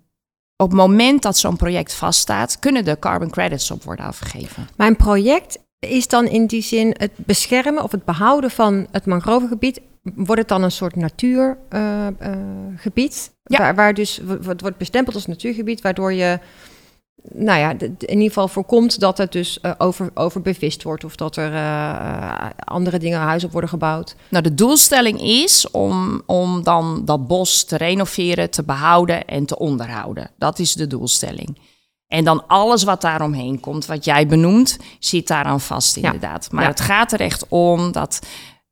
op 0.57 0.69
het 0.69 0.79
moment 0.79 1.23
dat 1.23 1.39
zo'n 1.39 1.57
project 1.57 1.95
vaststaat, 1.95 2.59
kunnen 2.59 2.85
de 2.85 2.99
carbon 2.99 3.31
credits 3.31 3.71
op 3.71 3.83
worden 3.83 4.05
afgegeven. 4.05 4.69
Een 4.77 4.97
project 4.97 5.59
is 5.79 6.09
dan 6.09 6.27
in 6.27 6.47
die 6.47 6.63
zin 6.63 6.95
het 6.99 7.13
beschermen 7.17 7.83
of 7.83 7.91
het 7.91 8.05
behouden 8.05 8.51
van 8.51 8.87
het 8.91 9.07
mangrovegebied. 9.07 9.81
Wordt 10.15 10.41
het 10.41 10.49
dan 10.49 10.63
een 10.63 10.73
soort 10.73 10.97
natuurgebied? 10.97 13.33
ja. 13.45 13.59
waar, 13.59 13.75
waar 13.75 13.95
dus 13.95 14.21
wordt 14.61 14.79
bestempeld 14.79 15.15
als 15.15 15.27
natuurgebied, 15.27 15.81
waardoor 15.81 16.13
je 16.13 16.39
nou 17.33 17.59
ja, 17.59 17.71
in 17.79 17.97
ieder 18.09 18.27
geval 18.27 18.49
voorkomt 18.49 19.01
dat 19.01 19.19
het 19.19 19.33
dus 19.33 19.59
uh, 19.63 19.73
over, 19.79 20.11
overbevist 20.15 20.83
wordt 20.83 21.05
of 21.05 21.17
dat 21.17 21.37
er 21.37 21.53
uh, 21.53 22.47
andere 22.59 22.99
dingen 22.99 23.21
huis 23.21 23.45
op 23.45 23.53
worden 23.53 23.71
gebouwd. 23.71 24.15
Nou, 24.29 24.43
de 24.43 24.55
doelstelling 24.55 25.21
is 25.21 25.71
om, 25.71 26.23
om 26.27 26.63
dan 26.63 27.03
dat 27.05 27.27
bos 27.27 27.65
te 27.65 27.77
renoveren, 27.77 28.51
te 28.51 28.63
behouden 28.63 29.25
en 29.25 29.45
te 29.45 29.59
onderhouden. 29.59 30.31
Dat 30.39 30.59
is 30.59 30.75
de 30.75 30.87
doelstelling. 30.87 31.59
En 32.09 32.25
dan 32.25 32.47
alles 32.47 32.83
wat 32.83 33.01
daaromheen 33.01 33.61
komt, 33.61 33.87
wat 33.87 34.05
jij 34.05 34.27
benoemt, 34.27 34.79
zit 34.99 35.27
daaraan 35.27 35.61
vast 35.61 35.97
inderdaad. 35.97 36.53
Maar 36.53 36.67
het 36.67 36.81
gaat 36.81 37.13
er 37.13 37.21
echt 37.21 37.49
om 37.49 37.93
dat 37.93 38.21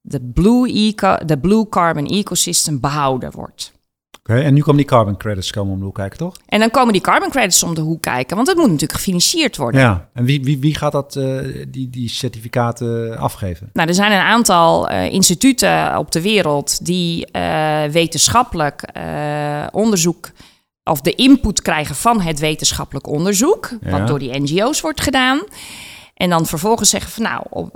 de 0.03 0.21
blue, 0.35 0.73
eco, 0.73 1.17
de 1.27 1.39
blue 1.39 1.69
carbon 1.69 2.07
ecosystem 2.07 2.81
behouden 2.81 3.31
wordt. 3.31 3.73
Oké, 4.19 4.41
en 4.41 4.55
nu 4.55 4.61
komen 4.61 4.77
die 4.77 4.87
carbon 4.87 5.17
credits 5.17 5.51
komen 5.51 5.73
om 5.73 5.79
de 5.79 5.85
hoek 5.85 5.95
kijken, 5.95 6.19
toch? 6.19 6.37
En 6.47 6.61
dan 6.61 6.71
komen 6.71 6.93
die 6.93 7.03
carbon 7.03 7.31
credits 7.31 7.63
om 7.63 7.75
de 7.75 7.81
hoek 7.81 8.03
kijken, 8.03 8.37
want 8.37 8.49
het 8.49 8.57
moet 8.57 8.67
natuurlijk 8.67 8.93
gefinancierd 8.93 9.57
worden. 9.57 9.81
Ja, 9.81 10.09
en 10.13 10.25
wie, 10.25 10.45
wie, 10.45 10.59
wie 10.59 10.75
gaat 10.75 10.93
dat, 10.93 11.17
uh, 11.17 11.65
die, 11.69 11.91
die 11.91 12.09
certificaten 12.09 13.19
afgeven? 13.19 13.71
Nou, 13.73 13.89
er 13.89 13.95
zijn 13.95 14.13
een 14.13 14.19
aantal 14.19 14.91
uh, 14.91 15.13
instituten 15.13 15.99
op 15.99 16.13
de 16.13 16.23
wereld 16.23 16.87
die 16.87 17.29
uh, 17.33 17.85
wetenschappelijk 17.85 18.85
onderzoek 19.71 20.31
of 20.85 21.01
de 21.01 21.15
input 21.15 21.63
krijgen 21.63 21.95
van 21.95 22.21
het 22.21 22.39
wetenschappelijk 22.39 23.07
onderzoek, 23.07 23.71
ja. 23.81 23.91
wat 23.91 24.07
door 24.07 24.19
die 24.19 24.41
NGO's 24.41 24.81
wordt 24.81 25.01
gedaan. 25.01 25.43
En 26.15 26.31
dan 26.31 26.47
vervolgens 26.47 26.91
zeggen 26.91 27.11
van 27.11 27.23
nou, 27.23 27.69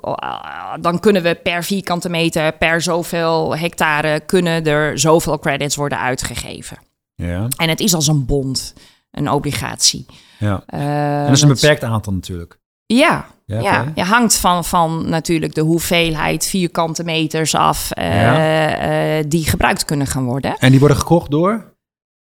dan 0.80 1.00
kunnen 1.00 1.22
we 1.22 1.34
per 1.34 1.64
vierkante 1.64 2.08
meter, 2.08 2.52
per 2.52 2.82
zoveel 2.82 3.56
hectare, 3.56 4.20
kunnen 4.20 4.64
er 4.64 4.98
zoveel 4.98 5.38
credits 5.38 5.76
worden 5.76 5.98
uitgegeven. 5.98 6.78
Ja. 7.14 7.48
En 7.56 7.68
het 7.68 7.80
is 7.80 7.94
als 7.94 8.06
een 8.06 8.26
bond, 8.26 8.74
een 9.10 9.30
obligatie. 9.30 10.06
Ja. 10.38 10.62
Uh, 10.74 11.18
en 11.18 11.26
dat 11.26 11.36
is 11.36 11.42
een 11.42 11.48
beperkt 11.48 11.82
aantal 11.82 12.12
natuurlijk. 12.12 12.58
Ja, 12.86 13.26
ja, 13.46 13.60
ja. 13.60 13.92
je 13.94 14.02
hangt 14.02 14.36
van, 14.36 14.64
van 14.64 15.08
natuurlijk 15.08 15.54
de 15.54 15.60
hoeveelheid 15.60 16.46
vierkante 16.46 17.04
meters 17.04 17.54
af 17.54 17.90
uh, 17.98 18.22
ja. 18.22 19.18
uh, 19.18 19.24
die 19.28 19.44
gebruikt 19.44 19.84
kunnen 19.84 20.06
gaan 20.06 20.24
worden. 20.24 20.56
En 20.58 20.70
die 20.70 20.80
worden 20.80 20.96
gekocht 20.96 21.30
door? 21.30 21.74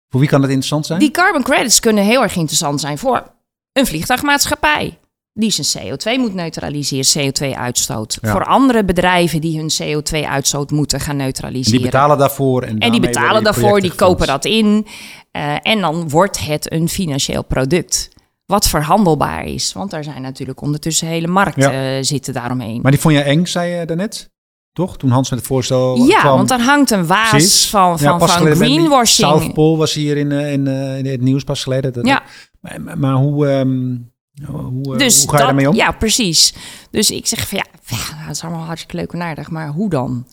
Voor 0.09 0.19
wie 0.19 0.29
kan 0.29 0.41
dat 0.41 0.49
interessant 0.49 0.85
zijn? 0.85 0.99
Die 0.99 1.11
carbon 1.11 1.43
credits 1.43 1.79
kunnen 1.79 2.03
heel 2.03 2.23
erg 2.23 2.35
interessant 2.35 2.79
zijn 2.79 2.97
voor 2.97 3.33
een 3.73 3.85
vliegtuigmaatschappij 3.85 4.99
die 5.37 5.51
zijn 5.51 5.87
CO2 5.87 6.19
moet 6.19 6.33
neutraliseren, 6.33 7.33
CO2-uitstoot. 7.33 8.17
Voor 8.21 8.45
andere 8.45 8.85
bedrijven 8.85 9.41
die 9.41 9.57
hun 9.57 9.71
CO2-uitstoot 9.81 10.71
moeten 10.71 10.99
gaan 10.99 11.17
neutraliseren. 11.17 11.77
En 11.77 11.81
die 11.81 11.91
betalen 11.91 12.17
daarvoor. 12.17 12.61
En, 12.61 12.79
en 12.79 12.91
die 12.91 12.99
betalen 12.99 13.43
daarvoor, 13.43 13.81
die 13.81 13.95
kopen 13.95 14.27
dat 14.27 14.45
in. 14.45 14.85
Uh, 15.31 15.55
en 15.61 15.81
dan 15.81 16.09
wordt 16.09 16.39
het 16.39 16.71
een 16.71 16.89
financieel 16.89 17.43
product. 17.43 18.09
Wat 18.45 18.67
verhandelbaar 18.67 19.45
is. 19.45 19.73
Want 19.73 19.93
er 19.93 20.03
zijn 20.03 20.21
natuurlijk 20.21 20.61
ondertussen 20.61 21.07
hele 21.07 21.27
markten 21.27 21.71
ja. 21.71 21.97
uh, 21.97 22.03
zitten 22.03 22.33
daaromheen. 22.33 22.81
Maar 22.81 22.91
die 22.91 22.99
vond 22.99 23.13
je 23.13 23.21
eng, 23.21 23.45
zei 23.45 23.71
je 23.71 23.85
daarnet? 23.85 24.29
Toch? 24.73 24.97
Toen 24.97 25.09
Hans 25.09 25.29
met 25.29 25.39
het 25.39 25.47
voorstel 25.47 25.95
Ja, 25.97 26.19
kwam. 26.19 26.37
want 26.37 26.51
er 26.51 26.61
hangt 26.61 26.91
een 26.91 27.07
waas 27.07 27.29
Precies. 27.29 27.69
van, 27.69 27.99
van, 27.99 28.19
ja, 28.19 28.27
van 28.27 28.55
greenwashing. 28.55 29.29
South 29.29 29.53
Pole 29.53 29.77
was 29.77 29.93
hier 29.93 30.17
in, 30.17 30.31
uh, 30.31 30.51
in, 30.51 30.67
in 30.97 31.05
het 31.05 31.21
nieuws 31.21 31.43
pas 31.43 31.63
geleden. 31.63 31.93
Dat, 31.93 32.05
ja. 32.05 32.23
Maar, 32.59 32.97
maar 32.97 33.13
hoe... 33.13 33.47
Um, 33.47 34.13
hoe, 34.43 34.97
dus 34.97 35.21
hoe 35.21 35.29
ga 35.29 35.37
je 35.37 35.37
dat, 35.37 35.47
daarmee 35.47 35.69
om? 35.69 35.75
Ja, 35.75 35.91
precies. 35.91 36.53
Dus 36.91 37.11
ik 37.11 37.27
zeg 37.27 37.47
van 37.47 37.57
ja, 37.57 37.65
ja, 37.85 38.25
dat 38.25 38.35
is 38.35 38.43
allemaal 38.43 38.65
hartstikke 38.65 38.95
leuk 38.95 39.11
en 39.11 39.21
aardig, 39.21 39.49
maar 39.49 39.67
hoe 39.67 39.89
dan? 39.89 40.25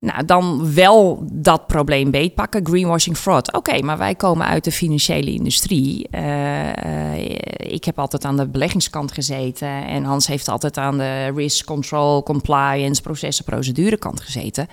Nou, 0.00 0.24
dan 0.24 0.74
wel 0.74 1.24
dat 1.32 1.66
probleem 1.66 2.10
beetpakken, 2.10 2.66
greenwashing 2.66 3.16
fraud. 3.16 3.52
Oké, 3.52 3.82
maar 3.82 3.98
wij 3.98 4.14
komen 4.14 4.46
uit 4.46 4.64
de 4.64 4.72
financiële 4.72 5.32
industrie. 5.32 6.08
Uh, 6.10 6.66
uh, 6.66 7.18
ik 7.58 7.84
heb 7.84 7.98
altijd 7.98 8.24
aan 8.24 8.36
de 8.36 8.48
beleggingskant 8.48 9.12
gezeten 9.12 9.86
en 9.86 10.04
Hans 10.04 10.26
heeft 10.26 10.48
altijd 10.48 10.76
aan 10.76 10.98
de 10.98 11.32
risk 11.34 11.66
control, 11.66 12.22
compliance, 12.22 13.02
processen, 13.02 13.44
procedure 13.44 13.96
kant 13.96 14.20
gezeten. 14.20 14.68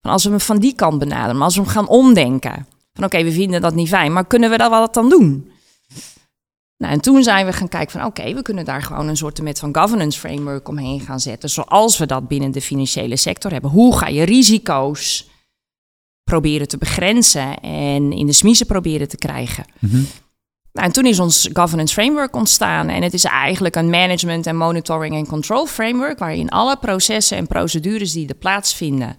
En 0.00 0.10
als 0.10 0.24
we 0.24 0.30
hem 0.30 0.40
van 0.40 0.58
die 0.58 0.74
kant 0.74 0.98
benaderen, 0.98 1.34
maar 1.34 1.44
als 1.44 1.56
we 1.56 1.62
hem 1.62 1.70
gaan 1.70 1.88
omdenken, 1.88 2.66
van 2.92 3.04
oké, 3.04 3.24
we 3.24 3.32
vinden 3.32 3.60
dat 3.60 3.74
niet 3.74 3.88
fijn, 3.88 4.12
maar 4.12 4.26
kunnen 4.26 4.50
we 4.50 4.56
daar 4.56 4.70
wat 4.70 4.94
dan 4.94 5.08
doen? 5.08 5.50
Nou, 6.78 6.92
en 6.92 7.00
toen 7.00 7.22
zijn 7.22 7.46
we 7.46 7.52
gaan 7.52 7.68
kijken 7.68 7.90
van 7.90 8.04
oké, 8.04 8.34
we 8.34 8.42
kunnen 8.42 8.64
daar 8.64 8.82
gewoon 8.82 9.08
een 9.08 9.16
soort 9.16 9.42
met 9.42 9.58
van 9.58 9.76
governance 9.76 10.18
framework 10.18 10.68
omheen 10.68 11.00
gaan 11.00 11.20
zetten. 11.20 11.50
Zoals 11.50 11.98
we 11.98 12.06
dat 12.06 12.28
binnen 12.28 12.50
de 12.50 12.60
financiële 12.60 13.16
sector 13.16 13.52
hebben. 13.52 13.70
Hoe 13.70 13.96
ga 13.96 14.06
je 14.08 14.22
risico's 14.22 15.28
proberen 16.24 16.68
te 16.68 16.78
begrenzen 16.78 17.60
en 17.60 18.12
in 18.12 18.26
de 18.26 18.32
smiezen 18.32 18.66
proberen 18.66 19.08
te 19.08 19.16
krijgen? 19.16 19.64
Mm-hmm. 19.78 20.06
Nou, 20.72 20.86
en 20.86 20.92
toen 20.92 21.06
is 21.06 21.18
ons 21.18 21.48
governance 21.52 21.94
framework 21.94 22.36
ontstaan. 22.36 22.88
En 22.88 23.02
het 23.02 23.14
is 23.14 23.24
eigenlijk 23.24 23.76
een 23.76 23.90
management 23.90 24.46
en 24.46 24.56
monitoring 24.56 25.14
en 25.14 25.26
control 25.26 25.66
framework 25.66 26.18
waarin 26.18 26.48
alle 26.48 26.76
processen 26.76 27.36
en 27.36 27.46
procedures 27.46 28.12
die 28.12 28.28
er 28.28 28.34
plaatsvinden 28.34 29.16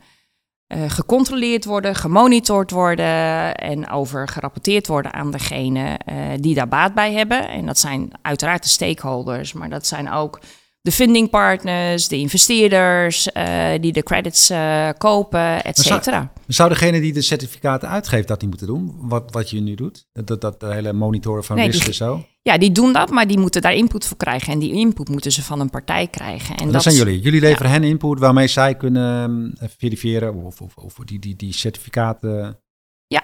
uh, 0.75 0.83
gecontroleerd 0.87 1.65
worden, 1.65 1.95
gemonitord 1.95 2.71
worden 2.71 3.55
en 3.55 3.89
over 3.89 4.27
gerapporteerd 4.27 4.87
worden 4.87 5.13
aan 5.13 5.31
degene 5.31 5.99
uh, 6.09 6.15
die 6.39 6.55
daar 6.55 6.67
baat 6.67 6.93
bij 6.93 7.13
hebben. 7.13 7.49
En 7.49 7.65
dat 7.65 7.77
zijn 7.77 8.11
uiteraard 8.21 8.63
de 8.63 8.69
stakeholders, 8.69 9.53
maar 9.53 9.69
dat 9.69 9.85
zijn 9.85 10.11
ook 10.11 10.39
de 10.89 10.95
funding 10.95 11.29
partners, 11.29 12.07
de 12.07 12.17
investeerders 12.17 13.31
eh, 13.31 13.71
die 13.81 13.91
de 13.91 14.03
credits 14.03 14.49
eh, 14.49 14.89
kopen, 14.97 15.63
et 15.63 15.77
cetera. 15.77 16.31
Zou 16.47 16.69
degene 16.69 16.99
die 17.01 17.13
de 17.13 17.21
certificaten 17.21 17.89
uitgeeft 17.89 18.27
dat 18.27 18.41
niet 18.41 18.49
moeten 18.49 18.67
doen? 18.67 18.95
Wat, 18.97 19.31
wat 19.31 19.49
je 19.49 19.59
nu 19.59 19.75
doet? 19.75 20.07
Dat, 20.11 20.41
dat, 20.41 20.59
dat 20.59 20.71
hele 20.73 20.93
monitoren 20.93 21.43
van 21.43 21.55
nee, 21.55 21.71
en 21.71 21.93
zo? 21.93 22.25
Ja, 22.41 22.57
die 22.57 22.71
doen 22.71 22.93
dat, 22.93 23.09
maar 23.09 23.27
die 23.27 23.39
moeten 23.39 23.61
daar 23.61 23.73
input 23.73 24.05
voor 24.05 24.17
krijgen. 24.17 24.53
En 24.53 24.59
die 24.59 24.73
input 24.73 25.09
moeten 25.09 25.31
ze 25.31 25.43
van 25.43 25.59
een 25.59 25.69
partij 25.69 26.07
krijgen. 26.07 26.55
En 26.55 26.63
dat, 26.63 26.73
dat 26.73 26.83
zijn 26.83 26.95
jullie. 26.95 27.19
Jullie 27.19 27.41
leveren 27.41 27.71
hen 27.71 27.83
input 27.83 28.19
waarmee 28.19 28.47
zij 28.47 28.75
kunnen 28.75 29.53
ehm, 29.57 29.69
verifiëren 29.77 30.33
of, 30.33 30.61
of, 30.61 30.75
of 30.75 30.93
die, 31.05 31.19
die, 31.19 31.35
die 31.35 31.53
certificaten 31.53 32.59
ja. 33.07 33.23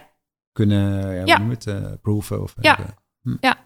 kunnen 0.52 1.16
ja, 1.16 1.26
ja. 1.26 1.48
Het, 1.48 1.66
uh, 1.66 1.76
proeven. 2.02 2.42
Of, 2.42 2.56
ja. 2.62 2.80
Hm. 3.22 3.36
ja. 3.40 3.58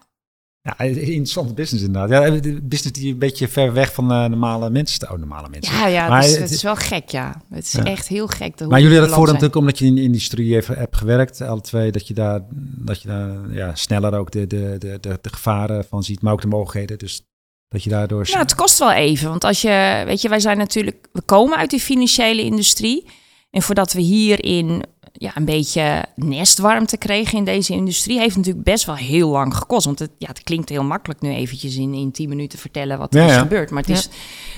Ja, 0.62 0.78
interessante 0.78 1.54
business 1.54 1.84
inderdaad. 1.84 2.10
Ja, 2.10 2.40
business 2.62 3.00
die 3.00 3.12
een 3.12 3.18
beetje 3.18 3.48
ver 3.48 3.72
weg 3.72 3.94
van 3.94 4.08
de 4.08 4.14
normale 4.14 4.70
mensen. 4.70 5.10
Oh, 5.10 5.18
normale 5.18 5.48
mensen. 5.48 5.74
Ja, 5.74 5.86
ja 5.86 6.08
maar, 6.08 6.22
het, 6.22 6.30
is, 6.30 6.38
het 6.38 6.50
is 6.50 6.62
wel 6.62 6.76
gek, 6.76 7.08
ja. 7.08 7.42
Het 7.50 7.64
is 7.64 7.74
echt 7.74 8.08
heel 8.08 8.26
gek. 8.26 8.60
maar 8.68 8.80
jullie 8.80 8.98
hadden 8.98 9.02
het 9.02 9.12
voor 9.12 9.26
natuurlijk 9.26 9.56
omdat 9.56 9.78
je 9.78 9.84
in 9.84 9.94
de 9.94 10.02
industrie 10.02 10.56
even 10.56 10.78
hebt 10.78 10.96
gewerkt, 10.96 11.40
alle 11.40 11.60
twee, 11.60 11.92
dat 11.92 12.06
je 12.08 12.14
daar, 12.14 12.40
dat 12.76 13.02
je 13.02 13.08
daar 13.08 13.52
ja, 13.52 13.74
sneller 13.74 14.14
ook 14.14 14.30
de, 14.30 14.46
de, 14.46 14.76
de, 14.78 14.98
de, 15.00 15.18
de 15.20 15.32
gevaren 15.32 15.84
van 15.84 16.02
ziet, 16.02 16.22
maar 16.22 16.32
ook 16.32 16.40
de 16.40 16.46
mogelijkheden. 16.46 16.98
Dus 16.98 17.22
dat 17.68 17.84
je 17.84 17.90
daardoor... 17.90 18.26
Ja, 18.28 18.38
het 18.38 18.54
kost 18.54 18.78
wel 18.78 18.92
even. 18.92 19.28
Want 19.28 19.44
als 19.44 19.62
je, 19.62 20.02
weet 20.06 20.20
je, 20.20 20.28
wij 20.28 20.40
zijn 20.40 20.58
natuurlijk, 20.58 21.08
we 21.12 21.22
komen 21.22 21.56
uit 21.58 21.70
die 21.70 21.80
financiële 21.80 22.42
industrie. 22.42 23.06
En 23.50 23.62
voordat 23.62 23.92
we 23.92 24.00
hierin 24.00 24.82
ja, 25.12 25.36
een 25.36 25.44
beetje 25.44 26.04
nestwarmte 26.14 26.96
kregen 26.96 27.38
in 27.38 27.44
deze 27.44 27.72
industrie, 27.72 28.18
heeft 28.18 28.36
natuurlijk 28.36 28.64
best 28.64 28.84
wel 28.84 28.94
heel 28.94 29.28
lang 29.28 29.56
gekost. 29.56 29.84
Want 29.84 29.98
het, 29.98 30.10
ja, 30.18 30.28
het 30.28 30.42
klinkt 30.42 30.68
heel 30.68 30.84
makkelijk 30.84 31.20
nu 31.20 31.30
eventjes 31.30 31.76
in, 31.76 31.94
in 31.94 32.10
tien 32.10 32.28
minuten 32.28 32.58
vertellen 32.58 32.98
wat 32.98 33.14
er 33.14 33.26
is 33.26 33.36
gebeurd. 33.36 33.70
Maar 33.70 33.82
het 33.82 33.90
is 33.90 34.08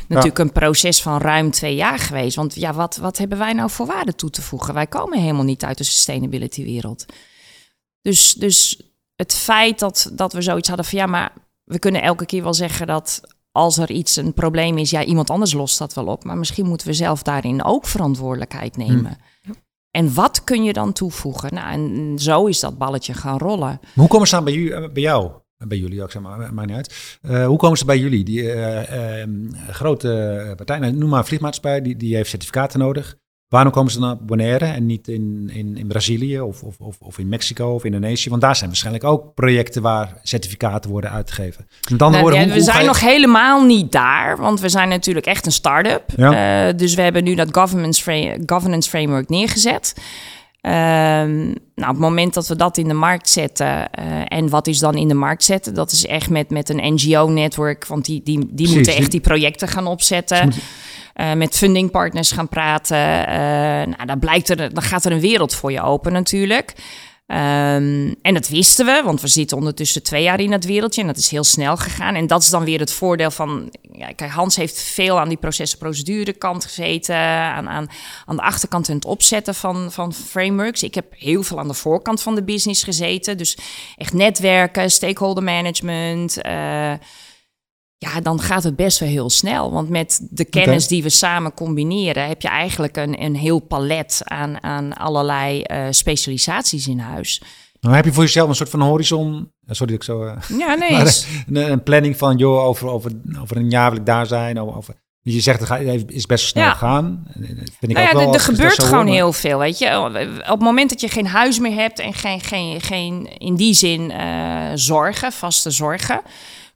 natuurlijk 0.09 0.39
een 0.39 0.53
proces 0.53 1.03
van 1.03 1.19
ruim 1.19 1.51
twee 1.51 1.75
jaar 1.75 1.99
geweest. 1.99 2.37
Want 2.37 2.55
ja, 2.55 2.73
wat, 2.73 2.97
wat 2.97 3.19
hebben 3.19 3.39
wij 3.39 3.53
nou 3.53 3.71
voor 3.71 3.87
waarde 3.87 4.15
toe 4.15 4.31
te 4.31 4.43
voegen? 4.43 4.75
Wij 4.75 4.87
komen 4.87 5.21
helemaal 5.21 5.45
niet 5.45 5.65
uit 5.65 5.79
de 5.79 5.85
sustainability 5.85 6.65
wereld. 6.65 7.05
Dus, 8.01 8.33
dus 8.33 8.83
het 9.17 9.35
feit 9.35 9.79
dat, 9.79 10.11
dat 10.13 10.33
we 10.33 10.43
zoiets 10.43 10.69
hadden 10.69 10.87
van 10.87 10.99
ja, 10.99 11.07
maar 11.07 11.33
we 11.65 11.79
kunnen 11.79 12.03
elke 12.03 12.27
keer 12.27 12.43
wel 12.43 12.55
zeggen 12.55 12.87
dat 12.87 13.21
als 13.53 13.79
er 13.79 13.91
iets 13.91 14.17
een 14.17 14.35
probleem 14.35 14.79
is, 14.79 14.91
ja, 14.91 15.05
iemand 15.05 15.31
anders 15.31 15.53
lost 15.53 15.79
dat 15.79 15.95
wel 15.95 16.07
op. 16.07 16.25
Maar 16.25 16.39
misschien 16.39 16.67
moeten 16.67 16.87
we 16.87 16.93
zelf 16.93 17.23
daarin 17.23 17.65
ook 17.65 17.87
verantwoordelijkheid 17.87 18.77
nemen. 18.77 19.19
En 19.93 20.15
wat 20.15 20.45
kun 20.45 20.65
je 20.65 20.73
dan 20.73 20.93
toevoegen? 20.93 21.55
Nou, 21.55 21.73
en 21.73 22.19
zo 22.19 22.47
is 22.47 22.61
dat 22.61 22.79
balletje 22.79 23.15
gaan 23.15 23.39
rollen. 23.39 23.81
Hoe 23.95 24.09
komen 24.09 24.29
ze 24.29 24.35
dan 24.35 24.45
bij, 24.45 24.55
u, 24.55 24.89
bij 24.89 25.03
jou? 25.03 25.31
Bij 25.67 25.79
jullie 25.79 26.03
ook, 26.03 26.11
zeg 26.11 26.23
maar, 26.23 26.55
maakt 26.55 26.69
niet 26.69 26.77
uit. 26.77 27.19
Uh, 27.23 27.47
hoe 27.47 27.59
komen 27.59 27.79
ze 27.79 27.85
bij 27.85 27.99
jullie? 27.99 28.25
Die 28.25 28.51
grote 29.71 30.53
partij, 30.57 30.79
nou, 30.79 30.93
noem 30.93 31.09
maar 31.09 31.19
een 31.19 31.25
vliegmaatschappij, 31.25 31.83
die, 31.83 31.97
die 31.97 32.15
heeft 32.17 32.31
certificaten 32.31 32.79
nodig. 32.79 33.17
Waarom 33.53 33.73
komen 33.73 33.93
ze 33.93 33.99
dan 33.99 34.09
naar 34.09 34.17
Bonaire 34.17 34.65
en 34.65 34.87
niet 34.87 35.09
in, 35.09 35.51
in, 35.53 35.77
in 35.77 35.87
Brazilië 35.87 36.41
of, 36.41 36.63
of, 36.63 36.77
of, 36.79 36.97
of 37.01 37.19
in 37.19 37.29
Mexico 37.29 37.75
of 37.75 37.85
Indonesië? 37.85 38.31
Want 38.31 38.43
daar 38.43 38.57
zijn 38.57 38.69
waarschijnlijk 38.69 39.05
ook 39.05 39.35
projecten 39.35 39.83
waar 39.83 40.21
certificaten 40.23 40.91
worden 40.91 41.11
uitgegeven. 41.11 41.67
Met 41.91 42.03
andere 42.03 42.23
woorden, 42.23 42.49
we 42.49 42.61
zijn 42.61 42.87
nog 42.87 43.01
helemaal 43.01 43.65
niet 43.65 43.93
daar, 43.93 44.37
want 44.37 44.61
we 44.61 44.69
zijn 44.69 44.89
natuurlijk 44.89 45.27
echt 45.27 45.47
een 45.47 45.53
start-up. 45.53 46.03
Ja. 46.17 46.67
Uh, 46.67 46.77
dus 46.77 46.95
we 46.95 47.03
hebben 47.03 47.25
nu 47.25 47.35
dat 47.35 47.49
governance 48.49 48.89
framework 48.89 49.29
neergezet. 49.29 49.95
Uh, 50.63 50.73
nou, 50.73 51.61
op 51.75 51.87
het 51.87 51.99
moment 51.99 52.35
dat 52.35 52.49
we 52.49 52.57
dat 52.57 52.77
in 52.77 52.89
de 52.89 52.95
markt 52.95 53.29
zetten, 53.29 53.67
uh, 53.67 54.23
en 54.25 54.49
wat 54.49 54.67
is 54.67 54.79
dan 54.79 54.95
in 54.95 55.09
de 55.09 55.15
markt 55.15 55.45
zetten? 55.45 55.75
Dat 55.75 55.93
is 55.93 56.07
echt 56.07 56.31
met, 56.31 56.51
met 56.51 56.69
een 56.69 56.95
NGO-network, 56.95 57.87
want 57.87 58.05
die, 58.05 58.21
die, 58.25 58.49
die 58.51 58.75
moeten 58.75 58.95
echt 58.95 59.11
die 59.11 59.21
projecten 59.21 59.69
gaan 59.69 59.87
opzetten. 59.87 60.53
Uh, 61.17 61.33
met 61.33 61.57
fundingpartners 61.57 62.33
gaan 62.33 62.49
praten. 62.49 62.97
Uh, 62.97 63.35
nou, 63.97 64.07
dan, 64.07 64.19
blijkt 64.19 64.49
er, 64.49 64.75
dan 64.75 64.83
gaat 64.83 65.05
er 65.05 65.13
een 65.13 65.21
wereld 65.21 65.55
voor 65.55 65.73
je 65.73 65.83
open 65.83 66.13
natuurlijk. 66.13 66.75
Um, 67.27 68.15
en 68.23 68.35
dat 68.35 68.49
wisten 68.49 68.87
we, 68.87 69.03
want 69.05 69.21
we 69.21 69.29
zitten 69.29 69.57
ondertussen 69.57 70.03
twee 70.03 70.23
jaar 70.23 70.41
in 70.41 70.51
dat 70.51 70.65
wereldje 70.65 71.01
en 71.01 71.07
dat 71.07 71.17
is 71.17 71.31
heel 71.31 71.45
snel 71.45 71.77
gegaan. 71.77 72.15
En 72.15 72.27
dat 72.27 72.43
is 72.43 72.51
dan 72.51 72.65
weer 72.65 72.79
het 72.79 72.93
voordeel 72.93 73.31
van, 73.31 73.73
ja, 74.03 74.13
kijk, 74.13 74.31
Hans 74.31 74.57
heeft 74.57 74.83
veel 74.83 75.21
aan 75.21 75.29
die 75.29 75.39
processen 75.39 76.39
kant 76.39 76.65
gezeten, 76.65 77.17
aan, 77.17 77.69
aan, 77.69 77.89
aan 78.25 78.37
de 78.37 78.43
achterkant 78.43 78.89
en 78.89 78.95
het 78.95 79.05
opzetten 79.05 79.55
van, 79.55 79.93
van 79.93 80.13
frameworks. 80.13 80.83
Ik 80.83 80.95
heb 80.95 81.07
heel 81.17 81.43
veel 81.43 81.59
aan 81.59 81.69
de 81.69 81.75
voorkant 81.75 82.23
van 82.23 82.35
de 82.35 82.45
business 82.45 82.83
gezeten, 82.83 83.39
dus 83.39 83.59
echt 83.97 84.13
netwerken, 84.13 84.91
stakeholder 84.91 85.43
management. 85.43 86.47
Uh, 86.47 86.93
ja, 87.99 88.21
dan 88.23 88.41
gaat 88.41 88.65
het 88.65 88.77
best 88.77 88.99
wel 88.99 89.09
heel 89.09 89.31
snel. 89.31 89.73
Want 89.73 89.89
met 89.89 90.27
de 90.31 90.45
kennis 90.45 90.87
die 90.87 91.03
we 91.03 91.11
samen 91.11 91.55
combineren, 91.55 92.29
heb 92.29 92.43
je 92.43 92.49
eigenlijk 92.49 92.97
een, 92.97 93.23
een 93.23 93.37
heel 93.37 93.59
palet 93.59 94.21
aan, 94.25 94.63
aan 94.63 94.93
allerlei 94.93 95.65
uh, 95.67 95.87
specialisaties 95.91 96.87
in 96.87 96.99
huis. 96.99 97.43
Dan 97.83 97.93
heb 97.93 98.05
je 98.05 98.13
voor 98.13 98.23
jezelf 98.23 98.49
een 98.49 98.55
soort 98.55 98.71
van 98.71 98.81
horizon. 98.81 99.53
Eh, 99.67 99.75
sorry 99.75 99.93
dat 99.93 100.03
ik 100.03 100.03
zo. 100.03 100.25
Uh, 100.25 100.59
ja, 100.59 100.75
nee. 100.75 100.91
een, 101.47 101.71
een, 101.71 101.83
planning 101.83 102.17
van, 102.17 102.37
joh, 102.37 102.65
over, 102.65 102.89
over, 102.89 103.11
over 103.41 103.57
een 103.57 103.71
jaar 103.71 103.91
wil 103.91 103.99
ik 103.99 104.07
daar 104.07 104.27
zijn. 104.27 104.61
Over, 104.61 104.95
je 105.23 105.41
zegt, 105.41 105.69
het 105.69 106.05
is 106.07 106.27
best 106.27 106.47
snel 106.47 106.65
ja. 106.65 106.75
gaan. 106.75 107.27
Vind 107.33 107.71
ik 107.81 107.89
nou 107.89 108.07
ook 108.07 108.13
ja, 108.13 108.19
wel, 108.19 108.35
er 108.35 108.41
gebeurt 108.41 108.83
gewoon 108.83 109.07
heel 109.07 109.33
veel, 109.33 109.59
weet 109.59 109.79
je. 109.79 109.99
Op 110.41 110.49
het 110.49 110.61
moment 110.61 110.91
dat 110.91 111.01
je 111.01 111.09
geen 111.09 111.27
huis 111.27 111.59
meer 111.59 111.75
hebt 111.75 111.99
en 111.99 112.15
geen, 112.15 112.41
geen, 112.41 112.81
geen 112.81 113.39
in 113.39 113.55
die 113.55 113.75
zin 113.75 114.11
uh, 114.11 114.71
zorgen, 114.75 115.33
vaste 115.33 115.71
zorgen 115.71 116.21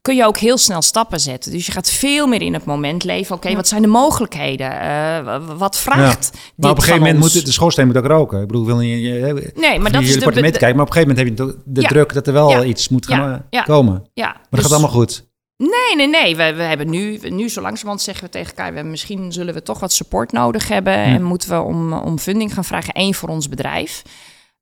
kun 0.06 0.16
je 0.16 0.24
ook 0.24 0.38
heel 0.38 0.58
snel 0.58 0.82
stappen 0.82 1.20
zetten. 1.20 1.52
Dus 1.52 1.66
je 1.66 1.72
gaat 1.72 1.90
veel 1.90 2.26
meer 2.26 2.42
in 2.42 2.54
het 2.54 2.64
moment 2.64 3.04
leven. 3.04 3.36
Oké, 3.36 3.54
wat 3.54 3.68
zijn 3.68 3.82
de 3.82 3.88
mogelijkheden? 3.88 4.72
Uh, 4.72 5.40
wat 5.56 5.78
vraagt 5.78 6.30
ja. 6.32 6.40
Maar 6.56 6.70
op 6.70 6.76
een 6.76 6.82
gegeven 6.82 7.06
moment 7.06 7.18
moet 7.20 7.44
de 7.44 7.52
schoorsteen 7.52 7.86
moet 7.86 7.96
ook 7.96 8.06
roken. 8.06 8.40
Ik 8.40 8.46
bedoel, 8.46 8.66
wil 8.66 8.76
niet 8.76 9.02
je, 9.02 9.52
nee, 9.54 9.78
maar 9.78 9.92
dat 9.92 10.02
is 10.02 10.14
de 10.14 10.30
kijken, 10.30 10.60
maar 10.60 10.70
op 10.70 10.78
een 10.78 10.92
gegeven 10.92 11.16
moment 11.16 11.38
heb 11.38 11.54
je 11.54 11.58
de 11.64 11.82
druk 11.82 12.12
dat 12.12 12.26
er 12.26 12.32
wel 12.32 12.64
iets 12.64 12.88
moet 12.88 13.06
gaan 13.06 13.44
eh, 13.50 13.64
komen. 13.64 14.10
Ja, 14.14 14.26
maar 14.26 14.34
dat 14.50 14.60
gaat 14.60 14.62
dus- 14.62 14.72
allemaal 14.72 14.90
goed. 14.90 15.24
Nee, 15.56 15.96
nee, 15.96 16.08
nee. 16.08 16.36
We, 16.36 16.54
we 16.54 16.62
hebben 16.62 16.90
nu, 16.90 17.18
nu 17.22 17.48
zo 17.48 17.60
langzamerhand 17.60 18.02
zeggen 18.02 18.24
we 18.24 18.30
tegen 18.30 18.48
elkaar... 18.48 18.74
We, 18.74 18.82
misschien 18.82 19.32
zullen 19.32 19.54
we 19.54 19.62
toch 19.62 19.80
wat 19.80 19.92
support 19.92 20.32
nodig 20.32 20.68
hebben... 20.68 20.92
en 20.92 21.22
moeten 21.22 21.48
we 21.48 21.60
om, 21.60 21.92
om 21.92 22.18
funding 22.18 22.54
gaan 22.54 22.64
vragen. 22.64 22.90
Eén 22.92 23.14
voor 23.14 23.28
ons 23.28 23.48
bedrijf. 23.48 24.02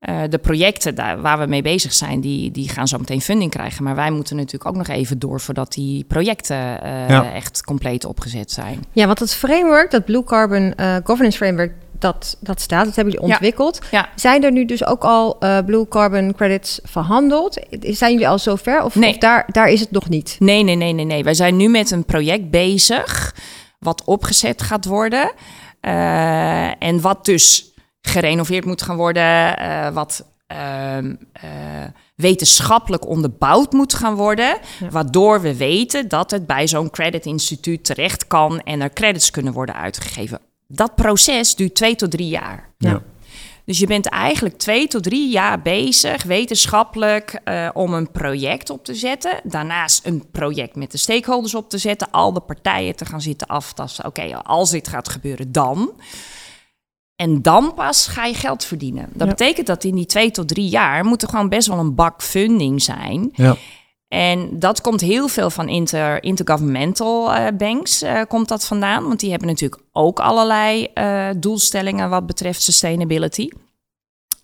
Uh, 0.08 0.22
de 0.28 0.38
projecten 0.38 0.94
daar, 0.94 1.20
waar 1.20 1.38
we 1.38 1.46
mee 1.46 1.62
bezig 1.62 1.94
zijn, 1.94 2.20
die, 2.20 2.50
die 2.50 2.68
gaan 2.68 2.88
zo 2.88 2.98
meteen 2.98 3.20
funding 3.20 3.50
krijgen. 3.50 3.84
Maar 3.84 3.94
wij 3.94 4.10
moeten 4.10 4.36
natuurlijk 4.36 4.66
ook 4.66 4.76
nog 4.76 4.88
even 4.88 5.18
door 5.18 5.40
voordat 5.40 5.72
die 5.72 6.04
projecten 6.04 6.56
uh, 6.56 7.08
ja. 7.08 7.32
echt 7.32 7.64
compleet 7.64 8.04
opgezet 8.04 8.50
zijn. 8.50 8.84
Ja, 8.92 9.06
want 9.06 9.18
het 9.18 9.34
framework, 9.34 9.90
dat 9.90 10.04
Blue 10.04 10.24
Carbon 10.24 10.72
uh, 10.76 10.96
Governance 11.04 11.36
Framework, 11.36 11.72
dat, 11.98 12.36
dat 12.40 12.60
staat, 12.60 12.84
dat 12.84 12.94
hebben 12.94 13.14
jullie 13.14 13.28
ontwikkeld. 13.28 13.80
Ja. 13.90 14.08
Zijn 14.14 14.44
er 14.44 14.52
nu 14.52 14.64
dus 14.64 14.84
ook 14.84 15.04
al 15.04 15.38
Blue 15.66 15.88
Carbon 15.88 16.34
credits 16.34 16.80
verhandeld? 16.82 17.58
Zijn 17.80 18.12
jullie 18.12 18.28
al 18.28 18.38
zover 18.38 18.82
of, 18.82 18.94
nee. 18.94 19.10
of 19.10 19.18
daar, 19.18 19.44
daar 19.46 19.68
is 19.68 19.80
het 19.80 19.90
nog 19.90 20.08
niet? 20.08 20.36
Nee, 20.38 20.62
nee, 20.62 20.76
nee, 20.76 20.92
nee, 20.92 21.04
nee. 21.04 21.24
Wij 21.24 21.34
zijn 21.34 21.56
nu 21.56 21.68
met 21.68 21.90
een 21.90 22.04
project 22.04 22.50
bezig 22.50 23.34
wat 23.78 24.04
opgezet 24.04 24.62
gaat 24.62 24.84
worden. 24.84 25.32
en 26.78 27.00
wat 27.00 27.24
dus 27.24 27.73
gerenoveerd 28.08 28.64
moet 28.64 28.82
gaan 28.82 28.96
worden, 28.96 29.62
uh, 29.62 29.88
wat 29.88 30.24
uh, 30.52 30.98
uh, 30.98 31.10
wetenschappelijk 32.14 33.06
onderbouwd 33.06 33.72
moet 33.72 33.94
gaan 33.94 34.14
worden, 34.14 34.58
waardoor 34.90 35.40
we 35.40 35.56
weten 35.56 36.08
dat 36.08 36.30
het 36.30 36.46
bij 36.46 36.68
zo'n 36.68 36.90
creditinstituut 36.90 37.84
terecht 37.84 38.26
kan 38.26 38.60
en 38.60 38.80
er 38.80 38.92
credits 38.92 39.30
kunnen 39.30 39.52
worden 39.52 39.74
uitgegeven. 39.74 40.40
Dat 40.68 40.94
proces 40.94 41.54
duurt 41.54 41.74
twee 41.74 41.96
tot 41.96 42.10
drie 42.10 42.28
jaar. 42.28 42.70
Ja. 42.78 43.02
Dus 43.64 43.78
je 43.78 43.86
bent 43.86 44.06
eigenlijk 44.06 44.58
twee 44.58 44.88
tot 44.88 45.02
drie 45.02 45.30
jaar 45.30 45.62
bezig, 45.62 46.22
wetenschappelijk, 46.22 47.40
uh, 47.44 47.68
om 47.72 47.94
een 47.94 48.10
project 48.10 48.70
op 48.70 48.84
te 48.84 48.94
zetten. 48.94 49.40
Daarnaast 49.42 50.06
een 50.06 50.30
project 50.30 50.76
met 50.76 50.90
de 50.90 50.98
stakeholders 50.98 51.54
op 51.54 51.70
te 51.70 51.78
zetten, 51.78 52.10
al 52.10 52.32
de 52.32 52.40
partijen 52.40 52.96
te 52.96 53.04
gaan 53.04 53.20
zitten 53.20 53.46
aftasten. 53.46 54.04
Oké, 54.06 54.36
als 54.42 54.70
dit 54.70 54.88
gaat 54.88 55.08
gebeuren, 55.08 55.52
dan. 55.52 55.92
En 57.16 57.42
dan 57.42 57.74
pas 57.74 58.06
ga 58.06 58.24
je 58.24 58.34
geld 58.34 58.64
verdienen. 58.64 59.08
Dat 59.12 59.28
betekent 59.28 59.66
dat 59.66 59.84
in 59.84 59.94
die 59.94 60.06
twee 60.06 60.30
tot 60.30 60.48
drie 60.48 60.68
jaar 60.68 61.04
moet 61.04 61.22
er 61.22 61.28
gewoon 61.28 61.48
best 61.48 61.68
wel 61.68 61.78
een 61.78 61.94
bak 61.94 62.22
funding 62.22 62.82
zijn. 62.82 63.30
Ja. 63.32 63.56
En 64.08 64.58
dat 64.58 64.80
komt 64.80 65.00
heel 65.00 65.28
veel 65.28 65.50
van 65.50 65.68
inter, 65.68 66.22
intergovernmental 66.22 67.34
uh, 67.34 67.46
banks, 67.58 68.02
uh, 68.02 68.20
komt 68.28 68.48
dat 68.48 68.66
vandaan. 68.66 69.06
Want 69.06 69.20
die 69.20 69.30
hebben 69.30 69.48
natuurlijk 69.48 69.82
ook 69.92 70.20
allerlei 70.20 70.88
uh, 70.94 71.28
doelstellingen 71.36 72.10
wat 72.10 72.26
betreft 72.26 72.62
sustainability. 72.62 73.48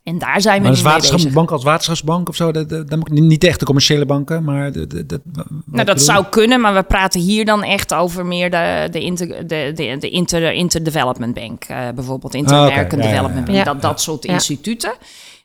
En 0.03 0.19
daar 0.19 0.41
zijn 0.41 0.63
we 0.63 0.69
maar 0.69 0.77
nu 0.77 0.83
waterschapsbank 0.83 1.51
als 1.51 1.65
waterschapsbank 1.65 2.29
of 2.29 2.37
zo, 2.37 2.53
dat, 2.53 2.69
dat, 2.69 3.09
niet 3.09 3.45
echt 3.45 3.59
de 3.59 3.65
commerciële 3.65 4.07
banken, 4.07 4.45
maar... 4.45 4.73
De, 4.73 4.87
de, 4.87 5.07
de, 5.07 5.21
nou, 5.65 5.85
dat 5.85 6.03
zou 6.03 6.25
kunnen, 6.31 6.61
maar 6.61 6.75
we 6.75 6.83
praten 6.83 7.21
hier 7.21 7.45
dan 7.45 7.63
echt 7.63 7.95
over 7.95 8.27
meer 8.27 8.51
de, 8.51 8.89
de, 8.91 9.01
inter, 9.01 9.29
de, 9.47 9.73
de, 9.75 9.97
de 9.99 10.11
inter, 10.11 10.53
Interdevelopment 10.53 11.35
Bank, 11.35 11.69
uh, 11.71 11.89
bijvoorbeeld 11.95 12.35
Inter-American 12.35 13.01
ah, 13.01 13.07
Development 13.07 13.47
Bank, 13.47 13.65
dat, 13.65 13.83
dat 13.83 14.01
soort 14.01 14.25
instituten 14.25 14.93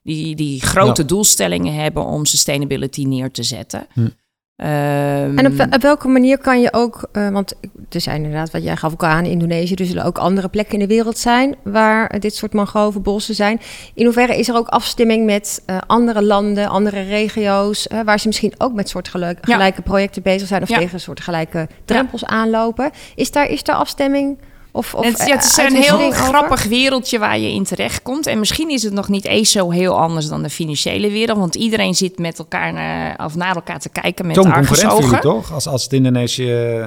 die, 0.04 0.36
die 0.36 0.62
grote 0.62 1.06
doelstellingen 1.06 1.74
hebben 1.74 2.06
om 2.06 2.26
sustainability 2.26 3.04
neer 3.04 3.32
te 3.32 3.44
zetten. 3.44 3.88
Hm. 3.94 4.08
Ehm, 4.56 5.38
En 5.38 5.46
op, 5.46 5.54
wel- 5.54 5.68
op 5.72 5.82
welke 5.82 6.08
manier 6.08 6.38
kan 6.38 6.62
je 6.62 6.74
ook, 6.74 7.08
eh, 7.12 7.30
want 7.30 7.54
er 7.90 8.02
zijn 8.02 8.16
inderdaad, 8.24 8.52
wat 8.52 8.64
jij 8.64 8.76
gaf 8.76 8.92
ook 8.94 9.04
aan, 9.04 9.26
Indonesië, 9.26 9.74
er 9.74 9.86
zullen 9.86 10.04
ook 10.04 10.18
andere 10.18 10.48
plekken 10.50 10.74
in 10.74 10.80
de 10.80 10.94
wereld 10.94 11.18
zijn 11.18 11.56
waar 11.64 12.20
dit 12.20 12.36
soort 12.36 12.54
mangrovenbossen 12.54 13.36
zijn. 13.36 13.60
In 13.94 14.04
hoeverre 14.06 14.38
is 14.38 14.48
er 14.50 14.56
ook 14.56 14.68
afstemming 14.68 15.26
met 15.26 15.64
eh, 15.66 15.78
andere 15.88 16.24
landen, 16.24 16.68
andere 16.68 17.02
regio's, 17.02 17.88
eh, 17.88 18.00
waar 18.06 18.20
ze 18.20 18.28
misschien 18.28 18.54
ook 18.58 18.74
met 18.74 18.90
soortgelijke 18.90 19.52
Ja. 19.52 19.72
projecten 19.84 20.22
bezig 20.22 20.48
zijn 20.48 20.62
of 20.62 20.70
Ja. 20.70 20.78
tegen 20.78 21.00
soortgelijke 21.00 21.68
drempels 21.86 22.26
aanlopen? 22.26 22.92
Is 23.16 23.32
daar, 23.32 23.50
is 23.50 23.64
daar 23.64 23.76
afstemming? 23.76 24.38
Of, 24.76 24.94
of 24.94 25.06
het, 25.06 25.28
ja, 25.28 25.36
het 25.36 25.44
is 25.46 25.58
eh, 25.58 25.66
een 25.66 25.76
heel 25.76 26.00
over? 26.02 26.14
grappig 26.14 26.64
wereldje 26.64 27.20
waar 27.20 27.40
je 27.40 27.52
in 27.52 27.64
terechtkomt. 27.64 28.28
En 28.28 28.40
misschien 28.40 28.70
is 28.70 28.84
het 28.84 28.94
nog 28.94 29.08
niet 29.08 29.26
eens 29.26 29.52
zo 29.52 29.70
heel 29.70 30.00
anders 30.00 30.28
dan 30.28 30.44
de 30.44 30.50
financiële 30.50 31.12
wereld. 31.12 31.38
Want 31.38 31.56
iedereen 31.56 31.96
zit 31.96 32.20
met 32.20 32.40
elkaar 32.40 32.74
naar, 32.74 33.26
of 33.26 33.36
naar 33.36 33.56
elkaar 33.56 33.80
te 33.80 33.90
kijken 33.90 34.28
met 34.28 34.38
argusogen. 34.38 35.20
toch? 35.20 35.54
Als, 35.54 35.68
als 35.68 35.84
het 35.84 35.94
Indonesië 35.94 36.86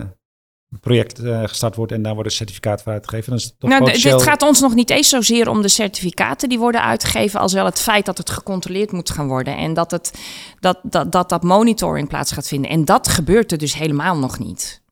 project 0.80 1.18
eh, 1.18 1.42
gestart 1.44 1.76
wordt 1.76 1.92
en 1.92 2.02
daar 2.02 2.14
worden 2.14 2.32
certificaten 2.32 2.84
voor 2.84 2.92
uitgegeven, 2.92 3.28
dan 3.28 3.38
is 3.38 3.44
het 3.44 3.60
toch 3.60 3.70
Nou, 3.70 3.82
potentieel- 3.82 4.18
dit 4.18 4.26
gaat 4.26 4.42
ons 4.42 4.60
nog 4.60 4.74
niet 4.74 4.90
eens 4.90 5.08
zozeer 5.08 5.48
om 5.48 5.62
de 5.62 5.68
certificaten 5.68 6.48
die 6.48 6.58
worden 6.58 6.82
uitgegeven, 6.82 7.40
als 7.40 7.52
wel 7.52 7.64
het 7.64 7.80
feit 7.80 8.06
dat 8.06 8.18
het 8.18 8.30
gecontroleerd 8.30 8.92
moet 8.92 9.10
gaan 9.10 9.28
worden 9.28 9.56
en 9.56 9.74
dat 9.74 9.90
het, 9.90 10.12
dat, 10.60 10.78
dat, 10.82 11.12
dat, 11.12 11.28
dat 11.28 11.42
monitoring 11.42 12.08
plaats 12.08 12.32
gaat 12.32 12.48
vinden. 12.48 12.70
En 12.70 12.84
dat 12.84 13.08
gebeurt 13.08 13.52
er 13.52 13.58
dus 13.58 13.74
helemaal 13.74 14.18
nog 14.18 14.38
niet. 14.38 14.82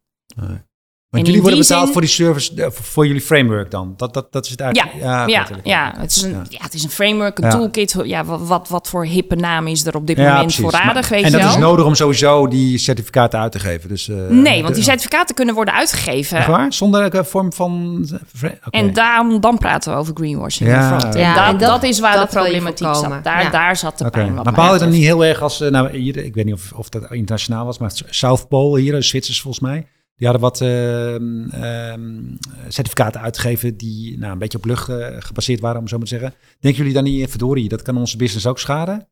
Want 1.16 1.28
En 1.28 1.34
jullie 1.34 1.40
worden 1.42 1.58
betaald 1.60 1.84
zin- 1.84 1.92
voor 1.92 2.00
die 2.00 2.10
service, 2.10 2.62
eh, 2.64 2.70
voor, 2.70 3.06
jullie 3.06 3.20
framework 3.22 3.70
dan? 3.70 3.94
Dat, 3.96 4.14
dat, 4.14 4.32
dat 4.32 4.44
is 4.44 4.50
het 4.50 4.58
Ja, 4.60 4.64
eigenlijk? 4.66 5.02
ja, 5.04 5.26
ja, 5.26 5.38
natuurlijk. 5.38 5.68
het, 6.00 6.10
is 6.10 6.22
een, 6.22 6.30
Ja. 6.30 6.42
ja. 6.48 6.58
het 6.62 6.74
is 6.74 6.82
een 6.82 6.90
framework, 6.90 7.38
een 7.38 7.44
Ja. 7.44 7.50
toolkit. 7.50 7.96
Ja, 8.04 8.24
wat, 8.24 8.68
wat, 8.68 8.88
voor 8.88 9.04
hippe 9.06 9.34
naam 9.36 9.66
is 9.66 9.86
er 9.86 9.94
op 9.96 10.06
dit 10.06 10.16
Ja, 10.16 10.22
moment 10.22 10.42
precies. 10.42 10.60
voorradig, 10.62 10.94
Maar- 10.94 11.10
weet 11.10 11.24
en 11.24 11.30
je 11.30 11.36
dat 11.44 11.50
is 11.50 11.56
nodig 11.56 11.84
om 11.84 11.94
sowieso 11.94 12.46
die 12.48 12.78
certificaten 12.78 13.40
uit 13.40 13.52
te 13.52 13.58
geven. 13.58 13.88
Dus, 13.88 14.08
eh, 14.08 14.16
Nee, 14.28 14.62
want 14.62 14.74
die 14.74 14.84
certificaten 14.84 15.34
kunnen 15.34 15.54
worden 15.54 15.74
uitgegeven. 15.74 16.36
Echt 16.38 16.46
waar? 16.46 16.72
Zonder 16.72 17.02
elke 17.02 17.24
vorm 17.24 17.52
van... 17.52 18.04
Oké. 18.44 18.58
En 18.70 18.92
daarom, 18.92 19.40
dan 19.40 19.58
praten 19.58 19.92
we 19.92 19.98
over 19.98 20.14
greenwashing. 20.16 20.68
Ja, 20.70 20.76
en 20.76 21.18
ja, 21.18 21.34
dat, 21.34 21.46
en 21.46 21.58
dat- 21.58 21.68
dat 21.68 21.82
is 21.82 22.00
waar 22.00 22.16
dat 22.16 22.30
de 22.30 22.38
problematiek 22.38 22.86
zat. 22.94 23.24
Daar, 23.24 23.42
Ja. 23.42 23.50
daar 23.50 23.76
zat 23.76 23.98
de 23.98 24.04
Oké, 24.04 24.18
pijn. 24.18 24.34
Maar 24.34 24.52
baal 24.52 24.72
je 24.72 24.78
dan 24.78 24.90
niet 24.90 25.02
heel 25.02 25.24
erg 25.24 25.42
als... 25.42 25.60
eh, 25.60 25.70
nou, 25.70 25.96
hier, 25.96 26.16
ik 26.16 26.34
weet 26.34 26.44
niet 26.44 26.54
of, 26.54 26.72
of 26.74 26.88
dat 26.88 27.02
internationaal 27.10 27.64
was, 27.64 27.78
maar 27.78 27.90
South 28.10 28.48
Pole 28.48 28.80
hier, 28.80 29.02
Zwitsers 29.02 29.40
volgens 29.40 29.62
mij... 29.62 29.86
Die 30.16 30.26
hadden 30.26 30.40
wat 30.40 30.60
ehm, 30.60 31.48
ehm, 31.48 32.36
certificaten 32.68 33.20
uitgegeven 33.20 33.76
die 33.76 34.18
nou, 34.18 34.32
een 34.32 34.38
beetje 34.38 34.58
op 34.58 34.64
lucht 34.64 34.88
eh, 34.88 35.16
gebaseerd 35.18 35.60
waren, 35.60 35.80
om 35.80 35.88
zo 35.88 35.96
maar 35.96 36.06
te 36.06 36.18
zeggen. 36.18 36.34
Denken 36.60 36.80
jullie 36.80 36.94
dan 36.94 37.04
niet, 37.04 37.30
verdorie, 37.30 37.68
dat 37.68 37.82
kan 37.82 37.96
onze 37.96 38.16
business 38.16 38.46
ook 38.46 38.58
schaden? 38.58 39.08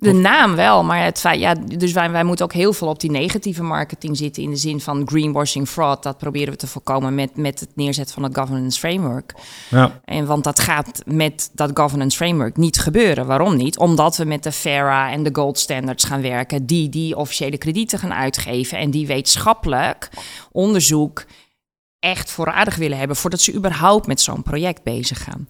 De 0.00 0.12
naam 0.12 0.56
wel, 0.56 0.84
maar 0.84 1.04
het 1.04 1.20
feit, 1.20 1.40
ja, 1.40 1.54
dus 1.54 1.92
wij, 1.92 2.10
wij 2.10 2.24
moeten 2.24 2.44
ook 2.44 2.52
heel 2.52 2.72
veel 2.72 2.88
op 2.88 3.00
die 3.00 3.10
negatieve 3.10 3.62
marketing 3.62 4.16
zitten 4.16 4.42
in 4.42 4.50
de 4.50 4.56
zin 4.56 4.80
van 4.80 5.08
greenwashing, 5.08 5.68
fraud. 5.68 6.02
Dat 6.02 6.18
proberen 6.18 6.52
we 6.52 6.58
te 6.58 6.66
voorkomen 6.66 7.14
met, 7.14 7.36
met 7.36 7.60
het 7.60 7.68
neerzetten 7.74 8.14
van 8.14 8.22
het 8.22 8.38
governance 8.38 8.78
framework. 8.78 9.34
Ja. 9.70 10.00
En 10.04 10.26
want 10.26 10.44
dat 10.44 10.60
gaat 10.60 11.02
met 11.06 11.50
dat 11.52 11.70
governance 11.74 12.16
framework 12.16 12.56
niet 12.56 12.78
gebeuren. 12.78 13.26
Waarom 13.26 13.56
niet? 13.56 13.78
Omdat 13.78 14.16
we 14.16 14.24
met 14.24 14.42
de 14.42 14.52
FARA 14.52 15.10
en 15.10 15.22
de 15.22 15.30
gold 15.32 15.58
standards 15.58 16.04
gaan 16.04 16.22
werken, 16.22 16.66
die 16.66 16.88
die 16.88 17.16
officiële 17.16 17.58
kredieten 17.58 17.98
gaan 17.98 18.14
uitgeven 18.14 18.78
en 18.78 18.90
die 18.90 19.06
wetenschappelijk 19.06 20.08
onderzoek 20.52 21.24
echt 21.98 22.30
voorradig 22.30 22.76
willen 22.76 22.98
hebben 22.98 23.16
voordat 23.16 23.40
ze 23.40 23.54
überhaupt 23.54 24.06
met 24.06 24.20
zo'n 24.20 24.42
project 24.42 24.82
bezig 24.82 25.24
gaan. 25.24 25.48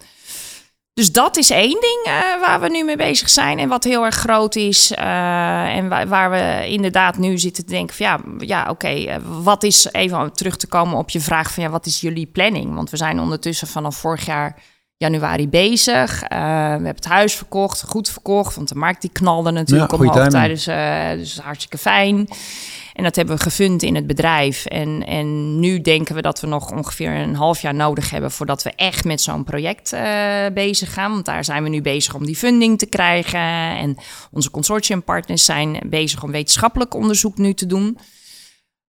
Dus 0.94 1.12
dat 1.12 1.36
is 1.36 1.50
één 1.50 1.80
ding 1.80 2.00
eh, 2.04 2.40
waar 2.46 2.60
we 2.60 2.68
nu 2.68 2.84
mee 2.84 2.96
bezig 2.96 3.30
zijn 3.30 3.58
en 3.58 3.68
wat 3.68 3.84
heel 3.84 4.04
erg 4.04 4.14
groot 4.14 4.56
is. 4.56 4.92
eh, 4.92 5.76
en 5.76 5.88
waar, 5.88 6.08
waar 6.08 6.30
we 6.30 6.68
inderdaad 6.68 7.18
nu 7.18 7.38
zitten 7.38 7.64
te 7.64 7.70
denken 7.70 7.96
van 7.96 8.06
ja, 8.06 8.20
ja 8.38 8.70
oké, 8.70 8.88
eh, 8.88 9.16
wat 9.42 9.62
is, 9.62 9.88
even 9.92 10.18
om 10.20 10.32
terug 10.32 10.56
te 10.56 10.66
komen 10.66 10.98
op 10.98 11.10
je 11.10 11.20
vraag 11.20 11.52
van 11.52 11.62
ja, 11.62 11.70
wat 11.70 11.86
is 11.86 12.00
jullie 12.00 12.26
planning? 12.26 12.74
Want 12.74 12.90
we 12.90 12.96
zijn 12.96 13.20
ondertussen 13.20 13.68
vanaf 13.68 13.96
vorig 13.96 14.26
jaar 14.26 14.62
januari 14.96 15.48
bezig. 15.48 16.20
We 16.28 16.34
hebben 16.34 16.86
het 16.86 17.04
huis 17.04 17.34
verkocht, 17.34 17.84
goed 17.86 18.08
verkocht, 18.10 18.54
want 18.54 18.68
de 18.68 18.74
markt 18.74 19.00
die 19.00 19.10
knalde 19.12 19.50
natuurlijk 19.50 19.92
Ja, 19.92 19.98
omhoog 19.98 20.28
tijdens, 20.28 20.64
dus 21.18 21.38
hartstikke 21.38 21.78
fijn. 21.78 22.28
En 23.00 23.06
dat 23.06 23.16
hebben 23.16 23.36
we 23.36 23.42
gefund 23.42 23.82
in 23.82 23.94
het 23.94 24.06
bedrijf. 24.06 24.64
En, 24.66 25.06
en 25.06 25.60
nu 25.60 25.80
denken 25.80 26.14
we 26.14 26.22
dat 26.22 26.40
we 26.40 26.46
nog 26.46 26.70
ongeveer 26.70 27.10
een 27.12 27.34
half 27.34 27.60
jaar 27.60 27.74
nodig 27.74 28.10
hebben 28.10 28.30
voordat 28.30 28.62
we 28.62 28.72
echt 28.76 29.04
met 29.04 29.20
zo'n 29.20 29.44
project 29.44 29.92
eh, 29.92 30.46
bezig 30.54 30.92
gaan. 30.92 31.12
Want 31.12 31.24
daar 31.24 31.44
zijn 31.44 31.62
we 31.62 31.68
nu 31.68 31.82
bezig 31.82 32.14
om 32.14 32.26
die 32.26 32.36
funding 32.36 32.78
te 32.78 32.86
krijgen. 32.86 33.40
En 33.76 33.96
onze 34.30 34.50
consortiumpartners 34.50 35.44
zijn 35.44 35.80
bezig 35.86 36.22
om 36.22 36.30
wetenschappelijk 36.30 36.94
onderzoek 36.94 37.38
nu 37.38 37.54
te 37.54 37.66
doen. 37.66 37.98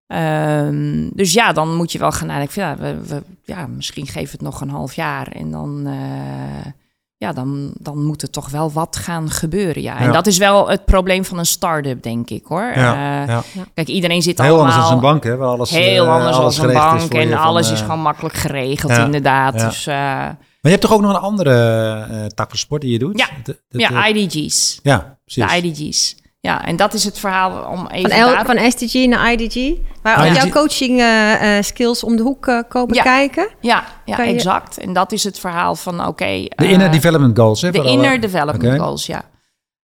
Ehm, 0.08 1.10
dus 1.14 1.34
ja, 1.34 1.54
dan 1.54 1.76
moet 1.76 1.92
je 1.92 2.00
wel 2.00 2.12
gaan 2.12 2.28
nadenken. 2.28 2.62
Ja, 2.62 2.78
we, 2.78 3.02
we, 3.06 3.24
ja, 3.46 3.68
misschien 3.68 4.08
geven 4.08 4.24
we 4.24 4.32
het 4.32 4.42
nog 4.42 4.62
een 4.62 4.70
half 4.70 4.94
jaar. 4.94 5.28
En 5.28 5.52
dan, 5.52 5.88
eh, 5.88 6.72
ja, 7.20 7.34
dan, 7.34 7.72
dan 7.80 8.06
moet 8.06 8.22
er 8.22 8.30
toch 8.30 8.50
wel 8.50 8.72
wat 8.72 8.96
gaan 8.96 9.30
gebeuren. 9.30 9.82
Ja. 9.82 9.98
En 9.98 10.06
Ja. 10.06 10.12
dat 10.12 10.28
is 10.28 10.38
wel 10.38 10.70
het 10.70 10.86
probleem 10.86 11.26
van 11.26 11.38
een 11.38 11.46
start-up, 11.46 12.04
denk 12.04 12.30
ik 12.30 12.46
hoor. 12.46 12.72
Ja, 12.76 13.22
Eh, 13.22 13.28
ja. 13.28 13.44
Kijk, 13.74 13.88
iedereen 13.88 14.22
zit 14.22 14.38
Heel 14.38 14.48
allemaal... 14.48 14.66
anders 14.66 14.86
dan 14.86 14.94
een 14.96 15.02
bank, 15.02 15.24
hè? 15.24 15.36
Waar 15.38 15.48
alles, 15.48 15.70
Heel 15.70 16.06
eh, 16.06 16.14
anders 16.14 16.38
alles 16.38 16.56
dan 16.56 16.66
een 16.68 16.74
bank. 16.74 17.14
En 17.14 17.30
van, 17.30 17.38
alles 17.38 17.72
is 17.72 17.80
eh, 17.80 17.86
gewoon 17.86 18.02
makkelijk 18.02 18.36
geregeld, 18.36 18.92
inderdaad. 18.98 19.60
Dus 19.60 19.88
uh, 19.88 19.94
Maar 19.96 20.38
je 20.62 20.70
hebt 20.70 20.82
toch 20.82 20.94
ook 20.94 21.02
nog 21.02 21.10
een 21.16 21.22
andere 21.22 22.32
tak 22.36 22.50
van 22.50 22.58
sport 22.60 22.82
die 22.82 22.92
je 22.92 23.00
doet? 23.00 23.18
Ja. 23.20 23.28
De- 23.44 23.60
de- 23.70 23.80
ja, 23.80 24.08
IDG's. 24.08 24.80
ja, 24.84 25.18
precies. 25.26 25.62
De 25.62 25.68
IDG's. 25.68 26.16
Ja, 26.42 26.66
en 26.66 26.76
dat 26.76 26.94
is 26.94 27.04
het 27.04 27.20
verhaal 27.20 27.64
om 27.72 27.88
even 27.88 28.10
Van, 28.12 28.20
L, 28.20 28.26
daar- 28.26 28.46
van 28.46 28.72
SDG 28.72 28.94
naar 29.08 29.32
IDG. 29.32 29.78
Waar 30.02 30.20
ook 30.20 30.26
IDG. 30.26 30.36
jouw 30.44 30.50
coaching 30.50 31.00
eh, 31.00 31.58
eh, 31.58 31.64
skills 31.64 32.04
om 32.04 32.16
de 32.16 32.24
hoek 32.24 32.48
eh, 32.48 32.60
komen 32.68 32.96
Ja. 32.96 33.04
kijken. 33.04 33.50
Ja, 33.62 33.84
ja 34.06 34.22
je- 34.24 34.34
exact. 34.34 34.78
En 34.78 34.94
dat 34.94 35.12
is 35.12 35.24
het 35.24 35.40
verhaal 35.40 35.76
van, 35.76 36.06
oké... 36.08 36.26
De 36.56 36.68
inner 36.70 36.92
development 36.92 37.38
goals, 37.40 37.62
hè? 37.62 37.72
De 37.72 37.84
inner 37.84 38.20
development 38.22 38.80
goals, 38.80 39.06
ja. 39.06 39.30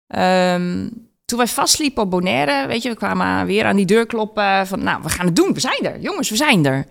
Ehm, 0.07 0.89
toen 1.25 1.37
wij 1.37 1.47
vastliepen 1.47 2.03
op 2.03 2.09
Bonaire, 2.09 2.67
weet 2.67 2.81
je, 2.83 2.89
we 2.89 2.95
kwamen 2.95 3.45
weer 3.45 3.65
aan 3.65 3.75
die 3.75 3.85
deur 3.85 4.05
kloppen 4.05 4.67
van, 4.67 4.83
nou, 4.83 5.01
we 5.03 5.09
gaan 5.09 5.25
het 5.25 5.35
doen, 5.35 5.53
we 5.53 5.59
zijn 5.59 5.83
er. 5.85 5.99
Jongens, 5.99 6.29
we 6.29 6.35
zijn 6.35 6.65
er. 6.65 6.85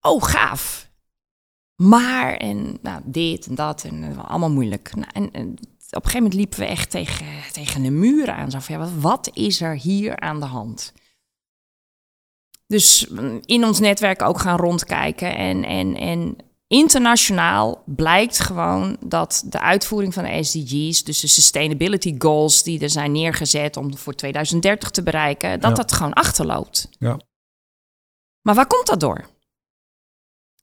Oh, 0.00 0.22
gaaf. 0.22 0.88
Maar, 1.76 2.34
en 2.36 2.78
nou, 2.82 3.00
dit 3.04 3.46
en 3.46 3.54
dat, 3.54 3.84
en 3.84 4.16
allemaal 4.28 4.50
moeilijk. 4.50 4.90
Nou, 4.94 5.08
en, 5.12 5.28
en 5.32 5.54
op 5.96 6.04
een 6.04 6.10
gegeven 6.10 6.22
moment 6.22 6.34
liepen 6.34 6.58
we 6.58 6.64
echt 6.66 6.90
tegen, 6.90 7.26
tegen 7.52 7.84
een 7.84 7.98
muur 7.98 8.30
aan. 8.30 8.50
Zo 8.50 8.58
van, 8.58 8.74
ja, 8.74 8.80
wat, 8.80 8.92
wat 9.00 9.30
is 9.36 9.60
er 9.60 9.76
hier 9.76 10.20
aan 10.20 10.40
de 10.40 10.46
hand? 10.46 10.92
Dus 12.66 13.06
mm, 13.06 13.40
in 13.44 13.64
ons 13.64 13.78
netwerk 13.80 14.22
ook 14.22 14.40
gaan 14.40 14.56
rondkijken. 14.58 15.36
En, 15.36 15.64
en, 15.64 15.96
en 15.96 16.36
internationaal 16.66 17.82
blijkt 17.86 18.38
gewoon 18.40 18.96
dat 19.00 19.44
de 19.46 19.60
uitvoering 19.60 20.14
van 20.14 20.24
de 20.24 20.44
SDG's, 20.44 21.04
dus 21.04 21.20
de 21.20 21.26
sustainability 21.26 22.14
goals 22.18 22.62
die 22.62 22.80
er 22.80 22.90
zijn 22.90 23.12
neergezet 23.12 23.76
om 23.76 23.96
voor 23.96 24.14
2030 24.14 24.90
te 24.90 25.02
bereiken, 25.02 25.60
dat 25.60 25.70
Ja. 25.70 25.76
dat 25.76 25.92
gewoon 25.92 26.12
achterloopt. 26.12 26.88
Ja. 26.98 27.20
Maar 28.42 28.54
waar 28.54 28.66
komt 28.66 28.86
dat 28.86 29.00
door? 29.00 29.26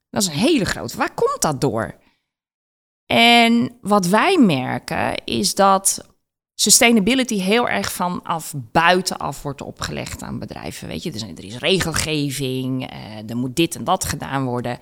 Dat 0.10 0.22
is 0.22 0.28
een 0.28 0.34
hele 0.34 0.66
grote. 0.66 0.98
Waar 0.98 1.14
komt 1.14 1.42
dat 1.42 1.62
door? 1.62 2.04
En 3.06 3.78
wat 3.82 4.06
wij 4.08 4.38
merken 4.38 5.24
is 5.26 5.56
dat 5.56 6.06
sustainability 6.56 7.40
heel 7.40 7.70
erg 7.70 7.92
vanaf 7.92 8.54
buitenaf 8.72 9.42
wordt 9.42 9.62
opgelegd 9.62 10.22
aan 10.22 10.40
bedrijven. 10.40 10.88
Weet 10.88 11.04
je, 11.04 11.12
er, 11.12 11.46
is 11.46 11.58
regelgeving, 11.58 12.90
eh, 12.90 13.30
er 13.30 13.38
moet 13.38 13.56
dit 13.56 13.76
en 13.76 13.84
dat 13.84 14.06
gedaan 14.06 14.46
worden. 14.46 14.80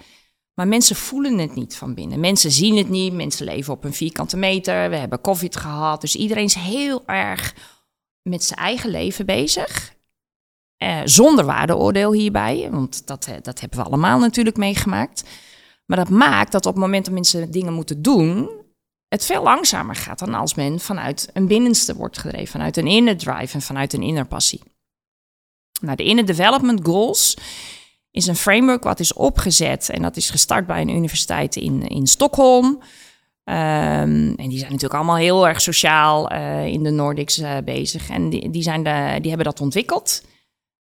Maar 0.53 0.67
mensen 0.67 0.95
voelen 0.95 1.37
het 1.37 1.55
niet 1.55 1.75
van 1.75 1.93
binnen. 1.93 2.19
Mensen 2.19 2.51
zien 2.51 2.77
het 2.77 2.89
niet, 2.89 3.13
mensen 3.13 3.45
leven 3.45 3.73
op 3.73 3.83
een 3.83 3.93
vierkante 3.93 4.37
meter. 4.37 4.89
We 4.89 4.95
hebben 4.95 5.21
COVID 5.21 5.55
gehad, 5.55 6.01
dus 6.01 6.15
iedereen 6.15 6.43
is 6.43 6.55
heel 6.55 7.03
erg 7.05 7.55
met 8.21 8.43
zijn 8.43 8.59
eigen 8.59 8.89
leven 8.89 9.25
bezig. 9.25 9.93
Eh, 10.77 11.01
zonder 11.05 11.45
waardeoordeel 11.45 12.13
hierbij, 12.13 12.67
want 12.71 13.07
dat, 13.07 13.25
eh, 13.25 13.35
dat 13.41 13.59
hebben 13.59 13.79
we 13.79 13.85
allemaal 13.85 14.19
natuurlijk 14.19 14.57
meegemaakt. 14.57 15.23
Maar 15.93 16.05
dat 16.05 16.17
maakt 16.17 16.51
dat 16.51 16.65
op 16.65 16.73
het 16.73 16.81
moment 16.81 17.05
dat 17.05 17.13
mensen 17.13 17.51
dingen 17.51 17.73
moeten 17.73 18.01
doen, 18.01 18.49
het 19.07 19.25
veel 19.25 19.43
langzamer 19.43 19.95
gaat 19.95 20.19
dan 20.19 20.33
als 20.33 20.53
men 20.53 20.79
vanuit 20.79 21.29
een 21.33 21.47
binnenste 21.47 21.95
wordt 21.95 22.17
gedreven, 22.17 22.47
vanuit 22.47 22.77
een 22.77 22.87
inner 22.87 23.17
drive 23.17 23.53
en 23.53 23.61
vanuit 23.61 23.93
een 23.93 24.01
inner 24.01 24.25
passie. 24.25 24.61
Nou, 25.81 25.95
de 25.95 26.03
inner 26.03 26.25
development 26.25 26.85
goals 26.85 27.37
is 28.11 28.27
een 28.27 28.35
framework 28.35 28.83
wat 28.83 28.99
is 28.99 29.13
opgezet 29.13 29.89
en 29.89 30.01
dat 30.01 30.17
is 30.17 30.29
gestart 30.29 30.67
bij 30.67 30.81
een 30.81 30.89
universiteit 30.89 31.55
in, 31.55 31.87
in 31.87 32.07
Stockholm. 32.07 32.79
Ehm, 33.43 34.33
en 34.35 34.49
die 34.49 34.57
zijn 34.57 34.71
natuurlijk 34.71 34.93
allemaal 34.93 35.15
heel 35.15 35.47
erg 35.47 35.61
sociaal 35.61 36.29
eh, 36.29 36.65
in 36.65 36.83
de 36.83 36.91
Nordics 36.91 37.37
eh, 37.37 37.57
bezig. 37.65 38.09
En 38.09 38.29
die, 38.29 38.49
die, 38.49 38.63
zijn 38.63 38.83
de, 38.83 39.17
die 39.21 39.29
hebben 39.29 39.45
dat 39.45 39.61
ontwikkeld. 39.61 40.23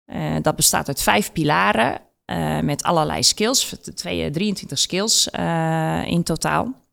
Eh, 0.04 0.36
dat 0.42 0.56
bestaat 0.56 0.88
uit 0.88 1.02
vijf 1.02 1.32
pilaren 1.32 2.05
eh, 2.26 2.60
met 2.60 2.82
allerlei 2.82 3.22
skills, 3.22 3.74
twee, 3.94 4.30
23 4.30 4.78
skills 4.78 5.30
eh, 5.30 6.02
in 6.06 6.22
totaal. 6.22 6.84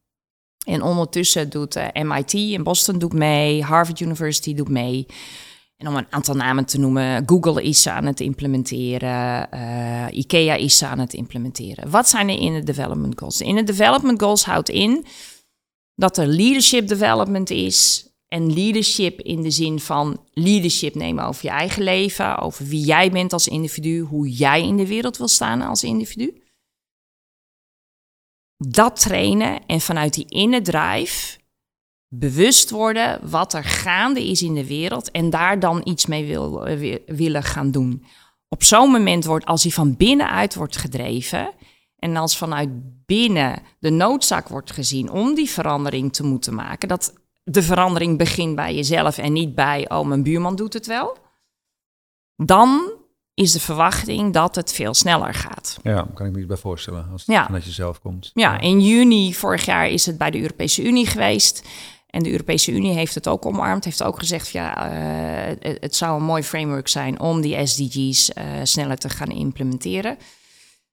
En 0.66 0.82
ondertussen 0.82 1.50
doet 1.50 1.76
eh, 1.76 2.04
MIT 2.04 2.34
in 2.34 2.64
Boston 2.64 3.00
doet 3.00 3.14
mee, 3.14 3.64
Harvard 3.64 4.00
University 4.00 4.54
doet 4.54 4.70
mee. 4.70 5.06
En 5.78 5.88
om 5.88 5.96
een 5.96 6.08
aantal 6.10 6.36
namen 6.36 6.66
te 6.66 6.80
noemen, 6.80 7.24
Google 7.26 7.64
is 7.64 7.88
aan 7.88 8.06
het 8.06 8.20
implementeren, 8.20 9.50
IKEA 10.12 10.56
is 10.56 10.84
aan 10.84 11.00
het 11.00 11.14
implementeren. 11.14 11.90
Wat 11.90 12.10
zijn 12.10 12.28
de 12.28 12.40
in 12.40 12.54
de 12.54 12.64
development 12.64 13.20
goals? 13.20 13.42
In 13.42 13.56
de 13.56 13.64
development 13.64 14.22
goals 14.22 14.46
houdt 14.46 14.70
in 14.70 15.06
dat 15.96 16.18
er 16.18 16.28
leadership 16.28 16.88
development 16.88 17.50
is. 17.50 18.08
En 18.34 18.54
leadership 18.54 19.22
in 19.22 19.42
de 19.42 19.52
zin 19.52 19.80
van 19.80 20.26
leadership 20.34 20.96
nemen 20.96 21.26
over 21.26 21.46
je 21.46 21.50
eigen 21.50 21.84
leven, 21.84 22.38
over 22.38 22.66
wie 22.66 22.86
jij 22.86 23.12
bent 23.12 23.34
als 23.34 23.48
individu, 23.48 24.00
hoe 24.00 24.30
jij 24.30 24.62
in 24.62 24.78
de 24.78 24.88
wereld 24.88 25.18
wil 25.18 25.28
staan 25.28 25.62
als 25.62 25.84
individu. 25.84 26.42
Dat 28.58 29.02
trainen 29.02 29.66
en 29.66 29.82
vanuit 29.82 30.14
die 30.14 30.26
inner 30.30 30.64
drive 30.64 31.40
bewust 32.08 32.70
worden 32.70 33.30
wat 33.30 33.54
er 33.54 33.64
gaande 33.64 34.28
is 34.28 34.42
in 34.42 34.54
de 34.54 34.68
wereld 34.68 35.12
en 35.12 35.30
daar 35.30 35.60
dan 35.60 35.82
iets 35.84 36.06
mee 36.06 36.26
wil, 36.26 36.66
eh, 36.66 36.98
willen 37.06 37.44
gaan 37.44 37.72
doen. 37.72 38.06
Op 38.48 38.64
zo'n 38.64 38.92
moment 38.92 39.26
wordt, 39.26 39.46
als 39.46 39.64
hij 39.64 39.72
van 39.72 39.98
binnenuit 39.98 40.56
wordt 40.56 40.78
gedreven 40.78 41.54
en 41.96 42.16
als 42.16 42.38
vanuit 42.38 42.70
binnen 43.06 43.62
de 43.80 43.90
noodzaak 43.90 44.48
wordt 44.48 44.72
gezien 44.72 45.12
om 45.12 45.36
die 45.36 45.50
verandering 45.50 46.14
te 46.14 46.24
moeten 46.24 46.54
maken, 46.54 46.88
dat 46.88 47.22
de 47.44 47.64
verandering 47.64 48.18
begint 48.18 48.56
bij 48.56 48.76
jezelf 48.76 49.18
en 49.18 49.34
niet 49.34 49.56
bij, 49.56 49.90
oh, 49.90 50.06
mijn 50.06 50.24
buurman 50.24 50.56
doet 50.56 50.74
het 50.74 50.86
wel, 50.86 51.18
dan 52.36 52.92
is 53.34 53.52
de 53.52 53.60
verwachting 53.60 54.34
dat 54.34 54.56
het 54.56 54.74
veel 54.74 54.94
sneller 54.94 55.34
gaat. 55.34 55.80
Ja, 55.84 56.08
kan 56.14 56.26
ik 56.26 56.32
me 56.32 56.38
iets 56.38 56.48
bij 56.48 56.58
voorstellen 56.58 57.08
als 57.12 57.26
het 57.26 57.36
ja. 57.36 57.46
vanuit 57.46 57.66
jezelf 57.66 58.02
komt. 58.02 58.32
Ja, 58.34 58.60
in 58.60 58.82
juni 58.82 59.34
vorig 59.34 59.66
jaar 59.66 59.90
is 59.90 60.06
het 60.06 60.18
bij 60.18 60.32
de 60.32 60.42
Europese 60.42 60.84
Unie 60.84 61.08
geweest. 61.08 61.68
En 62.08 62.24
de 62.24 62.32
Europese 62.32 62.72
Unie 62.72 62.94
heeft 62.94 63.16
het 63.16 63.28
ook 63.28 63.46
omarmd, 63.46 63.84
heeft 63.84 64.04
ook 64.04 64.20
gezegd, 64.20 64.50
ja, 64.50 64.92
uh, 64.92 65.56
het, 65.60 65.96
zou 65.96 66.20
een 66.20 66.26
mooi 66.26 66.44
framework 66.44 66.88
zijn 66.88 67.20
om 67.20 67.42
die 67.42 67.66
SDG's 67.66 68.32
uh, 68.38 68.44
sneller 68.64 68.98
te 68.98 69.10
gaan 69.10 69.30
implementeren. 69.30 70.18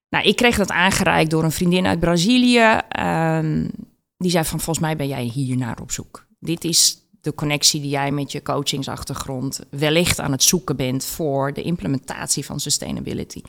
Nou, 0.09 0.25
ik 0.25 0.37
kreeg 0.37 0.57
dat 0.57 0.71
aangereikt 0.71 1.31
door 1.31 1.45
een 1.45 1.53
vriendin 1.53 1.87
uit 1.87 2.01
Brazilië. 2.01 2.81
Um, 3.01 3.71
die 4.17 4.31
zei 4.31 4.45
van, 4.45 4.61
volgens 4.61 4.87
mij 4.87 4.97
ben 4.97 5.09
jij 5.09 5.23
hier 5.23 5.57
naar 5.57 5.81
op 5.81 5.91
zoek. 5.91 6.29
Dit 6.41 6.65
is 6.65 6.99
de 7.21 7.35
connectie 7.35 7.81
die 7.81 7.91
jij 7.91 8.11
met 8.11 8.33
je 8.33 8.43
coachingsachtergrond 8.43 9.61
wellicht 9.71 10.21
aan 10.21 10.33
het 10.33 10.43
zoeken 10.43 10.77
bent 10.77 11.05
voor 11.05 11.53
de 11.53 11.63
implementatie 11.63 12.45
van 12.45 12.61
sustainability. 12.61 13.43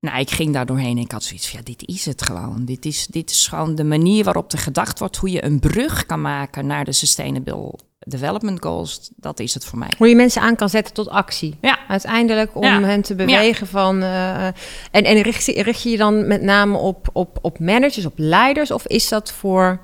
Nou, 0.00 0.18
ik 0.18 0.30
ging 0.30 0.52
daar 0.52 0.66
doorheen 0.66 0.96
en 0.96 1.02
ik 1.02 1.12
had 1.12 1.24
zoiets 1.24 1.48
van, 1.48 1.58
ja, 1.58 1.64
dit 1.64 1.88
is 1.88 2.04
het 2.04 2.22
gewoon. 2.22 2.64
Dit 2.64 2.84
is, 2.84 3.06
dit 3.06 3.30
is 3.30 3.46
gewoon 3.46 3.74
de 3.74 3.84
manier 3.84 4.24
waarop 4.24 4.52
er 4.52 4.58
gedacht 4.58 4.98
wordt 4.98 5.16
hoe 5.16 5.30
je 5.30 5.44
een 5.44 5.58
brug 5.58 6.06
kan 6.06 6.20
maken 6.20 6.66
naar 6.66 6.84
de 6.84 6.92
Sustainable 6.92 7.78
Development 7.98 8.62
Goals. 8.62 9.10
Dat 9.16 9.40
is 9.40 9.54
het 9.54 9.64
voor 9.64 9.78
mij. 9.78 9.92
Hoe 9.98 10.08
je 10.08 10.16
mensen 10.16 10.42
aan 10.42 10.56
kan 10.56 10.68
zetten 10.68 10.94
tot 10.94 11.08
actie. 11.08 11.54
Ja. 11.60 11.78
Uiteindelijk 11.88 12.56
om 12.56 12.64
hen 12.64 13.02
te 13.02 13.14
bewegen 13.14 13.66
van... 13.66 14.02
Uh, 14.02 14.46
en 14.46 14.54
en 14.90 15.22
richt, 15.22 15.46
richt 15.46 15.82
je 15.82 15.90
je 15.90 15.96
dan 15.96 16.26
met 16.26 16.42
name 16.42 16.78
op, 16.78 17.08
op, 17.12 17.38
op 17.42 17.58
managers, 17.58 18.06
op 18.06 18.14
leiders? 18.16 18.70
Of 18.70 18.86
is 18.86 19.08
dat 19.08 19.32
voor 19.32 19.80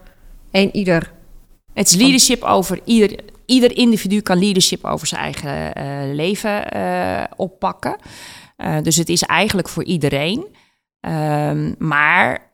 een 0.50 0.76
ieder? 0.76 1.12
Het 1.78 1.88
is 1.88 1.94
leadership 1.94 2.42
over 2.42 2.80
ieder... 2.84 3.18
Ieder 3.46 3.76
individu 3.76 4.20
kan 4.20 4.38
leadership 4.38 4.84
over 4.84 5.06
zijn 5.06 5.20
eigen 5.20 5.72
uh, 5.78 6.14
leven 6.14 6.76
uh, 6.76 7.24
oppakken. 7.36 7.96
Uh, 8.56 8.76
dus 8.82 8.96
het 8.96 9.08
is 9.08 9.22
eigenlijk 9.22 9.68
voor 9.68 9.84
iedereen. 9.84 10.46
Um, 11.00 11.74
maar 11.78 12.48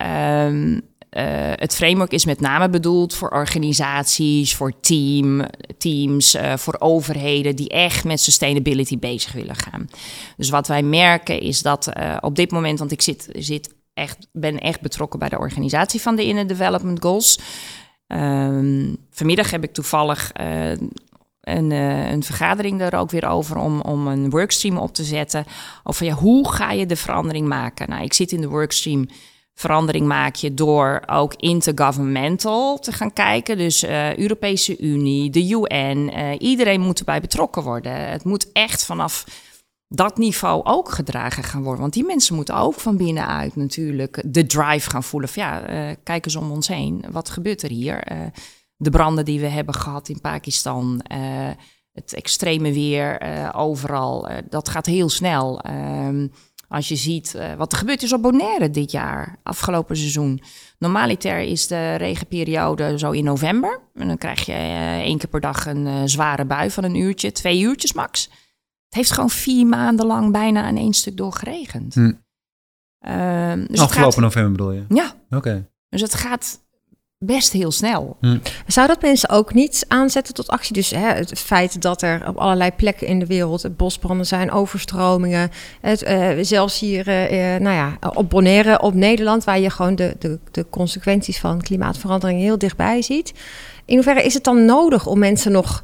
um, 0.46 0.72
uh, 0.74 0.80
het 1.54 1.74
framework 1.74 2.12
is 2.12 2.24
met 2.24 2.40
name 2.40 2.68
bedoeld 2.68 3.14
voor 3.14 3.28
organisaties, 3.28 4.54
voor 4.54 4.80
team, 4.80 5.46
teams, 5.78 6.36
voor 6.54 6.76
overheden 6.78 7.56
die 7.56 7.68
echt 7.68 8.04
met 8.04 8.20
sustainability 8.20 8.98
bezig 8.98 9.32
willen 9.32 9.56
gaan. 9.56 9.88
Dus 10.36 10.50
wat 10.50 10.68
wij 10.68 10.82
merken 10.82 11.40
is 11.40 11.62
dat 11.62 11.92
op 12.20 12.36
dit 12.36 12.50
moment, 12.50 12.78
want 12.78 12.92
ik 12.92 13.02
zit, 13.02 13.28
zit 13.32 13.74
echt, 13.94 14.28
ben 14.32 14.58
echt 14.58 14.80
betrokken 14.80 15.18
bij 15.18 15.28
de 15.28 15.38
organisatie 15.38 16.00
van 16.00 16.16
de 16.16 16.24
Inner 16.24 16.46
Development 16.46 17.02
Goals. 17.02 17.38
Um, 18.14 18.96
vanmiddag 19.10 19.50
heb 19.50 19.62
ik 19.64 19.72
toevallig 19.72 20.30
een, 21.44 21.70
uh, 21.70 22.10
een 22.10 22.22
vergadering 22.22 22.80
er 22.80 22.94
ook 22.94 23.10
weer 23.10 23.28
over 23.28 23.56
om, 23.56 23.80
om 23.80 24.06
een 24.06 24.30
workstream 24.30 24.76
op 24.76 24.94
te 24.94 25.04
zetten. 25.04 25.44
Over 25.82 26.06
ja, 26.06 26.12
hoe 26.12 26.52
ga 26.52 26.70
je 26.70 26.86
de 26.86 26.96
verandering 26.96 27.48
maken? 27.48 27.88
Nou, 27.88 28.02
ik 28.02 28.12
zit 28.12 28.32
in 28.32 28.40
de 28.40 28.48
workstream. 28.48 29.08
Verandering 29.54 30.06
maak 30.06 30.34
je 30.34 30.54
door 30.54 31.02
ook 31.06 31.34
intergovernmental 31.34 32.78
te 32.78 32.92
gaan 32.92 33.12
kijken. 33.12 33.56
Dus 33.56 33.84
uh, 33.84 34.16
Europese 34.16 34.78
Unie, 34.78 35.30
de 35.30 35.48
UN, 35.48 36.10
eh, 36.12 36.30
iedereen 36.38 36.80
moet 36.80 36.98
erbij 36.98 37.20
betrokken 37.20 37.62
worden. 37.62 38.10
Het 38.10 38.24
moet 38.24 38.52
echt 38.52 38.84
vanaf 38.84 39.24
dat 39.88 40.16
niveau 40.16 40.64
ook 40.64 40.90
gedragen 40.90 41.42
gaan 41.42 41.62
worden. 41.62 41.80
Want 41.80 41.92
die 41.92 42.04
mensen 42.04 42.34
moeten 42.34 42.56
ook 42.56 42.74
van 42.74 42.96
binnenuit 42.96 43.56
natuurlijk 43.56 44.22
de 44.26 44.46
drive 44.46 44.90
gaan 44.90 45.02
voelen. 45.02 45.28
Van 45.28 45.42
ja, 45.42 45.94
kijk 46.02 46.24
eens 46.24 46.36
om 46.36 46.50
ons 46.50 46.68
heen. 46.68 47.04
Wat 47.10 47.30
gebeurt 47.30 47.62
er 47.62 47.70
hier? 47.70 48.32
de 48.76 48.90
branden 48.90 49.24
die 49.24 49.40
we 49.40 49.46
hebben 49.46 49.74
gehad 49.74 50.08
in 50.08 50.20
Pakistan, 50.20 51.04
uh, 51.12 51.18
het 51.92 52.14
extreme 52.14 52.72
weer 52.72 53.22
uh, 53.22 53.50
overal, 53.52 54.30
uh, 54.30 54.36
dat 54.48 54.68
gaat 54.68 54.86
heel 54.86 55.08
snel. 55.08 55.60
Ehm, 55.60 56.28
als 56.68 56.88
je 56.88 56.96
ziet 56.96 57.38
wat 57.56 57.72
er 57.72 57.78
gebeurd 57.78 58.02
is 58.02 58.12
op 58.12 58.22
Bonaire 58.22 58.70
dit 58.70 58.90
jaar, 58.90 59.38
afgelopen 59.42 59.96
seizoen. 59.96 60.42
Normaliter 60.78 61.38
is 61.38 61.66
de 61.66 61.94
regenperiode 61.94 62.98
zo 62.98 63.10
in 63.10 63.24
november. 63.24 63.80
En 63.94 64.08
dan 64.08 64.18
krijg 64.18 64.46
je 64.46 64.52
één 65.02 65.18
keer 65.18 65.28
per 65.28 65.40
dag 65.40 65.66
een 65.66 66.08
zware 66.08 66.44
bui 66.44 66.70
van 66.70 66.84
een 66.84 66.96
uurtje, 66.96 67.32
twee 67.32 67.60
uurtjes 67.60 67.92
max. 67.92 68.30
Het 68.94 69.02
heeft 69.02 69.14
gewoon 69.14 69.30
vier 69.30 69.66
maanden 69.66 70.06
lang 70.06 70.32
bijna 70.32 70.62
aan 70.62 70.76
één 70.76 70.92
stuk 70.92 71.16
doorgeregend. 71.16 71.94
Hm. 71.94 72.12
Uh, 73.08 73.52
dus 73.68 73.80
Afgelopen 73.80 74.22
november 74.22 74.52
bedoel 74.52 74.72
je? 74.72 74.84
Ja. 74.88 75.12
Oké. 75.30 75.68
Dus 75.88 76.00
het 76.00 76.14
gaat 76.14 76.60
best 77.18 77.52
heel 77.52 77.70
snel. 77.70 78.16
Hm. 78.20 78.38
Zou 78.66 78.86
dat 78.86 79.02
mensen 79.02 79.28
ook 79.28 79.54
niet 79.54 79.84
aanzetten 79.88 80.34
tot 80.34 80.48
actie? 80.48 80.74
Dus 80.74 80.90
hè, 80.90 81.06
het 81.06 81.38
feit 81.38 81.82
dat 81.82 82.02
er 82.02 82.28
op 82.28 82.36
allerlei 82.36 82.70
plekken 82.70 83.06
in 83.06 83.18
de 83.18 83.26
wereld 83.26 83.76
bosbranden 83.76 84.26
zijn, 84.26 84.50
overstromingen. 84.50 85.50
Het, 85.80 86.02
uh, 86.02 86.30
zelfs 86.40 86.80
hier 86.80 87.08
uh, 87.08 87.60
nou 87.60 87.76
ja, 87.76 87.98
op 88.14 88.30
Bonaire, 88.30 88.80
op 88.80 88.94
Nederland, 88.94 89.44
waar 89.44 89.58
je 89.58 89.70
gewoon 89.70 89.94
de, 89.94 90.16
de, 90.18 90.38
de 90.50 90.66
consequenties 90.70 91.38
van 91.38 91.60
klimaatverandering 91.60 92.40
heel 92.40 92.58
dichtbij 92.58 93.02
ziet. 93.02 93.32
In 93.84 93.94
hoeverre 93.94 94.22
is 94.22 94.34
het 94.34 94.44
dan 94.44 94.64
nodig 94.64 95.06
om 95.06 95.18
mensen 95.18 95.52
nog 95.52 95.82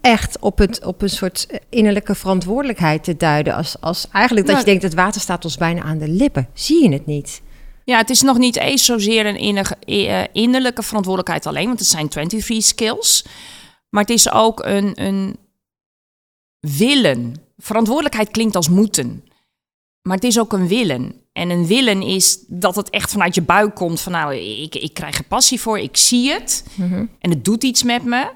echt 0.00 0.38
op, 0.38 0.58
het, 0.58 0.84
op 0.84 1.02
een 1.02 1.10
soort 1.10 1.46
innerlijke 1.68 2.14
verantwoordelijkheid 2.14 3.04
te 3.04 3.16
duiden? 3.16 3.54
Als, 3.54 3.80
als 3.80 4.08
eigenlijk 4.12 4.46
dat 4.46 4.56
nou, 4.56 4.66
je 4.66 4.72
denkt, 4.72 4.94
het 4.94 5.02
water 5.02 5.20
staat 5.20 5.44
ons 5.44 5.56
bijna 5.56 5.82
aan 5.82 5.98
de 5.98 6.08
lippen. 6.08 6.48
Zie 6.52 6.82
je 6.82 6.92
het 6.92 7.06
niet? 7.06 7.42
Ja, 7.84 7.98
het 7.98 8.10
is 8.10 8.22
nog 8.22 8.38
niet 8.38 8.56
eens 8.56 8.84
zozeer 8.84 9.26
een 9.26 9.66
eh, 9.86 10.22
innerlijke 10.32 10.82
verantwoordelijkheid 10.82 11.46
alleen, 11.46 11.66
want 11.66 11.78
het 11.78 11.88
zijn 11.88 12.08
23 12.08 12.64
skills. 12.64 13.24
Maar 13.88 14.02
het 14.02 14.12
is 14.12 14.32
ook 14.32 14.64
een, 14.64 15.02
een 15.02 15.36
willen. 16.60 17.34
Verantwoordelijkheid 17.56 18.30
klinkt 18.30 18.56
als 18.56 18.68
moeten. 18.68 19.24
Maar 20.02 20.14
het 20.14 20.24
is 20.24 20.38
ook 20.38 20.52
een 20.52 20.68
willen. 20.68 21.14
En 21.32 21.50
een 21.50 21.66
willen 21.66 22.02
is 22.02 22.44
dat 22.48 22.76
het 22.76 22.90
echt 22.90 23.10
vanuit 23.10 23.34
je 23.34 23.42
buik 23.42 23.74
komt. 23.74 24.00
Van 24.00 24.12
nou, 24.12 24.34
ik, 24.34 24.74
ik 24.74 24.94
krijg 24.94 25.18
er 25.18 25.24
passie 25.24 25.60
voor, 25.60 25.78
ik 25.78 25.96
zie 25.96 26.32
het. 26.32 26.64
Mhm. 26.74 27.06
En 27.18 27.30
het 27.30 27.44
doet 27.44 27.64
iets 27.64 27.82
met 27.82 28.04
me. 28.04 28.30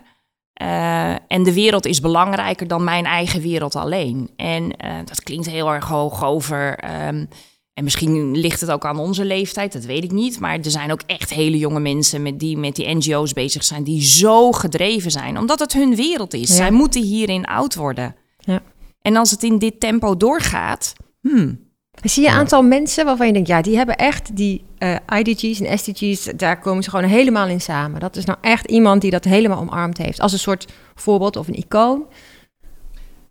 Uh, 0.63 1.11
en 1.11 1.43
de 1.43 1.53
wereld 1.53 1.87
is 1.87 2.01
belangrijker 2.01 2.69
dan 2.69 2.85
mijn 2.85 3.05
eigen 3.05 3.41
wereld 3.41 3.77
alleen. 3.77 4.31
En 4.37 4.63
uh, 4.63 4.97
dat 5.05 5.23
klinkt 5.23 5.47
heel 5.47 5.73
erg 5.73 5.89
hoog 5.89 6.25
over... 6.25 6.85
Um, 7.07 7.29
en 7.75 7.85
misschien 7.85 8.37
ligt 8.37 8.61
het 8.61 8.71
ook 8.71 8.85
aan 8.85 8.99
onze 8.99 9.25
leeftijd, 9.25 9.73
dat 9.73 9.85
weet 9.85 10.05
ik 10.05 10.11
niet. 10.13 10.41
Maar 10.41 10.59
er 10.59 10.71
zijn 10.71 10.93
ook 10.93 11.03
echt 11.07 11.31
hele 11.31 11.59
jonge 11.59 11.81
mensen 11.81 12.23
met 12.23 12.41
die 12.41 12.57
met 12.57 12.77
die 12.77 12.95
NGO's 12.95 13.33
bezig 13.33 13.65
zijn, 13.65 13.85
die 13.85 14.03
zo 14.03 14.53
gedreven 14.53 15.11
zijn, 15.11 15.39
omdat 15.39 15.59
het 15.59 15.73
hun 15.73 15.97
wereld 15.97 16.35
is. 16.35 16.57
Zij 16.57 16.71
moeten 16.71 17.03
hierin 17.03 17.45
oud 17.45 17.75
worden. 17.75 18.17
Ja. 18.39 18.63
En 19.03 19.17
als 19.17 19.31
het 19.31 19.43
in 19.43 19.59
dit 19.59 19.81
tempo 19.81 20.17
doorgaat, 20.17 20.93
hmm. 21.21 21.64
Zie 22.03 22.23
je 22.23 22.29
een 22.29 22.35
aantal 22.35 22.63
mensen 22.63 23.05
waarvan 23.05 23.27
je 23.27 23.33
denkt, 23.33 23.49
ja, 23.49 23.63
die 23.63 23.77
hebben 23.77 23.97
echt 23.97 24.37
die 24.37 24.65
uh, 24.79 24.95
eh, 24.95 25.19
IDG's 25.19 25.61
en 25.61 25.79
SDG's, 25.79 26.25
daar 26.37 26.61
komen 26.61 26.83
ze 26.83 26.91
gewoon 26.91 27.09
helemaal 27.09 27.47
in 27.47 27.61
samen. 27.61 28.01
Dat 28.01 28.17
is 28.17 28.25
nou 28.25 28.39
echt 28.41 28.71
iemand 28.71 29.01
die 29.01 29.11
dat 29.11 29.25
helemaal 29.25 29.59
omarmd 29.59 29.99
heeft. 29.99 30.21
Als 30.21 30.33
een 30.33 30.39
soort 30.39 30.73
voorbeeld 30.95 31.37
of 31.37 31.49
een 31.49 31.55
icoon. 31.55 32.07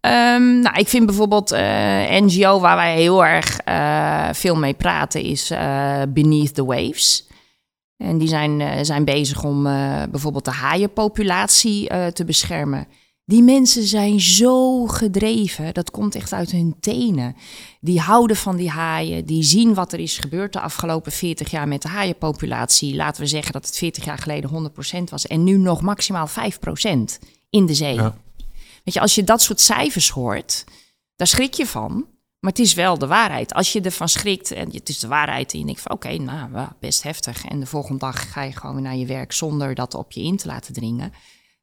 Um, 0.06 0.60
nou, 0.60 0.78
ik 0.78 0.88
vind 0.88 1.06
bijvoorbeeld 1.06 1.54
uh, 1.54 1.60
NGO 2.10 2.60
waar 2.60 2.76
wij 2.76 2.96
heel 2.96 3.26
erg 3.26 3.58
uh, 3.68 4.30
veel 4.32 4.56
mee 4.56 4.74
praten 4.74 5.22
is 5.22 5.52
uh, 5.52 6.02
Beneath 6.10 6.54
the 6.54 6.66
Waves. 6.66 7.28
En 7.98 8.18
die 8.18 8.28
zijn, 8.28 8.86
zijn 8.86 9.06
bezig 9.06 9.44
om 9.44 9.64
bijvoorbeeld 10.12 10.46
de 10.46 10.52
haaienpopulatie 10.52 12.12
te 12.14 12.26
beschermen. 12.26 12.88
Die 13.26 13.44
mensen 13.44 13.84
zijn 13.84 14.20
zo 14.22 14.86
gedreven, 14.88 15.74
dat 15.74 15.92
komt 15.92 16.16
echt 16.16 16.34
uit 16.34 16.52
hun 16.52 16.76
tenen. 16.80 17.36
Die 17.82 18.00
houden 18.00 18.36
van 18.36 18.56
die 18.56 18.70
haaien, 18.70 19.26
die 19.26 19.44
zien 19.44 19.74
wat 19.74 19.94
er 19.94 20.00
is 20.00 20.18
gebeurd 20.18 20.54
de 20.54 20.60
afgelopen 20.60 21.12
40 21.12 21.52
jaar 21.52 21.68
met 21.68 21.82
de 21.82 21.88
haaienpopulatie. 21.88 22.96
Laten 22.96 23.22
we 23.22 23.28
zeggen 23.28 23.54
dat 23.54 23.66
het 23.66 23.78
40 23.78 24.06
jaar 24.06 24.18
geleden 24.18 24.72
100% 25.00 25.04
was 25.10 25.28
en 25.28 25.44
nu 25.44 25.58
nog 25.58 25.82
maximaal 25.82 26.28
5% 26.28 26.32
in 27.50 27.66
de 27.66 27.74
zee. 27.74 27.96
Ja. 27.96 28.18
Weet 28.84 28.94
je, 28.94 29.00
als 29.00 29.16
je 29.16 29.24
dat 29.24 29.42
soort 29.42 29.62
cijfers 29.62 30.10
hoort, 30.10 30.64
daar 31.16 31.28
schrik 31.28 31.54
je 31.54 31.68
van. 31.68 32.06
Maar 32.40 32.52
het 32.52 32.62
is 32.62 32.74
wel 32.74 32.98
de 32.98 33.08
waarheid. 33.08 33.54
Als 33.54 33.74
je 33.74 33.82
ervan 33.82 34.10
schrikt 34.10 34.52
en 34.52 34.72
het 34.72 34.90
is 34.90 35.00
de 35.00 35.08
waarheid 35.08 35.54
en 35.54 35.60
je 35.60 35.66
denkt 35.66 35.82
van 35.82 35.92
oké, 35.92 36.18
nou 36.18 36.68
best 36.80 37.04
heftig. 37.04 37.46
En 37.46 37.60
de 37.60 37.66
volgende 37.66 38.00
dag 38.00 38.32
ga 38.32 38.42
je 38.42 38.52
gewoon 38.52 38.76
weer 38.76 38.84
naar 38.84 38.96
je 38.96 39.06
werk 39.06 39.32
zonder 39.32 39.76
dat 39.76 39.94
op 39.94 40.12
je 40.12 40.22
in 40.22 40.38
te 40.38 40.48
laten 40.48 40.74
dringen. 40.74 41.14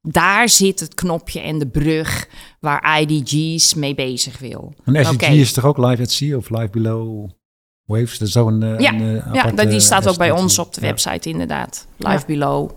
Daar 0.03 0.49
zit 0.49 0.81
het 0.81 0.95
knopje 0.95 1.41
en 1.41 1.59
de 1.59 1.67
brug 1.69 2.29
waar 2.61 3.01
IDG's 3.01 3.75
mee 3.75 3.95
bezig 3.95 4.39
wil. 4.39 4.75
Een 4.85 5.05
SDG 5.05 5.29
is 5.29 5.53
toch 5.53 5.65
ook 5.65 5.79
live 5.79 6.03
at 6.03 6.11
sea 6.11 6.37
of 6.37 6.51
live 6.51 6.69
below 6.71 7.31
waves? 7.85 8.19
Dat 8.19 8.29
is 8.29 8.35
zo 8.35 8.47
een, 8.49 8.63
eh, 8.63 8.79
Ja, 8.79 8.93
een, 8.93 9.21
eh, 9.23 9.35
Ja, 9.35 9.51
die 9.65 9.81
staat 9.81 10.09
ook 10.09 10.17
bij 10.17 10.31
ons 10.31 10.59
op 10.59 10.75
de 10.75 10.81
Ja. 10.81 10.87
website 10.87 11.29
inderdaad. 11.29 11.87
Live 11.97 12.13
Ja. 12.19 12.25
below. 12.27 12.71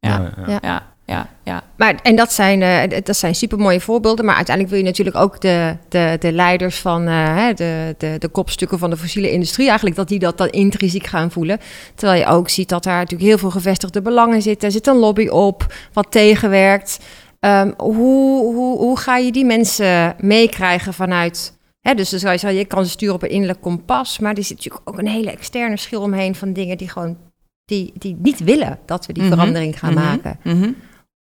Ja, 0.00 0.32
Ja, 0.62 0.94
ja. 1.10 1.28
Ja. 1.42 1.62
Maar, 1.76 1.94
en 2.02 2.16
dat 2.16 2.32
zijn, 2.32 2.62
eh, 2.62 3.00
dat 3.04 3.16
zijn 3.16 3.34
supermooie 3.34 3.80
voorbeelden. 3.80 4.24
Maar 4.24 4.34
uiteindelijk 4.36 4.74
wil 4.74 4.84
je 4.84 4.90
natuurlijk 4.90 5.16
ook 5.16 5.40
de, 5.40 5.76
de, 5.88 6.16
de 6.20 6.32
leiders 6.32 6.78
van 6.78 7.06
eh, 7.08 7.46
de, 7.54 7.94
de, 7.98 8.16
de 8.18 8.28
kopstukken 8.28 8.78
van 8.78 8.90
de 8.90 8.96
fossiele 8.96 9.30
industrie... 9.30 9.66
eigenlijk 9.66 9.96
dat 9.96 10.08
die 10.08 10.18
dat 10.18 10.38
dan 10.38 10.48
intrinsiek 10.48 11.06
gaan 11.06 11.30
voelen. 11.30 11.58
Terwijl 11.94 12.20
je 12.20 12.26
ook 12.26 12.48
ziet 12.48 12.68
dat 12.68 12.82
daar 12.82 12.98
natuurlijk 12.98 13.28
heel 13.28 13.38
veel 13.38 13.50
gevestigde 13.50 14.02
belangen 14.02 14.42
zitten. 14.42 14.68
Er 14.68 14.74
zit 14.74 14.86
een 14.86 14.96
lobby 14.96 15.26
op, 15.26 15.74
wat 15.92 16.10
tegenwerkt. 16.10 16.98
Ehm, 17.40 17.72
hoe, 17.76 18.54
hoe, 18.54 18.78
hoe 18.78 18.98
ga 18.98 19.16
je 19.16 19.32
die 19.32 19.44
mensen 19.44 20.14
meekrijgen 20.18 20.94
vanuit... 20.94 21.58
Hè, 21.80 21.94
dus 21.94 22.08
zou 22.08 22.32
je 22.32 22.38
zeggen, 22.38 22.58
je 22.58 22.64
kan 22.64 22.84
ze 22.84 22.90
sturen 22.90 23.14
op 23.14 23.22
een 23.22 23.30
innerlijk 23.30 23.60
kompas... 23.60 24.18
maar 24.18 24.34
er 24.34 24.44
zit 24.44 24.56
natuurlijk 24.56 24.88
ook 24.88 24.98
een 24.98 25.08
hele 25.08 25.30
externe 25.30 25.76
schil 25.76 26.00
omheen 26.02 26.34
van 26.34 26.52
dingen... 26.52 26.78
die 26.78 26.88
gewoon 26.88 27.16
die, 27.64 27.92
die 27.98 28.16
niet 28.22 28.44
willen 28.44 28.78
dat 28.86 29.06
we 29.06 29.12
die 29.12 29.22
Mhm, 29.22 29.32
verandering 29.32 29.78
gaan 29.78 29.94
mhm, 29.94 30.04
maken. 30.04 30.38
mhm. 30.44 30.70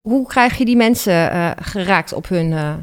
Hoe 0.10 0.28
krijg 0.28 0.58
je 0.58 0.66
die 0.66 0.76
mensen 0.76 1.32
eh, 1.32 1.52
geraakt 1.62 2.14
op 2.14 2.28
hun, 2.30 2.54
eh 2.54 2.74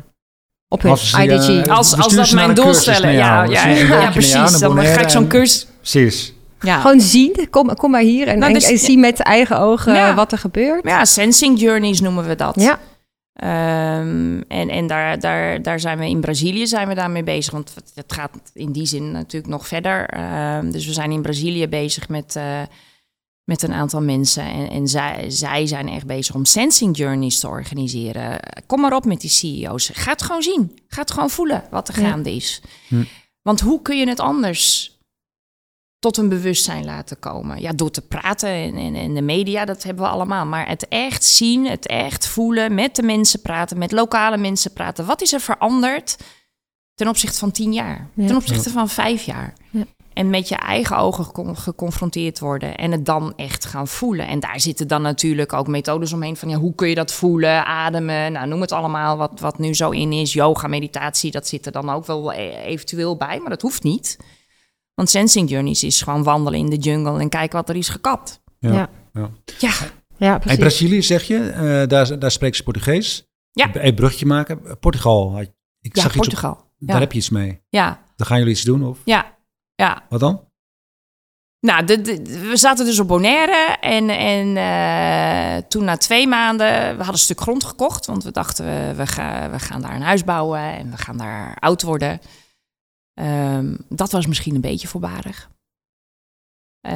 op 0.69 0.83
hun 0.83 0.91
Als 0.91 1.13
eh, 1.13 1.25
IDG? 1.25 1.47
Ja, 1.67 1.75
Als, 1.75 1.97
als 1.99 2.15
dat 2.15 2.33
mijn 2.33 2.55
doelstelling, 2.55 3.13
ja, 3.19 3.43
ja, 3.45 3.67
ja, 3.67 4.01
ja, 4.01 4.11
precies. 4.11 4.59
Dan 4.59 4.79
ga 4.85 5.01
ik 5.01 5.09
zo'n 5.09 5.29
cursus... 5.29 5.67
Precies. 5.81 6.33
Ja. 6.61 6.81
Gewoon 6.81 7.01
zien, 7.01 7.47
kom, 7.51 7.75
kom 7.75 7.91
maar 7.91 8.01
hier 8.03 8.29
en, 8.29 8.39
Nou, 8.39 8.53
en- 8.53 8.59
dus- 8.59 8.71
en 8.71 8.79
zie 8.79 8.99
met 8.99 9.21
eigen 9.21 9.59
ogen 9.61 9.95
Ja. 9.95 10.15
wat 10.15 10.33
er 10.33 10.39
gebeurt. 10.39 10.85
ja, 10.85 11.05
sensing 11.05 11.61
journeys 11.61 12.01
noemen 12.01 12.27
we 12.27 12.35
dat. 12.37 12.55
Ja. 12.61 12.79
Ehm, 13.35 14.41
en 14.49 14.69
en 14.69 14.87
daar, 14.87 15.19
daar, 15.21 15.63
daar 15.63 15.81
zijn 15.81 15.99
we 15.99 16.09
in 16.09 16.21
Brazilië 16.21 16.67
zijn 16.67 16.89
we 16.89 16.95
daarmee 16.95 17.23
bezig. 17.23 17.53
Want 17.53 17.73
het- 17.75 17.93
het 17.95 18.13
gaat 18.13 18.31
in 18.53 18.73
die 18.73 18.87
zin 18.87 19.13
natuurlijk 19.13 19.53
nog 19.53 19.67
verder. 19.67 20.07
Ehm, 20.09 20.71
dus 20.71 20.87
we 20.87 20.93
zijn 20.93 21.11
in 21.13 21.23
Brazilië 21.23 21.69
bezig 21.69 22.09
met, 22.09 22.37
eh, 22.37 22.43
met 23.45 23.63
een 23.63 23.73
aantal 23.73 24.01
mensen. 24.03 24.43
En, 24.45 24.71
en 24.71 24.89
zij, 24.89 25.31
zij 25.31 25.67
zijn 25.67 25.89
echt 25.89 26.07
bezig 26.07 26.35
om 26.35 26.45
sensing 26.45 26.97
journeys 26.97 27.41
te 27.41 27.49
organiseren. 27.49 28.41
Kom 28.67 28.81
maar 28.81 28.93
op 28.95 29.05
met 29.05 29.21
die 29.21 29.31
CEO's. 29.31 29.91
Ga 29.93 30.11
het 30.11 30.23
gewoon 30.23 30.43
zien. 30.43 30.79
Ga 30.89 31.01
het 31.01 31.11
gewoon 31.11 31.31
voelen 31.31 31.65
wat 31.71 31.89
er 31.89 32.01
Ja. 32.01 32.09
gaande 32.09 32.35
is. 32.35 32.63
Hm. 32.89 33.05
Want 33.43 33.61
hoe 33.61 33.83
kun 33.83 33.99
je 33.99 34.09
het 34.09 34.21
anders 34.21 34.99
tot 35.99 36.17
een 36.17 36.29
bewustzijn 36.29 36.85
laten 36.85 37.19
komen? 37.19 37.61
Ja, 37.61 37.73
door 37.73 37.91
te 37.91 38.03
praten 38.03 38.49
en, 38.49 38.77
en, 38.77 38.95
en 38.95 39.15
de 39.15 39.23
media, 39.23 39.65
dat 39.65 39.83
hebben 39.83 40.05
we 40.05 40.11
allemaal. 40.11 40.47
Maar 40.47 40.69
het 40.69 40.89
echt 40.89 41.25
zien, 41.25 41.67
het 41.67 41.87
echt 41.87 42.27
voelen, 42.27 42.75
met 42.75 42.97
de 42.97 43.03
mensen 43.03 43.41
praten, 43.43 43.79
met 43.79 43.93
lokale 43.93 44.37
mensen 44.37 44.73
praten. 44.73 45.07
Wat 45.07 45.23
is 45.23 45.33
er 45.33 45.41
veranderd 45.41 46.17
ten 46.95 47.09
opzichte 47.09 47.39
van 47.39 47.51
tien 47.51 47.73
jaar? 47.73 48.09
Ja. 48.15 48.27
Ten 48.27 48.37
opzichte 48.37 48.71
van 48.71 48.89
vijf 48.89 49.23
jaar? 49.23 49.55
Ja. 49.71 49.85
En 50.15 50.31
met 50.31 50.49
je 50.49 50.55
eigen 50.57 50.97
ogen 50.97 51.25
gecon- 51.25 51.57
geconfronteerd 51.57 52.39
worden 52.39 52.77
en 52.77 52.93
het 52.93 53.07
dan 53.07 53.33
echt 53.37 53.65
gaan 53.65 53.89
voelen. 53.89 54.27
En 54.27 54.41
daar 54.41 54.61
zitten 54.61 54.89
dan 54.89 55.03
natuurlijk 55.03 55.53
ook 55.53 55.67
methodes 55.67 56.13
omheen 56.13 56.37
van 56.37 56.49
ja, 56.49 56.57
hoe 56.57 56.75
kun 56.75 56.89
je 56.89 56.95
dat 56.95 57.13
voelen, 57.13 57.67
ademen, 57.67 58.33
nou 58.33 58.49
noem 58.49 58.61
het 58.61 58.73
allemaal 58.73 59.17
wat, 59.17 59.41
wat 59.41 59.59
nu 59.59 59.75
zo 59.75 59.91
in 59.91 60.13
is. 60.13 60.33
Yoga, 60.33 60.67
meditatie, 60.69 61.31
dat 61.31 61.49
zit 61.49 61.67
er 61.67 61.73
dan 61.73 61.91
ook 61.91 62.07
wel 62.07 62.33
e- 62.33 62.57
eventueel 62.65 63.17
bij, 63.17 63.39
maar 63.41 63.51
dat 63.51 63.63
hoeft 63.63 63.83
niet. 63.83 64.19
Want 64.95 65.11
sensing 65.11 65.51
journeys 65.51 65.83
is 65.83 66.03
gewoon 66.03 66.23
wandelen 66.23 66.59
in 66.59 66.71
de 66.71 66.77
jungle 66.77 67.21
en 67.21 67.29
kijken 67.29 67.57
wat 67.59 67.69
er 67.69 67.77
is 67.77 67.89
gekapt. 67.89 68.43
Ja. 68.59 68.73
Ja. 68.73 68.89
Ja. 69.13 69.31
Ja, 69.59 69.71
Ja, 70.19 70.31
Hey, 70.31 70.39
precies. 70.39 70.59
Brazilië 70.59 71.03
zeg 71.03 71.23
je, 71.23 71.39
eh, 71.51 71.89
daar, 71.89 72.19
daar 72.19 72.31
spreekt 72.31 72.57
ze 72.57 72.63
Portugees. 72.63 73.29
Ja. 73.53 73.71
Een 73.73 73.95
bruggetje 73.95 74.27
maken. 74.27 74.79
Portugal, 74.81 75.33
had- 75.35 75.53
ik 75.81 75.97
ja 75.97 76.03
zag 76.03 76.11
iets 76.11 76.15
op, 76.17 76.23
Portugal. 76.23 76.55
daar 76.79 76.95
Ja. 76.97 77.01
heb 77.03 77.13
je 77.13 77.19
iets 77.19 77.31
mee. 77.31 77.61
Ja, 77.69 78.03
Dan 78.17 78.27
gaan 78.27 78.39
jullie 78.39 78.53
iets 78.53 78.63
doen 78.63 78.85
of 78.87 78.99
ja, 79.05 79.34
ja. 79.75 80.03
wat 80.09 80.21
dan? 80.21 80.53
Nou, 81.61 81.85
de, 81.85 82.01
de- 82.01 82.39
we 82.49 82.57
zaten 82.57 82.85
dus 82.85 82.99
op 82.99 83.09
Bonaire 83.09 83.77
en, 83.81 84.09
en 84.11 84.57
eh, 84.57 85.63
toen 85.69 85.85
na 85.85 85.97
twee 85.97 86.27
maanden, 86.27 86.67
we 86.69 86.97
hadden 86.97 87.09
een 87.13 87.19
stuk 87.19 87.41
grond 87.41 87.65
gekocht, 87.65 88.07
want 88.07 88.25
we 88.25 88.31
dachten 88.31 88.65
we, 88.65 88.95
we, 88.95 89.07
gaan, 89.07 89.51
we 89.51 89.59
gaan 89.59 89.81
daar 89.81 89.95
een 89.95 90.03
huis 90.03 90.25
bouwen 90.25 90.61
en 90.61 90.91
we 90.91 90.97
gaan 90.97 91.17
daar 91.17 91.57
oud 91.59 91.83
worden. 91.83 92.21
Ehm, 93.15 93.77
dat 93.89 94.13
was 94.13 94.27
misschien 94.27 94.55
een 94.55 94.61
beetje 94.61 94.89
voorbarig. 94.89 95.51
Eh, 96.85 96.93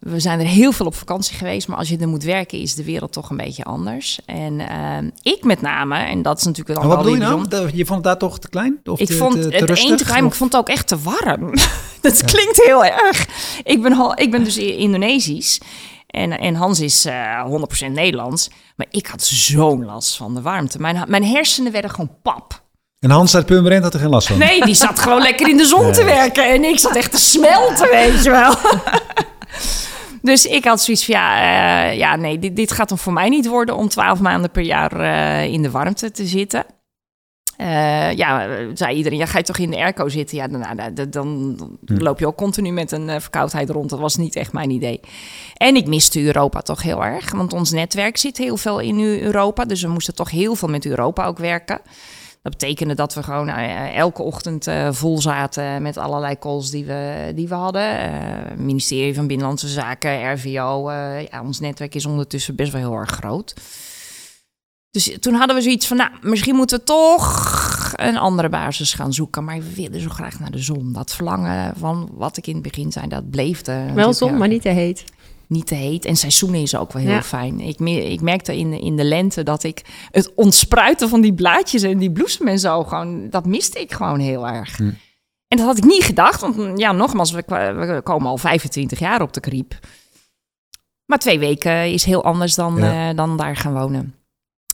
we 0.00 0.20
zijn 0.20 0.40
er 0.40 0.46
heel 0.46 0.72
veel 0.72 0.86
op 0.86 0.94
vakantie 0.94 1.36
geweest, 1.36 1.68
maar 1.68 1.78
als 1.78 1.88
je 1.88 1.98
er 1.98 2.08
moet 2.08 2.22
werken 2.22 2.58
is 2.58 2.74
de 2.74 2.84
wereld 2.84 3.12
toch 3.12 3.30
een 3.30 3.36
beetje 3.36 3.64
anders. 3.64 4.20
En 4.24 4.60
ehm, 4.68 5.10
ik 5.22 5.44
met 5.44 5.60
name, 5.60 5.98
en 5.98 6.22
dat 6.22 6.38
is 6.38 6.44
natuurlijk 6.44 6.78
dan 6.78 6.88
Maar 6.88 6.96
wat 6.96 7.04
wel 7.04 7.14
bedoel 7.14 7.40
je 7.40 7.46
nou? 7.48 7.70
Je 7.76 7.84
vond 7.84 7.96
het 7.96 8.04
daar 8.04 8.18
toch 8.18 8.38
te 8.38 8.48
klein? 8.48 8.80
Of 8.84 9.00
ik 9.00 9.06
te, 9.06 9.12
vond 9.12 9.32
te, 9.32 9.48
te 9.48 9.56
het 9.56 9.78
één 9.78 9.96
te 9.96 10.04
klein, 10.04 10.22
maar 10.22 10.30
ik 10.30 10.36
vond 10.36 10.52
het 10.52 10.60
ook 10.60 10.68
echt 10.68 10.88
te 10.88 10.98
warm. 10.98 11.54
dat 12.00 12.24
klinkt 12.24 12.62
heel 12.64 12.84
erg. 12.84 13.26
Ik 13.64 13.82
ben, 13.82 14.12
ik 14.16 14.30
ben 14.30 14.44
dus 14.44 14.56
Indonesisch. 14.56 15.60
En, 16.06 16.38
en 16.38 16.54
Hans 16.54 16.80
is 16.80 17.04
eh 17.04 17.46
100% 17.88 17.90
Nederlands. 17.90 18.50
Maar 18.76 18.86
ik 18.90 19.06
had 19.06 19.22
zo'n 19.22 19.84
last 19.84 20.16
van 20.16 20.34
de 20.34 20.42
warmte. 20.42 20.80
Mijn, 20.80 21.04
mijn 21.08 21.24
hersenen 21.24 21.72
werden 21.72 21.90
gewoon 21.90 22.16
pap. 22.22 22.64
En 23.00 23.10
Hans 23.10 23.34
uit 23.34 23.46
Purmerend 23.46 23.82
had 23.82 23.94
er 23.94 24.00
geen 24.00 24.08
last 24.08 24.28
van? 24.28 24.38
Nee, 24.38 24.60
die 24.60 24.74
zat 24.74 24.98
gewoon 24.98 25.22
lekker 25.22 25.48
in 25.48 25.56
de 25.56 25.64
zon 25.64 25.92
te 25.92 26.04
werken. 26.04 26.48
En 26.48 26.64
ik 26.64 26.78
zat 26.78 26.96
echt 26.96 27.10
te 27.10 27.20
smelten, 27.20 27.88
weet 27.90 28.24
je 28.24 28.30
wel. 28.30 28.54
Dus 30.22 30.46
ik 30.46 30.64
had 30.64 30.80
zoiets 30.80 31.04
van, 31.04 31.14
ja, 31.14 31.36
eh, 31.90 31.98
ja 31.98 32.16
nee, 32.16 32.38
dit, 32.38 32.56
dit 32.56 32.72
gaat 32.72 32.88
hem 32.88 32.98
voor 32.98 33.12
mij 33.12 33.28
niet 33.28 33.46
worden 33.46 33.76
om 33.76 33.88
twaalf 33.88 34.20
maanden 34.20 34.50
per 34.50 34.62
jaar 34.62 35.00
eh, 35.00 35.52
in 35.52 35.62
de 35.62 35.70
warmte 35.70 36.10
te 36.10 36.26
zitten. 36.26 36.64
Eh, 37.56 38.12
ja, 38.12 38.48
zei 38.74 38.96
iedereen, 38.96 39.18
ja, 39.18 39.26
ga 39.26 39.38
je 39.38 39.44
toch 39.44 39.58
in 39.58 39.70
de 39.70 39.76
airco 39.76 40.08
zitten? 40.08 40.36
Ja, 40.36 40.48
dan, 40.48 40.60
nou, 40.60 40.76
dan, 40.76 41.10
dan, 41.10 41.56
dan 41.56 41.78
Hm. 41.86 42.02
loop 42.02 42.18
je 42.18 42.26
ook 42.26 42.36
continu 42.36 42.70
met 42.70 42.92
een 42.92 43.20
verkoudheid 43.20 43.70
rond. 43.70 43.90
Dat 43.90 43.98
was 43.98 44.16
niet 44.16 44.36
echt 44.36 44.52
mijn 44.52 44.70
idee. 44.70 45.00
En 45.56 45.76
ik 45.76 45.86
miste 45.86 46.22
Europa 46.22 46.60
toch 46.60 46.82
heel 46.82 47.04
erg, 47.04 47.32
want 47.32 47.52
ons 47.52 47.70
netwerk 47.70 48.16
zit 48.16 48.36
heel 48.36 48.56
veel 48.56 48.78
in 48.78 49.00
Europa. 49.00 49.64
Dus 49.64 49.82
we 49.82 49.88
moesten 49.88 50.14
toch 50.14 50.30
heel 50.30 50.54
veel 50.54 50.68
met 50.68 50.86
Europa 50.86 51.26
ook 51.26 51.38
werken. 51.38 51.80
Dat 52.46 52.58
betekende 52.58 52.94
dat 52.94 53.14
we 53.14 53.22
gewoon 53.22 53.48
eh, 53.48 53.96
elke 53.96 54.22
ochtend 54.22 54.66
eh, 54.66 54.88
vol 54.92 55.20
zaten 55.20 55.82
met 55.82 55.96
allerlei 55.96 56.38
calls 56.38 56.70
die 56.70 56.84
we, 56.84 57.32
die 57.34 57.48
we 57.48 57.54
hadden. 57.54 57.98
Eh, 57.98 58.56
ministerie 58.56 59.14
van 59.14 59.26
Binnenlandse 59.26 59.68
Zaken, 59.68 60.32
RVO. 60.32 60.90
ja, 61.30 61.42
ons 61.42 61.60
netwerk 61.60 61.94
is 61.94 62.06
ondertussen 62.06 62.56
best 62.56 62.72
wel 62.72 62.80
heel 62.80 62.98
erg 62.98 63.10
groot. 63.10 63.54
Dus 64.90 65.16
toen 65.20 65.34
hadden 65.34 65.56
we 65.56 65.62
zoiets 65.62 65.86
van, 65.86 65.96
nou, 65.96 66.10
misschien 66.20 66.54
moeten 66.54 66.78
we 66.78 66.84
toch 66.84 67.92
een 67.96 68.16
andere 68.16 68.48
basis 68.48 68.94
gaan 68.94 69.12
zoeken. 69.12 69.44
Maar 69.44 69.58
we 69.58 69.74
willen 69.74 70.00
zo 70.00 70.08
graag 70.08 70.40
naar 70.40 70.50
de 70.50 70.62
zon. 70.62 70.92
Dat 70.92 71.14
verlangen 71.14 71.74
van 71.76 72.10
wat 72.12 72.36
ik 72.36 72.46
in 72.46 72.54
het 72.54 72.62
begin 72.62 72.92
zei, 72.92 73.08
dat 73.08 73.30
bleef 73.30 73.62
Wel 73.94 74.12
zon, 74.12 74.36
maar 74.36 74.48
niet 74.48 74.62
te 74.62 74.68
heet. 74.68 75.04
Niet 75.48 75.66
te 75.66 75.74
heet. 75.74 76.04
En 76.04 76.16
seizoenen 76.16 76.60
is 76.60 76.76
ook 76.76 76.92
wel 76.92 77.02
heel 77.02 77.10
Ja. 77.12 77.22
fijn. 77.22 77.60
Ik, 77.60 77.78
ik 77.80 78.20
merkte 78.20 78.56
in, 78.56 78.72
in 78.72 78.96
de 78.96 79.04
lente 79.04 79.42
dat 79.42 79.62
ik 79.62 79.84
het 80.10 80.32
ontspruiten 80.34 81.08
van 81.08 81.20
die 81.20 81.34
blaadjes 81.34 81.82
en 81.82 81.98
die 81.98 82.12
bloesem 82.12 82.48
en 82.48 82.58
zo, 82.58 82.84
gewoon, 82.84 83.30
dat 83.30 83.46
miste 83.46 83.80
ik 83.80 83.92
gewoon 83.92 84.18
heel 84.20 84.46
erg. 84.48 84.76
Hm. 84.76 84.90
En 85.48 85.56
dat 85.58 85.66
had 85.66 85.76
ik 85.78 85.84
niet 85.84 86.04
gedacht, 86.04 86.40
want 86.40 86.56
mm, 86.56 86.76
ja, 86.78 86.92
nogmaals, 86.92 87.30
we, 87.32 88.00
komen 88.04 88.28
al 88.28 88.38
25 88.38 88.98
jaar 88.98 89.22
op 89.22 89.32
de 89.32 89.40
Kriep. 89.40 89.78
Maar 91.06 91.18
twee 91.18 91.38
weken 91.38 91.92
is 91.92 92.04
heel 92.04 92.24
anders 92.24 92.54
dan, 92.54 92.76
Ja. 92.76 93.08
eh, 93.10 93.16
dan 93.16 93.36
daar 93.36 93.56
gaan 93.56 93.72
wonen. 93.74 94.14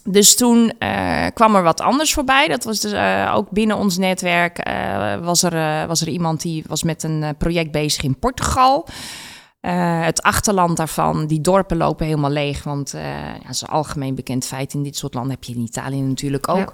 Dus 0.04 0.36
toen 0.36 0.72
eh, 0.78 1.26
kwam 1.34 1.54
er 1.56 1.62
wat 1.62 1.80
anders 1.80 2.12
voorbij. 2.12 2.48
Dat 2.48 2.64
was 2.64 2.80
dus 2.80 2.92
eh, 2.92 3.32
ook 3.36 3.50
binnen 3.50 3.76
ons 3.76 3.98
netwerk. 3.98 4.58
eh, 4.58 5.16
was, 5.24 5.42
er, 5.42 5.52
eh, 5.54 5.86
was 5.86 6.00
er 6.00 6.08
iemand 6.08 6.40
die 6.42 6.64
was 6.66 6.82
met 6.82 7.02
een 7.02 7.22
eh, 7.22 7.30
project 7.38 7.70
bezig 7.70 8.02
in 8.02 8.18
Portugal. 8.18 8.86
Eh, 9.62 10.04
het 10.04 10.22
achterland 10.22 10.76
daarvan, 10.76 11.26
die 11.26 11.40
dorpen 11.40 11.76
lopen 11.76 12.06
helemaal 12.06 12.30
leeg. 12.30 12.62
Want 12.64 12.94
eh 12.94 13.02
ja, 13.04 13.32
dat 13.42 13.50
is 13.50 13.60
een 13.60 13.68
algemeen 13.68 14.14
bekend 14.14 14.46
feit. 14.46 14.74
In 14.74 14.82
dit 14.82 14.96
soort 14.96 15.14
landen 15.14 15.32
heb 15.32 15.44
je 15.44 15.54
in 15.54 15.60
Italië 15.60 16.00
natuurlijk 16.00 16.48
ook. 16.48 16.56
Ja. 16.56 16.72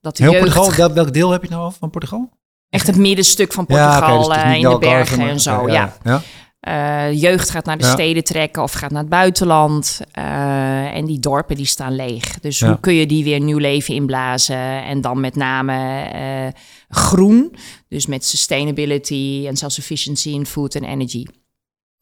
Dat 0.00 0.16
de 0.16 0.22
Heel 0.22 0.32
jeugd, 0.32 0.44
Portugal, 0.44 0.76
welk, 0.76 0.92
welk 0.94 1.12
deel 1.12 1.30
heb 1.30 1.42
je 1.42 1.48
nou 1.50 1.72
van 1.78 1.90
Portugal? 1.90 2.30
echt 2.68 2.86
het 2.86 2.96
middenstuk 2.96 3.52
van 3.52 3.64
Ja, 3.68 3.98
Portugal, 3.98 4.18
dus 4.28 4.36
is 4.36 4.42
eh, 4.42 4.48
niet 4.52 4.64
in 4.64 4.70
de 4.70 4.78
bergen 4.78 5.18
maar- 5.18 5.28
en 5.28 5.40
zo. 5.40 5.68
ja. 5.68 5.96
ja. 6.04 6.22
Eh, 6.60 7.20
jeugd 7.20 7.50
gaat 7.50 7.64
naar 7.64 7.78
de 7.78 7.84
Ja. 7.84 7.90
steden 7.92 8.24
trekken 8.24 8.62
of 8.62 8.72
gaat 8.72 8.90
naar 8.90 9.00
het 9.00 9.08
buitenland. 9.10 10.00
Eh, 10.12 10.94
en 10.96 11.04
die 11.04 11.18
dorpen 11.18 11.56
die 11.56 11.66
staan 11.66 11.94
leeg. 11.96 12.40
Dus 12.40 12.58
Ja. 12.58 12.66
hoe 12.68 12.80
kun 12.80 12.94
je 12.94 13.06
die 13.06 13.24
weer 13.24 13.40
nieuw 13.40 13.58
leven 13.58 13.94
inblazen? 13.94 14.84
En 14.84 15.00
dan 15.00 15.20
met 15.20 15.36
name 15.36 16.02
eh, 16.02 16.60
groen. 16.88 17.54
Dus 17.88 18.06
met 18.06 18.24
sustainability 18.24 19.44
en 19.48 19.56
self-sufficiency 19.56 20.28
in 20.30 20.46
food 20.46 20.74
en 20.74 20.84
energy. 20.84 21.24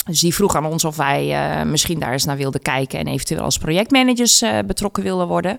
Dus 0.05 0.21
die 0.21 0.35
vroeg 0.35 0.57
aan 0.57 0.67
ons 0.67 0.85
of 0.85 0.97
wij 0.97 1.33
eh, 1.33 1.67
misschien 1.67 1.99
daar 1.99 2.13
eens 2.13 2.25
naar 2.25 2.37
wilden 2.37 2.63
kijken. 2.63 2.99
En 2.99 3.07
eventueel 3.07 3.43
als 3.43 3.59
projectmanagers 3.59 4.43
eh, 4.43 4.59
betrokken 4.67 5.03
wilden 5.03 5.27
worden. 5.27 5.59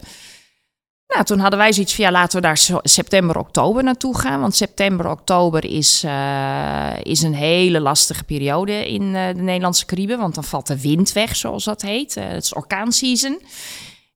Nou, 1.07 1.25
toen 1.25 1.39
hadden 1.39 1.59
wij 1.59 1.73
zoiets 1.73 1.95
van 1.95 2.05
ja, 2.05 2.11
laten 2.11 2.41
we 2.41 2.47
daar 2.47 2.59
september, 2.83 3.37
oktober 3.37 3.83
naartoe 3.83 4.17
gaan. 4.17 4.39
Want 4.39 4.55
september, 4.55 5.09
oktober 5.09 5.65
is, 5.65 6.03
eh, 6.03 6.93
is 7.03 7.21
een 7.21 7.33
hele 7.33 7.79
lastige 7.79 8.23
periode 8.23 8.89
in 8.89 9.13
de 9.13 9.33
Nederlandse 9.35 9.85
Cariben. 9.85 10.17
Want 10.19 10.35
dan 10.35 10.43
valt 10.43 10.67
de 10.67 10.81
wind 10.81 11.11
weg, 11.11 11.35
zoals 11.35 11.63
dat 11.63 11.81
heet. 11.81 12.15
Het 12.15 12.43
is 12.43 12.53
orkaanseason. 12.53 13.41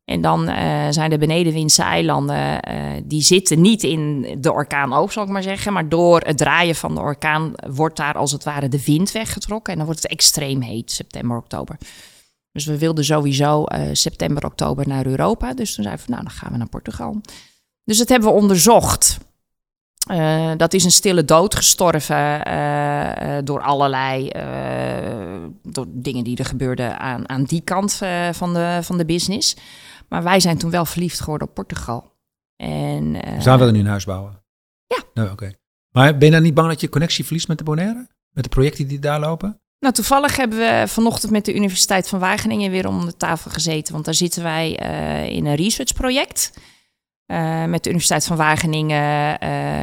En 0.10 0.22
dan 0.22 0.47
eh, 0.47 0.88
zijn 0.89 1.10
de 1.10 1.18
benedenwindse 1.18 1.84
eilanden, 1.84 2.60
eh, 2.60 3.01
die 3.03 3.22
zitten 3.22 3.62
niet 3.62 3.84
in 3.84 4.36
de 4.39 4.51
orkaanoog, 4.51 5.12
zal 5.12 5.24
ik 5.24 5.30
maar 5.30 5.43
zeggen. 5.43 5.74
Maar 5.74 5.89
door 5.89 6.22
het 6.22 6.38
draaien 6.38 6.76
van 6.76 6.95
de 6.95 7.01
orkaan 7.01 7.53
wordt 7.70 7.97
daar 7.97 8.14
als 8.14 8.32
het 8.32 8.43
ware 8.43 8.70
de 8.70 8.84
wind 8.84 9.12
weggetrokken. 9.12 9.72
En 9.72 9.78
dan 9.78 9.88
wordt 9.88 10.01
het 10.01 10.12
extreem 10.12 10.62
heet, 10.62 10.91
september, 10.91 11.38
oktober. 11.38 11.78
Dus 12.51 12.66
we 12.66 12.78
wilden 12.78 13.05
sowieso 13.05 13.64
eh, 13.64 13.82
september, 13.91 14.45
oktober 14.45 14.88
naar 14.88 15.05
Europa. 15.05 15.53
Dus 15.53 15.76
toen 15.76 15.84
zeiden 15.84 16.05
we, 16.05 16.12
nou, 16.12 16.24
dan 16.24 16.34
gaan 16.34 16.51
we 16.51 16.58
naar 16.58 16.70
Portugal. 16.70 17.22
Dus 17.84 17.97
dat 17.97 18.10
hebben 18.10 18.30
we 18.30 18.36
onderzocht. 18.36 19.18
Dat 20.58 20.74
is 20.74 20.84
een 20.84 20.91
stille 20.91 21.26
dood 21.26 21.55
gestorven 21.55 22.43
door 23.45 23.62
allerlei 23.62 24.30
door 25.64 25.86
dingen 25.89 26.24
die 26.24 26.38
er 26.38 26.45
gebeurden 26.45 26.99
aan, 26.99 27.30
aan 27.30 27.43
die 27.43 27.62
kant 27.62 27.93
van, 28.32 28.53
de, 28.53 28.80
van 28.82 28.97
de 28.97 29.05
business. 29.05 29.55
Maar 30.10 30.24
wij 30.24 30.39
zijn 30.39 30.58
toen 30.58 30.72
wel 30.72 30.86
verliefd 30.86 31.20
geworden 31.20 31.47
op 31.47 31.53
Portugal. 31.53 32.16
En, 32.55 33.22
eh, 33.22 33.39
Zouden 33.41 33.68
we 33.68 33.72
er 33.72 33.78
nu 33.78 33.84
een 33.84 33.89
huis 33.89 34.05
bouwen? 34.05 34.43
Ja. 34.88 35.03
Nou, 35.14 35.32
oké. 35.32 35.51
Maar 35.91 36.18
ben 36.18 36.28
je 36.28 36.34
dan 36.34 36.43
niet 36.43 36.53
bang 36.53 36.68
dat 36.68 36.82
je 36.82 36.89
connectie 36.89 37.24
verliest 37.26 37.47
met 37.47 37.58
de 37.58 37.64
Bonaire? 37.64 38.08
Met 38.30 38.43
de 38.43 38.49
projecten 38.49 38.88
die 38.88 38.99
daar 38.99 39.20
lopen? 39.20 39.62
Nou, 39.80 39.93
toevallig 39.93 40.36
hebben 40.36 40.58
we 40.58 40.84
vanochtend 40.88 41.32
met 41.32 41.45
de 41.45 41.55
Universiteit 41.55 42.10
van 42.10 42.20
Wageningen 42.20 42.72
weer 42.72 42.88
om 42.88 43.05
de 43.05 43.18
tafel 43.18 43.51
gezeten. 43.51 43.93
Want 43.93 44.05
daar 44.05 44.14
zitten 44.14 44.43
wij 44.43 44.78
eh, 44.78 45.30
in 45.30 45.45
een 45.45 45.55
researchproject. 45.55 46.53
Eh, 47.26 47.66
met 47.66 47.84
de 47.84 47.89
Universiteit 47.89 48.26
van 48.26 48.38
Wageningen, 48.38 49.38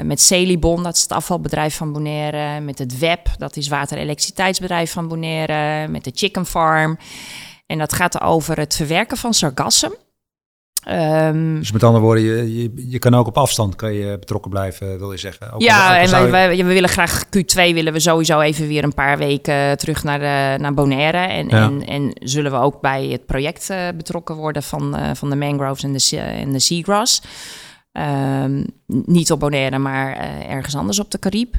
met 0.06 0.20
Celibon, 0.20 0.82
dat 0.82 0.94
is 0.94 1.02
het 1.02 1.12
afvalbedrijf 1.12 1.76
van 1.76 1.92
Bonaire. 1.92 2.60
Met 2.60 2.78
het 2.78 2.98
WEB, 2.98 3.26
dat 3.38 3.56
is 3.56 3.68
water- 3.68 3.96
en 3.96 4.02
elektriciteitsbedrijf 4.02 4.92
van 4.92 5.08
Bonaire. 5.08 5.88
Met 5.88 6.04
de 6.04 6.12
Chicken 6.14 6.46
Farm. 6.46 6.98
En 7.66 7.78
dat 7.78 7.92
gaat 7.92 8.20
over 8.20 8.58
het 8.58 8.76
verwerken 8.76 9.16
van 9.16 9.34
sargassum. 9.34 9.94
Ehm, 10.84 11.58
Dus 11.58 11.72
met 11.72 11.82
andere 11.82 12.04
woorden, 12.04 12.24
je, 12.24 12.56
je, 12.62 12.72
je 12.90 12.98
kan 12.98 13.14
ook 13.14 13.26
op 13.26 13.38
afstand 13.38 13.76
kan 13.76 13.92
je 13.92 14.18
betrokken 14.18 14.50
blijven, 14.50 14.98
wil 14.98 15.12
je 15.12 15.18
zeggen. 15.18 15.52
Ook 15.52 15.60
ja, 15.60 15.88
al 15.88 15.94
en 15.94 16.10
wij, 16.10 16.24
je- 16.24 16.30
wij- 16.30 16.56
we 16.56 16.72
willen 16.72 16.88
graag 16.88 17.24
Q2 17.24 17.54
willen 17.74 17.92
we 17.92 18.00
sowieso 18.00 18.40
even 18.40 18.66
weer 18.68 18.84
een 18.84 18.94
paar 18.94 19.18
weken 19.18 19.78
terug 19.78 20.04
naar, 20.04 20.18
de, 20.18 20.62
naar 20.62 20.74
Bonaire. 20.74 21.18
En, 21.18 21.48
Ja. 21.48 21.62
en, 21.64 21.84
en 21.86 22.10
zullen 22.22 22.50
we 22.50 22.56
ook 22.58 22.80
bij 22.80 23.06
het 23.06 23.26
project 23.26 23.70
eh, 23.70 23.78
betrokken 23.96 24.34
worden 24.36 24.62
van, 24.62 24.96
eh, 24.96 25.10
van 25.14 25.30
de 25.30 25.36
mangroves 25.36 25.82
en 25.82 25.92
de, 25.92 26.16
en 26.20 26.52
de 26.52 26.58
seagrass. 26.58 27.22
Ehm, 27.92 28.64
niet 28.86 29.32
op 29.32 29.40
Bonaire, 29.40 29.78
maar 29.78 30.12
eh, 30.16 30.50
ergens 30.54 30.76
anders 30.76 31.00
op 31.00 31.10
de 31.10 31.18
Caribe. 31.18 31.58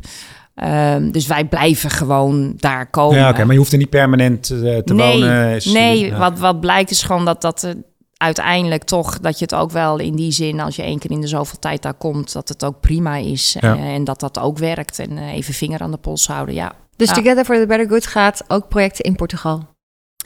Ehm, 0.55 1.11
dus 1.11 1.28
wij 1.28 1.45
blijven 1.45 1.89
gewoon 1.89 2.53
daar 2.57 2.89
komen. 2.89 3.17
ja, 3.17 3.30
oké, 3.30 3.43
maar 3.43 3.53
je 3.53 3.59
hoeft 3.59 3.71
er 3.71 3.78
niet 3.78 3.89
permanent 3.89 4.49
eh, 4.49 4.78
te 4.78 4.93
nee, 4.93 5.19
wonen. 5.19 5.59
nee 5.73 6.05
ja. 6.05 6.17
wat, 6.17 6.39
wat 6.39 6.59
blijkt 6.59 6.91
is 6.91 7.03
gewoon 7.03 7.26
dat 7.26 7.41
dat 7.41 7.63
eh, 7.63 7.71
uiteindelijk 8.18 8.84
toch... 8.84 9.20
dat 9.20 9.39
je 9.39 9.45
het 9.45 9.55
ook 9.55 9.72
wel 9.72 9.99
in 9.99 10.16
die 10.16 10.32
zin, 10.32 10.59
als 10.59 10.76
je 10.76 10.82
één 10.82 10.99
keer 10.99 11.11
in 11.11 11.22
de 11.22 11.28
zoveel 11.28 11.59
tijd 11.59 11.82
daar 11.82 11.93
komt... 11.93 12.34
dat 12.34 12.49
het 12.49 12.63
ook 12.66 12.80
prima 12.80 13.16
is 13.16 13.55
Ja. 13.59 13.76
eh, 13.76 13.93
en 13.93 14.03
dat 14.03 14.20
dat 14.20 14.39
ook 14.39 14.57
werkt. 14.57 14.99
En 14.99 15.18
eh, 15.18 15.34
even 15.34 15.53
vinger 15.53 15.82
aan 15.82 15.91
de 15.91 15.97
pols 15.97 16.28
houden, 16.28 16.55
ja. 16.55 16.74
Dus 16.95 17.07
Ja. 17.09 17.13
Together 17.13 17.45
for 17.45 17.55
the 17.59 17.66
Better 17.66 17.88
Good 17.88 18.07
gaat 18.07 18.43
ook 18.47 18.68
projecten 18.68 19.03
in 19.03 19.16
Portugal 19.16 19.68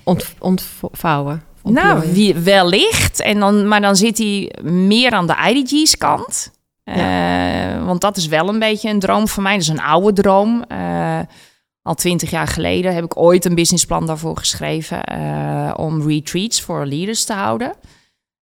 ont, 0.03 0.33
ontvouwen. 0.39 1.43
Nou, 1.63 1.91
ontplooien. 1.93 2.13
wie, 2.13 2.35
wellicht. 2.35 3.19
En 3.19 3.39
dan, 3.39 3.67
maar 3.67 3.81
dan 3.81 3.95
zit 3.95 4.17
hij 4.17 4.51
meer 4.63 5.11
aan 5.11 5.27
de 5.27 5.35
IDG's 5.53 5.97
kant. 5.97 6.51
Eh, 6.83 7.85
want 7.85 8.01
dat 8.01 8.17
is 8.17 8.27
wel 8.27 8.49
een 8.49 8.59
beetje 8.59 8.89
een 8.89 8.99
droom 8.99 9.27
van 9.27 9.43
mij. 9.43 9.51
Dat 9.53 9.61
is 9.61 9.67
een 9.67 9.81
oude 9.81 10.21
droom. 10.21 10.63
Eh, 10.67 11.19
al 11.89 11.95
twintig 11.95 12.29
jaar 12.29 12.47
geleden 12.47 12.93
heb 12.93 13.03
ik 13.03 13.17
ooit 13.17 13.45
een 13.45 13.55
businessplan 13.55 14.05
daarvoor 14.05 14.37
geschreven... 14.37 15.03
eh, 15.03 15.73
om 15.75 16.07
retreats 16.07 16.61
voor 16.61 16.85
leaders 16.85 17.23
te 17.23 17.33
houden. 17.33 17.73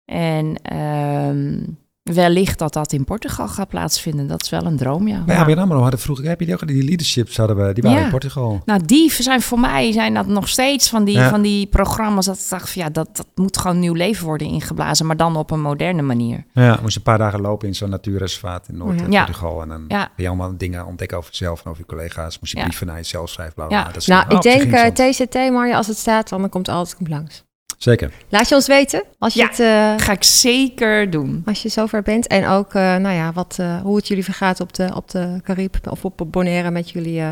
En 0.06 0.56
ehm, 0.62 1.62
wellicht 2.04 2.60
dat 2.60 2.74
dat 2.74 2.94
in 2.94 3.04
Portugal 3.04 3.48
gaat 3.48 3.68
plaatsvinden. 3.68 4.28
Dat 4.28 4.42
is 4.44 4.50
wel 4.50 4.66
een 4.66 4.78
droom, 4.78 5.08
ja. 5.08 5.24
Bij 5.24 5.38
ABN 5.38 5.58
AMRO 5.58 5.82
hadden 5.82 6.00
vroeger, 6.00 6.26
heb 6.28 6.40
je 6.40 6.46
die 6.46 6.54
ook, 6.56 6.68
die 6.68 6.84
leaderships 6.84 7.38
hadden 7.38 7.56
we, 7.68 7.74
die 7.74 7.84
waren 7.84 7.98
Ja. 8.00 8.04
in 8.04 8.12
Portugal. 8.12 8.62
Nou, 8.66 8.82
die 8.86 9.12
zijn 9.12 9.42
voor 9.42 9.60
mij 9.60 9.92
zijn 9.92 10.14
dat 10.14 10.28
nog 10.28 10.50
steeds 10.50 10.90
van 10.90 11.04
die, 11.04 11.16
Ja. 11.18 11.30
van 11.30 11.42
die 11.42 11.68
programma's 11.68 12.26
dat 12.26 12.36
ik 12.38 12.50
dacht 12.50 12.70
van 12.70 12.82
ja, 12.82 12.90
dat, 12.90 13.10
dat 13.18 13.28
moet 13.36 13.58
gewoon 13.58 13.80
nieuw 13.80 13.94
leven 13.94 14.26
worden 14.26 14.48
ingeblazen, 14.48 15.06
maar 15.06 15.18
dan 15.18 15.36
op 15.36 15.52
een 15.52 15.62
moderne 15.62 16.02
manier. 16.02 16.46
Ja, 16.54 16.78
moest 16.82 16.94
je 16.94 16.98
een 17.00 17.06
paar 17.06 17.18
dagen 17.18 17.42
lopen 17.42 17.68
in 17.68 17.76
zo'n 17.76 17.90
natuurreservaat 17.90 18.68
in 18.68 18.76
Ja. 18.78 18.84
Noord-Portugal. 18.84 19.62
En 19.62 19.70
dan 19.70 19.86
Ja. 19.88 19.98
ben 19.98 20.10
je 20.16 20.28
allemaal 20.28 20.58
dingen 20.58 20.86
ontdekken 20.86 21.18
over 21.18 21.30
jezelf 21.32 21.64
en 21.64 21.70
over 21.70 21.82
je 21.82 21.88
collega's. 21.96 22.40
Moest 22.40 22.52
je 22.52 22.58
Ja. 22.58 22.64
brieven 22.64 22.88
naar 22.88 22.96
jezelf 22.96 23.30
schrijven. 23.30 23.56
Bla, 23.56 23.66
bla, 23.66 23.78
Ja. 23.78 23.84
Dat 23.86 23.96
is 23.96 24.06
Nou, 24.08 24.26
oh, 24.30 24.32
ik 24.36 24.42
denk 24.42 24.72
eh. 24.72 24.86
TCT, 25.10 25.34
Marja, 25.52 25.78
als 25.78 25.88
het 25.88 25.98
staat, 25.98 26.30
dan 26.30 26.50
komt 26.50 26.68
altijd 26.70 26.96
komt 26.96 27.10
langs. 27.10 27.44
Zeker. 27.84 28.12
Laat 28.30 28.50
je 28.50 28.56
ons 28.56 28.68
weten 28.68 29.04
als 29.20 29.34
je, 29.34 29.40
Ja. 29.40 29.48
het, 29.48 29.60
eh, 29.60 29.92
Dat 29.92 30.02
ga 30.02 30.12
ik 30.12 30.24
zeker 30.24 31.10
doen. 31.10 31.42
als 31.46 31.62
je 31.62 31.70
zover 31.70 32.02
bent. 32.02 32.28
En 32.28 32.48
ook 32.48 32.74
eh, 32.74 32.96
nou 32.96 33.16
ja, 33.16 33.34
wat, 33.34 33.56
eh, 33.60 33.82
hoe 33.82 33.96
het 33.96 34.08
jullie 34.08 34.24
vergaat 34.24 34.60
op 34.60 34.74
de, 34.74 34.92
op 34.96 35.10
de 35.10 35.40
Caribe 35.44 35.78
of 35.90 36.06
op, 36.06 36.24
Bonaire 36.28 36.72
met 36.72 36.90
jullie, 36.90 37.20
eh, 37.20 37.30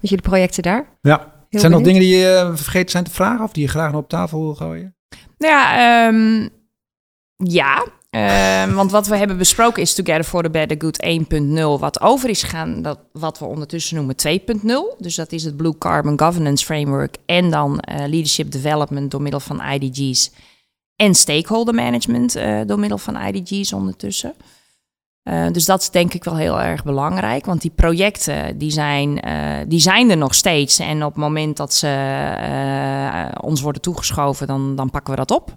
met 0.00 0.10
jullie 0.10 0.24
projecten 0.24 0.62
daar. 0.62 0.86
Ja. 1.00 1.18
Heel 1.18 1.60
zijn 1.60 1.72
er 1.72 1.78
nog 1.78 1.86
dingen 1.86 2.00
die 2.00 2.16
je 2.16 2.50
vergeten 2.54 2.90
zijn 2.90 3.04
te 3.04 3.10
vragen 3.10 3.44
of 3.44 3.52
die 3.52 3.62
je 3.62 3.68
graag 3.68 3.92
nog 3.92 4.00
op 4.00 4.08
tafel 4.08 4.40
wil 4.40 4.54
gooien? 4.54 4.94
Nou 5.38 5.52
ja, 5.54 6.06
ehm, 6.08 6.48
ja. 7.36 7.86
Ehm, 8.10 8.74
want 8.74 8.90
wat 8.90 9.06
we 9.06 9.16
hebben 9.16 9.38
besproken 9.38 9.82
is 9.82 9.94
Together 9.94 10.24
for 10.24 10.42
the 10.42 10.50
Better 10.50 10.76
Good 10.78 11.04
1.0. 11.06 11.80
Wat 11.80 12.00
over 12.00 12.28
is 12.28 12.42
gegaan, 12.42 12.82
dat, 12.82 12.98
wat 13.12 13.38
we 13.38 13.44
ondertussen 13.44 13.96
noemen 13.96 14.14
2.0. 14.28 14.98
Dus 14.98 15.14
dat 15.14 15.32
is 15.32 15.44
het 15.44 15.56
Blue 15.56 15.78
Carbon 15.78 16.18
Governance 16.20 16.64
Framework. 16.64 17.16
En 17.26 17.50
dan 17.50 17.80
eh, 17.80 17.96
Leadership 17.96 18.50
Development 18.50 19.10
door 19.10 19.22
middel 19.22 19.40
van 19.40 19.62
IDG's. 19.62 20.30
En 20.96 21.14
Stakeholder 21.14 21.74
Management 21.74 22.36
eh, 22.36 22.60
door 22.66 22.78
middel 22.78 22.98
van 22.98 23.16
IDG's 23.16 23.72
ondertussen. 23.72 24.34
Eh, 25.22 25.46
dus 25.52 25.64
dat 25.64 25.80
is 25.80 25.90
denk 25.90 26.14
ik 26.14 26.24
wel 26.24 26.36
heel 26.36 26.60
erg 26.60 26.84
belangrijk. 26.84 27.46
Want 27.46 27.60
die 27.60 27.72
projecten 27.74 28.58
die 28.58 28.70
zijn, 28.70 29.20
die 29.68 29.80
zijn 29.80 30.10
er 30.10 30.16
nog 30.16 30.34
steeds. 30.34 30.78
En 30.78 31.04
op 31.04 31.12
het 31.12 31.22
moment 31.22 31.56
dat 31.56 31.74
ze 31.74 33.36
ons 33.40 33.60
worden 33.60 33.82
toegeschoven, 33.82 34.46
dan, 34.46 34.76
dan 34.76 34.90
pakken 34.90 35.12
we 35.12 35.18
dat 35.18 35.30
op. 35.30 35.56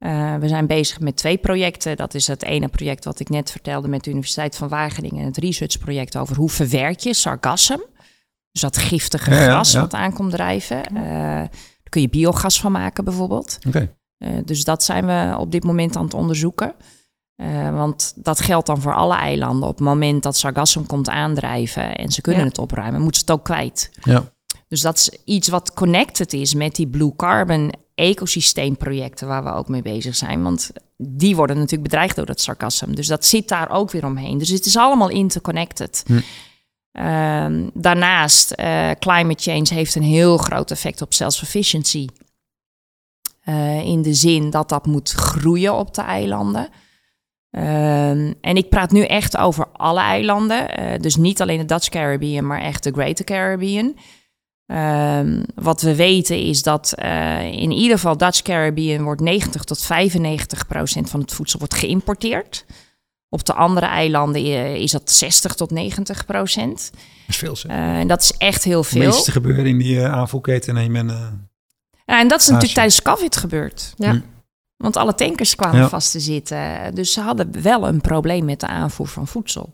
Eh, 0.00 0.36
we 0.36 0.48
zijn 0.48 0.66
bezig 0.66 1.00
met 1.00 1.16
twee 1.16 1.38
projecten. 1.38 1.96
Dat 1.96 2.14
is 2.14 2.26
het 2.26 2.42
ene 2.42 2.68
project 2.68 3.04
wat 3.04 3.20
ik 3.20 3.28
net 3.28 3.50
vertelde 3.50 3.88
met 3.88 4.04
de 4.04 4.10
Universiteit 4.10 4.56
van 4.56 4.68
Wageningen. 4.68 5.24
Het 5.24 5.36
researchproject 5.36 6.16
over 6.16 6.36
hoe 6.36 6.50
verwerk 6.50 6.98
je 7.00 7.14
sargassum. 7.14 7.82
Dus 8.52 8.60
dat 8.60 8.76
giftige 8.76 9.30
Ja, 9.34 9.62
ja. 9.62 9.80
wat 9.80 9.94
aankomt 9.94 10.30
drijven. 10.30 10.84
Eh, 10.84 11.02
daar 11.02 11.88
kun 11.88 12.00
je 12.00 12.08
biogas 12.08 12.60
van 12.60 12.72
maken 12.72 13.04
bijvoorbeeld. 13.04 13.58
Oké. 13.66 13.94
Eh, 14.18 14.30
dus 14.44 14.64
dat 14.64 14.82
zijn 14.82 15.06
we 15.06 15.36
op 15.38 15.52
dit 15.52 15.64
moment 15.64 15.96
aan 15.96 16.04
het 16.04 16.14
onderzoeken. 16.14 16.74
Eh, 17.36 17.74
want 17.74 18.12
dat 18.16 18.40
geldt 18.40 18.66
dan 18.66 18.80
voor 18.80 18.94
alle 18.94 19.14
eilanden. 19.16 19.68
Op 19.68 19.76
het 19.76 19.86
moment 19.86 20.22
dat 20.22 20.36
sargassum 20.36 20.86
komt 20.86 21.08
aandrijven 21.08 21.96
en 21.96 22.10
ze 22.10 22.20
kunnen 22.20 22.42
Ja. 22.42 22.48
het 22.48 22.58
opruimen, 22.58 23.00
moeten 23.00 23.20
ze 23.20 23.26
het 23.30 23.38
ook 23.38 23.44
kwijt. 23.44 23.90
Ja. 24.02 24.32
Dus 24.68 24.80
dat 24.80 24.96
is 24.96 25.10
iets 25.24 25.48
wat 25.48 25.74
connected 25.74 26.32
is 26.32 26.54
met 26.54 26.74
die 26.74 26.86
blue 26.88 27.16
carbon 27.16 27.72
ecosysteemprojecten 28.00 29.28
waar 29.28 29.44
we 29.44 29.52
ook 29.52 29.68
mee 29.68 29.82
bezig 29.82 30.16
zijn. 30.16 30.42
Want 30.42 30.70
die 30.96 31.36
worden 31.36 31.56
natuurlijk 31.56 31.90
bedreigd 31.90 32.16
door 32.16 32.26
dat 32.26 32.40
sargassum. 32.40 32.94
Dus 32.94 33.06
dat 33.06 33.24
zit 33.24 33.48
daar 33.48 33.70
ook 33.70 33.90
weer 33.90 34.04
omheen. 34.04 34.38
Dus 34.38 34.48
het 34.48 34.66
is 34.66 34.76
allemaal 34.76 35.08
interconnected. 35.08 36.02
Hm. 36.06 36.20
Ehm, 36.92 37.68
daarnaast, 37.74 38.50
eh, 38.50 38.90
climate 38.98 39.42
change 39.42 39.74
heeft 39.74 39.94
een 39.94 40.02
heel 40.02 40.36
groot 40.36 40.70
effect 40.70 41.02
op 41.02 41.14
self-sufficiency. 41.14 42.06
Eh, 43.40 43.84
in 43.84 44.02
de 44.02 44.14
zin 44.14 44.50
dat 44.50 44.68
dat 44.68 44.86
moet 44.86 45.10
groeien 45.10 45.74
op 45.74 45.94
de 45.94 46.02
eilanden. 46.02 46.68
Ehm, 47.50 48.32
en 48.40 48.56
ik 48.56 48.68
praat 48.68 48.90
nu 48.90 49.04
echt 49.04 49.36
over 49.36 49.66
alle 49.72 50.00
eilanden. 50.00 50.68
eh, 50.76 51.00
dus 51.00 51.16
niet 51.16 51.40
alleen 51.40 51.58
de 51.58 51.64
Dutch 51.64 51.88
Caribbean, 51.88 52.46
maar 52.46 52.60
echt 52.60 52.82
de 52.84 52.92
Greater 52.92 53.24
Caribbean. 53.24 53.96
Ehm, 54.70 55.42
wat 55.54 55.82
we 55.82 55.94
weten 55.94 56.38
is 56.38 56.62
dat 56.62 56.92
eh, 56.92 57.42
in 57.52 57.70
ieder 57.70 57.96
geval 57.96 58.16
Dutch 58.16 58.42
Caribbean 58.42 59.02
wordt 59.02 59.20
90 59.20 59.64
tot 59.64 59.82
95 59.82 60.66
procent 60.66 61.10
van 61.10 61.20
het 61.20 61.32
voedsel 61.32 61.58
wordt 61.58 61.74
geïmporteerd. 61.74 62.64
Op 63.28 63.44
de 63.44 63.54
andere 63.54 63.86
eilanden 63.86 64.42
eh, 64.42 64.74
is 64.74 64.90
dat 64.90 65.10
60 65.10 65.54
tot 65.54 65.70
90 65.70 66.26
procent. 66.26 66.90
Dat 66.92 67.00
is 67.28 67.36
veel 67.36 67.56
zeg. 67.56 67.70
Eh, 67.70 67.98
en 67.98 68.08
dat 68.08 68.20
is 68.20 68.32
echt 68.38 68.64
heel 68.64 68.78
Het 68.80 68.88
veel. 68.88 69.00
meeste 69.06 69.32
gebeuren 69.32 69.66
in 69.66 69.78
die 69.78 69.94
uh, 69.96 70.12
aanvoerketen 70.12 70.76
en 70.76 70.92
je 70.92 70.98
eh, 70.98 71.26
Ja, 72.06 72.20
en 72.20 72.28
dat 72.28 72.40
is 72.40 72.46
natuurlijk 72.46 72.74
tijdens 72.74 73.02
COVID 73.02 73.36
gebeurd. 73.36 73.94
Ja. 73.96 74.10
Hm. 74.10 74.20
Want 74.76 74.96
alle 74.96 75.14
tankers 75.14 75.54
kwamen 75.54 75.80
Ja. 75.80 75.88
vast 75.88 76.10
te 76.10 76.20
zitten. 76.20 76.94
Dus 76.94 77.12
ze 77.12 77.20
hadden 77.20 77.62
wel 77.62 77.88
een 77.88 78.00
probleem 78.00 78.44
met 78.44 78.60
de 78.60 78.66
aanvoer 78.66 79.08
van 79.08 79.26
voedsel. 79.26 79.72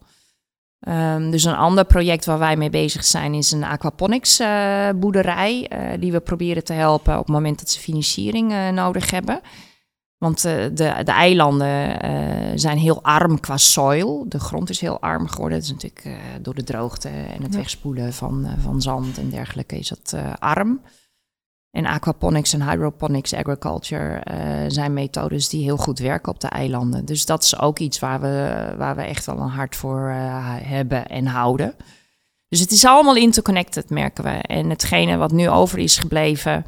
Ehm, 0.81 1.31
dus 1.31 1.45
een 1.45 1.55
ander 1.55 1.85
project 1.85 2.24
waar 2.24 2.39
wij 2.39 2.57
mee 2.57 2.70
bezig 2.70 3.05
zijn 3.05 3.35
is 3.35 3.51
een 3.51 3.64
aquaponics 3.64 4.39
eh, 4.41 4.89
boerderij. 4.97 5.68
eh, 5.68 6.01
die 6.01 6.12
we 6.12 6.20
proberen 6.20 6.64
te 6.64 6.72
helpen 6.72 7.12
op 7.12 7.24
het 7.24 7.35
moment 7.35 7.59
dat 7.59 7.70
ze 7.70 7.81
financiering 7.81 8.53
eh, 8.53 8.68
nodig 8.68 9.11
hebben. 9.11 9.41
Want 10.18 10.43
de, 10.43 10.70
de 11.05 11.11
eilanden 11.12 11.99
zijn 12.59 12.79
heel 12.79 13.03
arm 13.03 13.41
qua 13.41 13.57
soil. 13.57 14.24
De 14.29 14.41
grond 14.41 14.70
is 14.70 14.81
heel 14.81 15.01
arm 15.01 15.29
geworden. 15.29 15.59
Het 15.59 15.66
is 15.66 15.72
natuurlijk 15.72 16.09
door 16.43 16.55
de 16.55 16.64
droogte 16.64 17.09
en 17.09 17.43
het 17.43 17.53
Ja. 17.53 17.59
wegspoelen 17.59 18.12
van, 18.12 18.47
van 18.59 18.83
zand 18.83 19.18
en 19.18 19.31
dergelijke 19.31 19.79
is 19.79 19.89
dat 19.89 20.14
arm. 20.39 20.81
En 21.77 21.87
aquaponics 21.87 22.53
en 22.53 22.68
hydroponics 22.68 23.35
agriculture 23.35 24.14
eh, 24.14 24.64
zijn 24.68 24.93
methodes 24.93 25.49
die 25.49 25.62
heel 25.62 25.77
goed 25.77 25.99
werken 25.99 26.33
op 26.33 26.41
de 26.41 26.49
eilanden. 26.49 27.05
Dus 27.05 27.27
dat 27.27 27.43
is 27.43 27.59
ook 27.61 27.79
iets 27.79 27.99
waar 27.99 28.20
we, 28.20 28.74
waar 28.79 28.97
we 28.97 29.03
echt 29.03 29.27
wel 29.27 29.39
een 29.39 29.49
hart 29.49 29.77
voor 29.77 30.09
eh, 30.09 30.55
hebben 30.62 31.07
en 31.07 31.27
houden. 31.27 31.74
Dus 32.49 32.61
het 32.61 32.70
is 32.70 32.85
allemaal 32.85 33.16
interconnected, 33.16 33.91
merken 33.91 34.24
we. 34.24 34.31
En 34.31 34.70
hetgene 34.70 35.16
wat 35.16 35.33
nu 35.33 35.49
over 35.49 35.79
is 35.79 35.99
gebleven, 35.99 36.66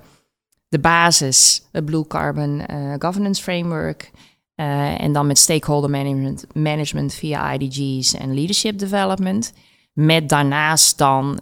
de 0.68 0.78
basis, 0.78 1.62
het 1.72 1.84
Blue 1.84 2.06
Carbon 2.06 2.66
eh, 2.66 2.94
Governance 2.98 3.42
Framework. 3.42 4.10
en 4.54 5.12
dan 5.12 5.26
met 5.26 5.38
stakeholder 5.38 5.90
management, 5.90 6.46
management 6.54 7.14
via 7.14 7.52
IDG's 7.52 8.14
en 8.14 8.34
leadership 8.34 8.78
development. 8.78 9.52
Met 9.92 10.28
daarnaast 10.28 10.98
dan 10.98 11.38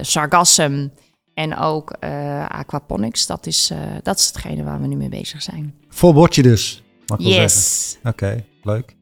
sargassum 0.00 0.92
en 1.34 1.56
ook 1.56 1.90
eh, 1.90 2.46
aquaponics. 2.48 3.26
Dat 3.26 3.46
is, 3.46 3.70
eh, 3.70 3.78
dat 4.02 4.18
is 4.18 4.26
hetgene 4.26 4.62
waar 4.62 4.80
we 4.80 4.86
nu 4.86 4.96
mee 4.96 5.08
bezig 5.08 5.42
zijn. 5.42 5.74
Vol 5.88 6.12
bordje 6.12 6.42
dus, 6.42 6.82
mag 7.06 7.18
ik 7.18 7.24
wel 7.24 7.34
zeggen. 7.34 7.60
Yes, 7.60 7.98
Oké, 8.04 8.44
leuk. 8.62 8.96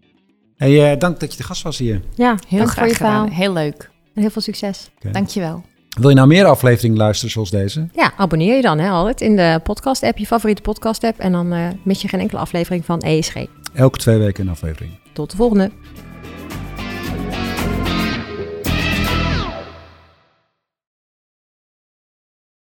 Hey, 0.57 0.93
eh, 0.93 0.99
dank 0.99 1.21
dat 1.21 1.31
je 1.33 1.37
de 1.37 1.45
gast 1.45 1.63
was 1.63 1.79
hier. 1.79 2.03
Ja, 2.15 2.37
heel 2.49 2.59
dank 2.59 2.71
graag 2.71 2.75
voor 2.75 2.87
je 2.87 2.95
verhaal. 2.95 3.23
gedaan. 3.23 3.37
Heel 3.37 3.53
leuk. 3.53 3.91
En 4.15 4.21
heel 4.21 4.31
veel 4.31 4.43
succes. 4.43 4.91
Dankjewel. 5.13 5.63
Wil 6.01 6.09
je 6.09 6.15
nou 6.17 6.29
meer 6.29 6.45
afleveringen 6.45 6.99
luisteren 6.99 7.31
zoals 7.33 7.51
deze? 7.51 7.89
Ja, 7.95 8.13
abonneer 8.17 8.57
je 8.57 8.63
dan 8.63 8.79
hè, 8.79 8.89
altijd 8.89 9.21
in 9.21 9.37
de 9.37 9.61
podcast-app, 9.63 10.19
je 10.19 10.27
favoriete 10.27 10.63
podcast-app. 10.63 11.19
En 11.19 11.33
dan 11.33 11.53
eh, 11.53 11.69
mis 11.85 12.03
je 12.03 12.09
geen 12.09 12.21
enkele 12.21 12.41
aflevering 12.41 12.85
van 12.85 13.01
ESG. 13.01 13.35
Elke 13.75 13.99
twee 13.99 14.19
weken 14.19 14.45
een 14.47 14.51
aflevering. 14.53 14.93
Tot 15.13 15.31
de 15.31 15.37
volgende. 15.37 15.71